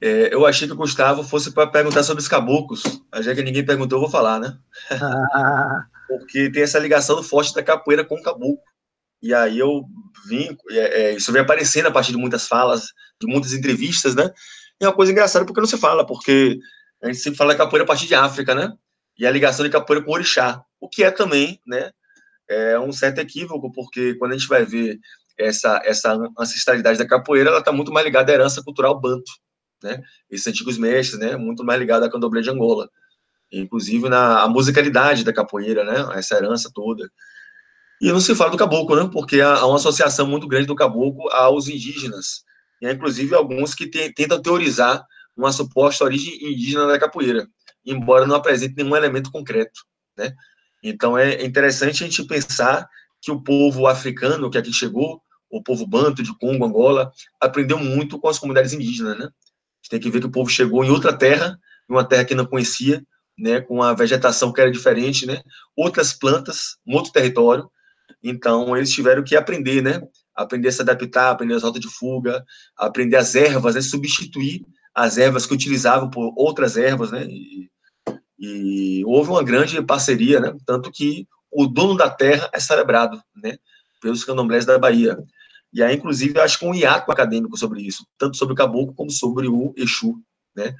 [0.00, 2.82] É, eu achei que o Gustavo fosse para perguntar sobre os caboclos,
[3.20, 4.58] já que ninguém perguntou, eu vou falar, né?
[4.90, 5.86] Ah.
[6.08, 8.58] Porque tem essa ligação forte da capoeira com o caboclo.
[9.22, 9.84] E aí eu
[10.26, 12.86] vim, é, é, isso vem aparecendo a partir de muitas falas,
[13.20, 14.32] de muitas entrevistas, né?
[14.80, 16.58] E é uma coisa engraçada porque não se fala, porque
[17.02, 18.72] a gente sempre fala da capoeira a partir de África, né?
[19.18, 21.90] E a ligação de capoeira com o orixá, o que é também, né?
[22.48, 24.98] É um certo equívoco, porque quando a gente vai ver
[25.38, 29.30] essa, essa ancestralidade da capoeira, ela está muito mais ligada à herança cultural banto,
[29.82, 30.00] né?
[30.30, 31.36] Esses antigos mestres, né?
[31.36, 32.88] Muito mais ligada à candomblé de Angola.
[33.50, 36.18] Inclusive na musicalidade da capoeira, né?
[36.18, 37.10] Essa herança toda.
[38.00, 39.10] E não se fala do caboclo, né?
[39.12, 42.44] Porque há uma associação muito grande do caboclo aos indígenas.
[42.80, 45.04] E há, inclusive, alguns que tentam teorizar
[45.36, 47.46] uma suposta origem indígena da capoeira,
[47.84, 49.80] embora não apresente nenhum elemento concreto,
[50.16, 50.34] né?
[50.82, 52.88] Então é interessante a gente pensar
[53.20, 58.18] que o povo africano que aqui chegou, o povo banto de Congo, Angola, aprendeu muito
[58.18, 59.24] com as comunidades indígenas, né?
[59.24, 62.24] A gente tem que ver que o povo chegou em outra terra, em uma terra
[62.24, 63.04] que não conhecia,
[63.38, 65.40] né, com a vegetação que era diferente, né?
[65.76, 67.70] Outras plantas, um outro território.
[68.22, 70.00] Então eles tiveram que aprender, né?
[70.34, 72.44] Aprender a se adaptar, aprender as rotas de fuga,
[72.76, 73.80] aprender as ervas, né?
[73.80, 77.26] substituir as ervas que utilizavam por outras ervas, né?
[77.26, 77.70] E,
[78.38, 80.54] e houve uma grande parceria, né?
[80.66, 83.56] Tanto que o dono da terra é celebrado, né?
[84.00, 85.16] Pelos candomblés da Bahia.
[85.72, 88.94] E aí, inclusive, eu acho que um hiato acadêmico sobre isso, tanto sobre o caboclo
[88.94, 90.20] como sobre o Exu,
[90.54, 90.74] né?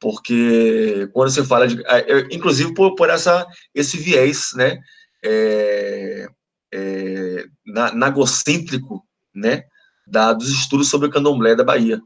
[0.00, 1.82] Porque quando você fala de.
[1.86, 4.78] É, inclusive por, por essa, esse viés, né?
[5.24, 6.28] É,
[6.72, 9.04] é, nagocêntrico,
[9.34, 9.64] né?
[10.06, 12.00] Da, dos estudos sobre o candomblé da Bahia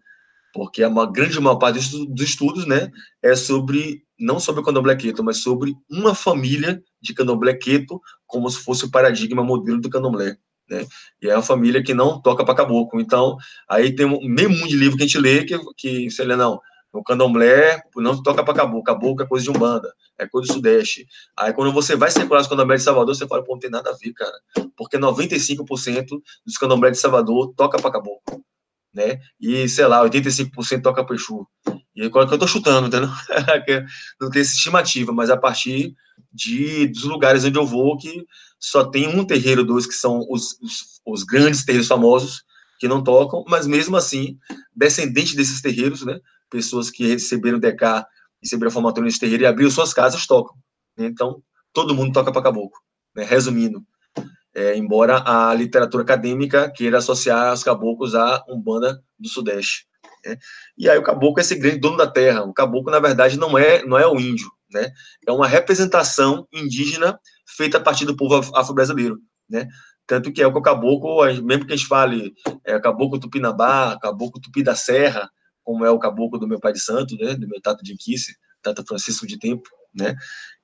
[0.53, 2.91] porque a grande maior parte dos estudos, né,
[3.23, 8.49] é sobre, não sobre o candomblé queto, mas sobre uma família de candomblé queto, como
[8.51, 10.37] se fosse o paradigma modelo do candomblé,
[10.69, 10.87] né,
[11.21, 13.37] e é uma família que não toca para caboclo, então,
[13.69, 16.61] aí tem um meio mundo de livro que a gente lê, que, que lá, não,
[16.93, 21.07] o candomblé não toca para caboclo, caboclo é coisa de umbanda, é coisa do sudeste,
[21.35, 23.89] aí quando você vai circular os candomblé de Salvador, você fala, pô, não tem nada
[23.89, 24.39] a ver, cara,
[24.77, 26.09] porque 95%
[26.45, 28.45] dos candomblé de Salvador toca para caboclo,
[28.95, 29.21] né?
[29.41, 31.47] E, sei lá, 85% toca pro Exu.
[31.95, 33.09] E agora que eu tô chutando, entendeu?
[34.21, 35.95] não tem essa estimativa, mas a partir
[36.33, 38.25] de, dos lugares onde eu vou, que
[38.59, 42.45] só tem um terreiro, dois, que são os, os, os grandes terreiros famosos,
[42.79, 44.39] que não tocam, mas mesmo assim,
[44.75, 46.19] descendentes desses terreiros, né?
[46.51, 48.05] Pessoas que receberam DK,
[48.43, 50.57] receberam a formatura nesse terreiro e abriram suas casas, tocam.
[50.97, 51.07] Né?
[51.07, 51.43] Então,
[51.73, 52.79] todo mundo toca para caboclo,
[53.15, 53.25] né?
[53.25, 53.85] Resumindo
[54.55, 59.87] é, embora a literatura acadêmica queira associar os caboclos à Umbanda do Sudeste.
[60.25, 60.37] Né?
[60.77, 62.43] E aí o caboclo é esse grande dono da terra.
[62.43, 64.91] O caboclo, na verdade, não é, não é o índio, né?
[65.27, 67.19] É uma representação indígena
[67.57, 69.19] feita a partir do povo afro-brasileiro,
[69.49, 69.67] né?
[70.07, 72.35] Tanto que é o caboclo, mesmo que a gente fale
[72.65, 75.31] é, caboclo tupinambá, caboclo tupi da serra,
[75.63, 77.35] como é o caboclo do meu pai de santo, né?
[77.35, 80.15] Do meu tato de Inquice, tato Francisco de Tempo, né?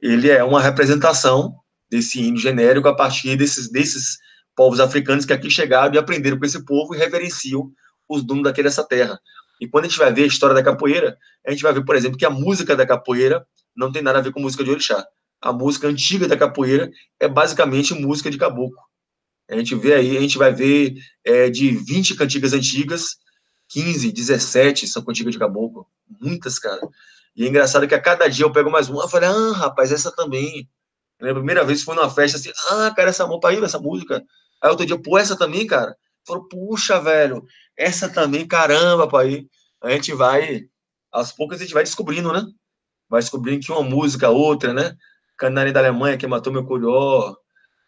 [0.00, 1.54] Ele é uma representação
[1.90, 4.18] desse índio genérico a partir desses, desses
[4.54, 7.70] povos africanos que aqui chegaram e aprenderam com esse povo e reverenciam
[8.08, 9.18] os donos daqui dessa terra.
[9.60, 11.16] E quando a gente vai ver a história da capoeira,
[11.46, 13.44] a gente vai ver, por exemplo, que a música da capoeira
[13.76, 15.04] não tem nada a ver com música de orixá.
[15.40, 18.78] A música antiga da capoeira é basicamente música de caboclo.
[19.50, 20.94] A gente vê aí, a gente vai ver
[21.24, 23.16] é, de 20 cantigas antigas,
[23.68, 25.86] 15, 17 são cantigas de caboclo.
[26.20, 26.80] Muitas, cara.
[27.34, 29.92] E é engraçado que a cada dia eu pego mais uma, eu falei, ah, rapaz,
[29.92, 30.68] essa também.
[31.20, 34.22] A primeira vez foi numa festa assim, ah, cara, essa mão aí, essa música.
[34.62, 35.96] Aí outro dia, pô, essa também, cara.
[36.26, 37.44] Falou, puxa, velho,
[37.76, 39.46] essa também, caramba, pai.
[39.82, 40.66] A gente vai,
[41.10, 42.44] aos poucos a gente vai descobrindo, né?
[43.08, 44.94] Vai descobrindo que uma música, outra, né?
[45.36, 47.34] Canário da Alemanha, que matou meu curió,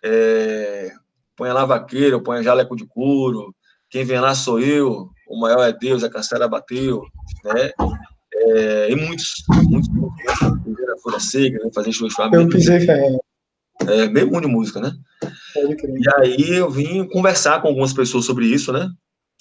[0.02, 0.92] é...
[1.36, 3.54] põe lá vaqueiro, põe jaleco de couro,
[3.90, 7.02] quem vem lá sou eu, o maior é Deus, a cancela bateu,
[7.44, 7.70] né?
[8.32, 9.88] É, e muitos, muitos,
[10.70, 10.94] né?
[11.02, 11.70] Fura Seca, né?
[11.74, 13.22] fazer show Eu pisei ferro.
[13.88, 14.92] É, bem bom de música, né?
[15.56, 18.88] E aí eu vim conversar com algumas pessoas sobre isso, né?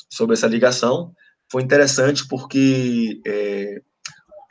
[0.10, 1.12] Sobre essa ligação.
[1.52, 3.82] Foi interessante porque é,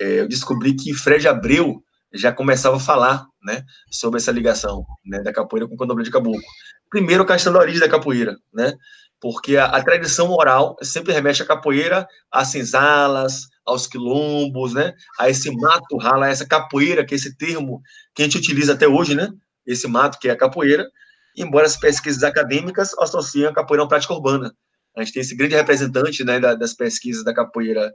[0.00, 1.82] é, eu descobri que Fred Abreu
[2.12, 3.64] já começava a falar, né?
[3.90, 5.22] Sobre essa ligação, né?
[5.22, 6.42] Da capoeira com o candomblé de caboclo.
[6.90, 8.74] Primeiro, a questão da origem da capoeira, né?
[9.20, 14.94] Porque a, a tradição oral sempre remete à capoeira, às senzalas, aos quilombos, né?
[15.18, 17.82] A esse mato rala, essa capoeira, que é esse termo
[18.14, 19.28] que a gente utiliza até hoje, né?
[19.66, 20.88] Esse mato que é a capoeira,
[21.36, 24.54] embora as pesquisas acadêmicas associem a capoeira a uma prática urbana.
[24.96, 27.92] A gente tem esse grande representante, né, das pesquisas da capoeira,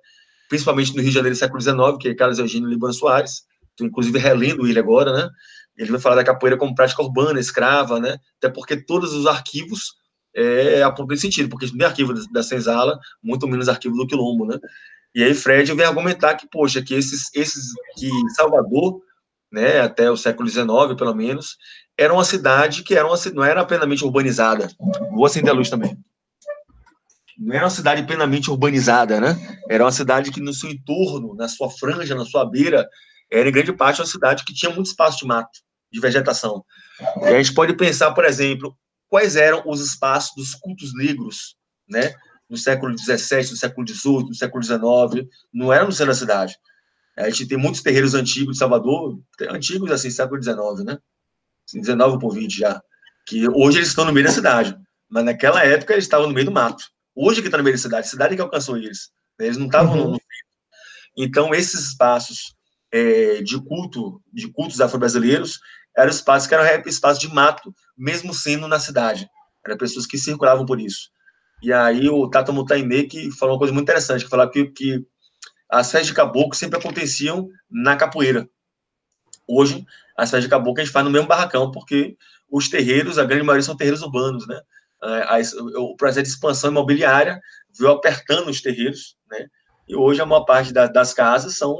[0.47, 3.87] principalmente no Rio de Janeiro do século XIX, que é Carlos Eugênio Libano Soares, estou
[3.87, 5.29] inclusive relendo ele agora, né?
[5.75, 8.17] Ele vai falar da capoeira como prática urbana, escrava, né?
[8.37, 9.95] Até porque todos os arquivos
[10.35, 14.45] é, apontam esse sentido, porque não tem arquivo da senzala, muito menos arquivo do quilombo,
[14.45, 14.57] né?
[15.15, 17.65] E aí Fred vem argumentar que, poxa, que esses, esses
[17.97, 18.99] que Salvador,
[19.51, 20.65] né, até o século XIX,
[20.97, 21.57] pelo menos,
[21.95, 24.68] era uma cidade que era uma, não era plenamente urbanizada.
[25.11, 25.95] Vou acender a luz também.
[27.38, 29.60] Não era uma cidade plenamente urbanizada, né?
[29.69, 32.88] Era uma cidade que no seu entorno, na sua franja, na sua beira,
[33.31, 35.60] era em grande parte uma cidade que tinha muito espaço de mato,
[35.91, 36.64] de vegetação.
[37.22, 38.76] E a gente pode pensar, por exemplo,
[39.14, 41.56] quais eram os espaços dos cultos negros,
[41.88, 42.15] né?
[42.49, 46.57] no século XVII, no século XVIII, no século XIX, não era no centro da cidade.
[47.15, 49.19] A gente tem muitos terreiros antigos de Salvador,
[49.52, 50.98] antigos assim, século XIX, né?
[51.72, 52.81] 19 por 20 já,
[53.27, 54.76] que hoje eles estão no meio da cidade,
[55.07, 56.84] mas naquela época eles estavam no meio do mato.
[57.15, 59.45] Hoje que está no meio da cidade, a cidade que alcançou eles, né?
[59.45, 60.03] eles não estavam uhum.
[60.06, 60.22] no, no
[61.15, 62.56] Então esses espaços
[62.91, 65.60] é, de culto, de cultos afro-brasileiros,
[65.95, 69.29] eram espaços que eram espaços de mato, mesmo sendo na cidade.
[69.65, 71.09] Eram pessoas que circulavam por isso.
[71.61, 75.05] E aí o Tata Mutaime que falou uma coisa muito interessante, que falava que, que
[75.69, 78.49] as festas de caboclo sempre aconteciam na capoeira.
[79.47, 79.85] Hoje,
[80.17, 82.17] as festas de caboclo a gente faz no mesmo barracão, porque
[82.49, 84.61] os terreiros, a grande maioria são terreiros urbanos, né?
[85.03, 85.41] É,
[85.77, 87.41] o processo de expansão imobiliária
[87.77, 89.47] veio apertando os terreiros, né?
[89.87, 91.75] E hoje a maior parte da, das casas são,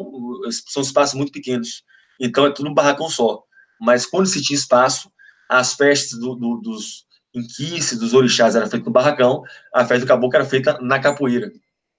[0.68, 1.84] são espaços muito pequenos.
[2.20, 3.44] Então é tudo um barracão só.
[3.84, 5.12] Mas quando se tinha espaço,
[5.50, 9.44] as festas do, do, dos, inquice dos orixás era feita no barracão,
[9.74, 11.52] a festa do caboclo era feita na capoeira.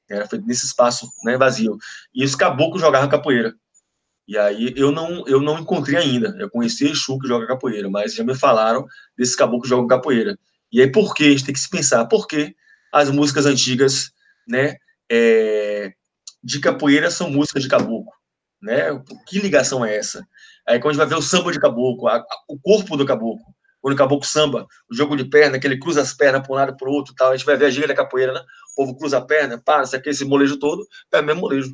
[0.09, 1.77] Era feita nesse espaço né, vazio.
[2.15, 3.55] E os caboclos jogavam capoeira.
[4.27, 6.35] E aí eu não, eu não encontrei ainda.
[6.39, 8.87] Eu conheci Exu que joga capoeira, mas já me falaram
[9.17, 10.39] desses caboclos que jogam capoeira.
[10.73, 11.25] E aí por que?
[11.25, 12.07] A gente tem que se pensar.
[12.07, 12.55] Por que
[12.91, 14.11] as músicas antigas
[14.49, 14.77] né,
[15.11, 15.93] é,
[16.43, 18.11] de capoeira são músicas de caboclo?
[18.63, 18.85] Né?
[19.27, 20.27] Que ligação é essa?
[20.67, 23.05] Aí quando a gente vai ver o samba de caboclo, a, a, o corpo do
[23.05, 23.45] caboclo,
[23.85, 26.57] quando o caboclo samba, o jogo de perna, que ele cruza as pernas para um
[26.57, 27.33] lado para o outro tal.
[27.33, 28.41] A gente vai ver a gira da capoeira, né?
[28.73, 31.71] O povo cruza a perna, para, isso aqui, esse molejo todo, é o mesmo molejo.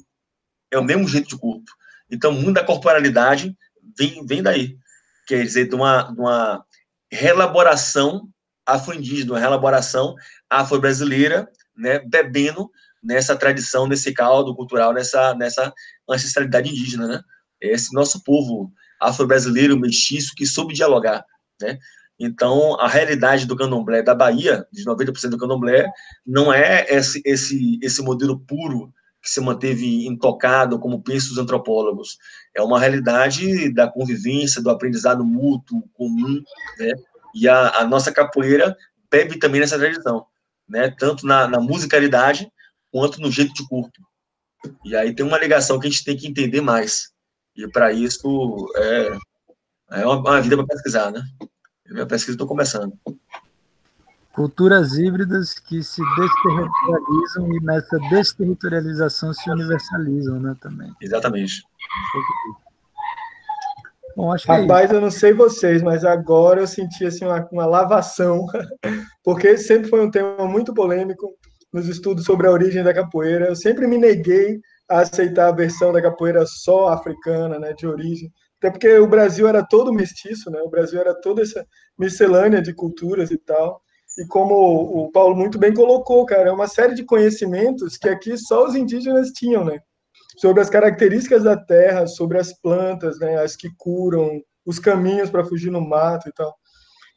[0.72, 1.70] É o mesmo jeito de corpo.
[2.10, 3.56] Então, o mundo da corporalidade
[3.96, 4.76] vem, vem daí.
[5.24, 6.64] Quer dizer, de uma, de uma
[7.12, 8.28] relaboração
[8.66, 10.16] afro-indígena, uma relaboração
[10.48, 12.68] afro-brasileira, né, bebendo
[13.00, 15.72] nessa tradição, nesse caldo cultural, nessa, nessa
[16.08, 17.22] ancestralidade indígena, né?
[17.60, 21.24] Esse nosso povo afro-brasileiro, mestiço, que soube dialogar,
[21.60, 21.78] né?
[22.18, 25.90] Então, a realidade do candomblé da Bahia, de 90% do candomblé,
[26.26, 32.18] não é esse, esse, esse modelo puro que se manteve intocado, como pensam os antropólogos.
[32.54, 36.42] É uma realidade da convivência, do aprendizado mútuo, comum,
[36.78, 36.92] né?
[37.34, 38.76] E a, a nossa capoeira
[39.10, 40.26] bebe também nessa tradição,
[40.68, 40.94] né?
[40.98, 42.50] Tanto na, na musicalidade,
[42.90, 43.98] quanto no jeito de corpo.
[44.84, 47.09] E aí tem uma ligação que a gente tem que entender mais.
[47.56, 49.18] E para isso, é,
[49.90, 51.22] é uma, uma vida para pesquisar, né?
[51.88, 52.92] Minha pesquisa estou começando.
[54.32, 60.94] Culturas híbridas que se desterritorializam e nessa desterritorialização se universalizam, né, também.
[61.02, 61.62] Exatamente.
[64.16, 67.24] Bom, acho que é Rapaz, é eu não sei vocês, mas agora eu senti assim,
[67.24, 68.46] uma, uma lavação,
[69.24, 71.34] porque sempre foi um tema muito polêmico
[71.72, 73.46] nos estudos sobre a origem da capoeira.
[73.46, 74.60] Eu sempre me neguei
[74.90, 78.30] a aceitar a versão da capoeira só africana, né, de origem.
[78.58, 80.60] Até porque o Brasil era todo mestiço, né?
[80.60, 81.64] O Brasil era toda essa
[81.98, 83.80] miscelânea de culturas e tal.
[84.18, 88.36] E como o Paulo muito bem colocou, cara, é uma série de conhecimentos que aqui
[88.36, 89.80] só os indígenas tinham, né?
[90.40, 95.44] sobre as características da terra, sobre as plantas, né, as que curam, os caminhos para
[95.44, 96.54] fugir no mato e tal.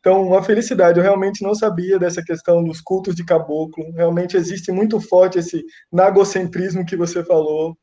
[0.03, 0.99] Então, uma felicidade.
[0.99, 3.89] Eu realmente não sabia dessa questão dos cultos de caboclo.
[3.93, 7.73] Realmente existe muito forte esse nagocentrismo que você falou.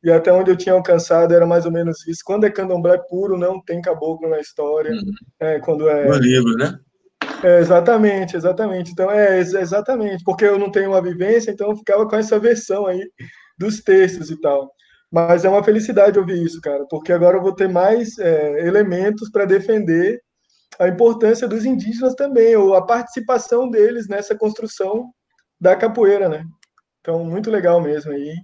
[0.00, 2.20] E até onde eu tinha alcançado era mais ou menos isso.
[2.24, 4.92] Quando é candomblé puro, não tem caboclo na história.
[4.92, 5.12] Uhum.
[5.40, 6.06] É, quando é...
[6.06, 6.78] No livro, né?
[7.42, 8.92] É, exatamente, exatamente.
[8.92, 10.22] Então, é exatamente.
[10.22, 13.04] Porque eu não tenho uma vivência, então eu ficava com essa versão aí
[13.58, 14.70] dos textos e tal.
[15.10, 19.28] Mas é uma felicidade ouvir isso, cara, porque agora eu vou ter mais é, elementos
[19.28, 20.20] para defender
[20.78, 25.10] a importância dos indígenas também, ou a participação deles nessa construção
[25.60, 26.44] da capoeira, né?
[27.00, 28.34] Então, muito legal mesmo aí.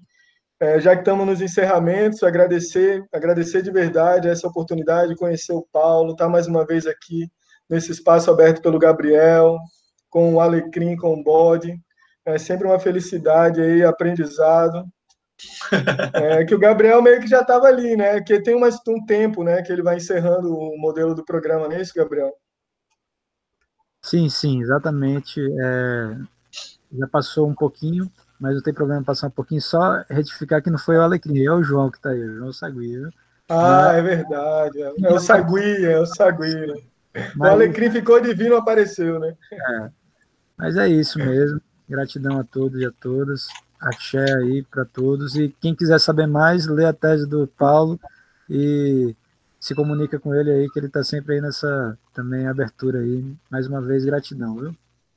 [0.61, 5.67] É, já que estamos nos encerramentos, agradecer, agradecer de verdade essa oportunidade de conhecer o
[5.73, 7.27] Paulo, estar tá mais uma vez aqui
[7.69, 9.57] nesse espaço aberto pelo Gabriel,
[10.11, 11.75] com o Alecrim, com o Bode.
[12.27, 14.85] É sempre uma felicidade aí, aprendizado.
[16.15, 18.21] É, que o Gabriel meio que já estava ali, né?
[18.21, 19.63] Que tem mais um tempo, né?
[19.63, 22.33] Que ele vai encerrando o modelo do programa, não é isso, Gabriel?
[24.03, 25.41] Sim, sim, exatamente.
[25.41, 26.17] É,
[26.99, 29.61] já passou um pouquinho, mas não tem problema passar um pouquinho.
[29.61, 32.53] Só retificar que não foi o Alecrim, é o João que está aí, o João
[32.53, 33.03] Sagui.
[33.49, 34.83] Ah, é verdade.
[34.83, 36.67] É, é o Sagui, é o Sagui.
[36.67, 36.75] Né?
[37.37, 37.51] Mas...
[37.51, 39.35] O Alecrim ficou divino, apareceu, né?
[39.53, 39.91] É,
[40.57, 41.61] mas é isso mesmo.
[41.89, 43.49] Gratidão a todos e a todas
[43.81, 45.37] axé aí para todos.
[45.37, 47.99] E quem quiser saber mais, lê a tese do Paulo
[48.49, 49.15] e
[49.59, 53.25] se comunica com ele aí, que ele está sempre aí nessa também abertura aí.
[53.51, 54.75] Mais uma vez, gratidão, viu?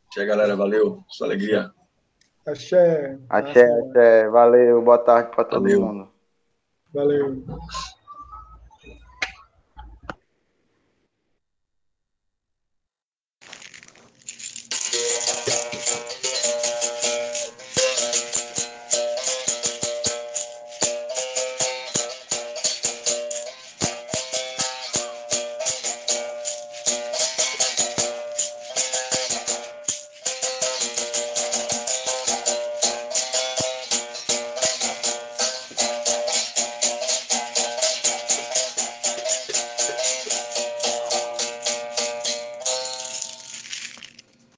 [0.09, 1.03] Axé, galera, valeu.
[1.09, 1.71] Sua alegria.
[2.45, 3.17] Axé.
[3.29, 4.29] Axé, axé.
[4.29, 5.81] Valeu, boa tarde para todo valeu.
[5.81, 6.07] mundo.
[6.93, 7.43] Valeu.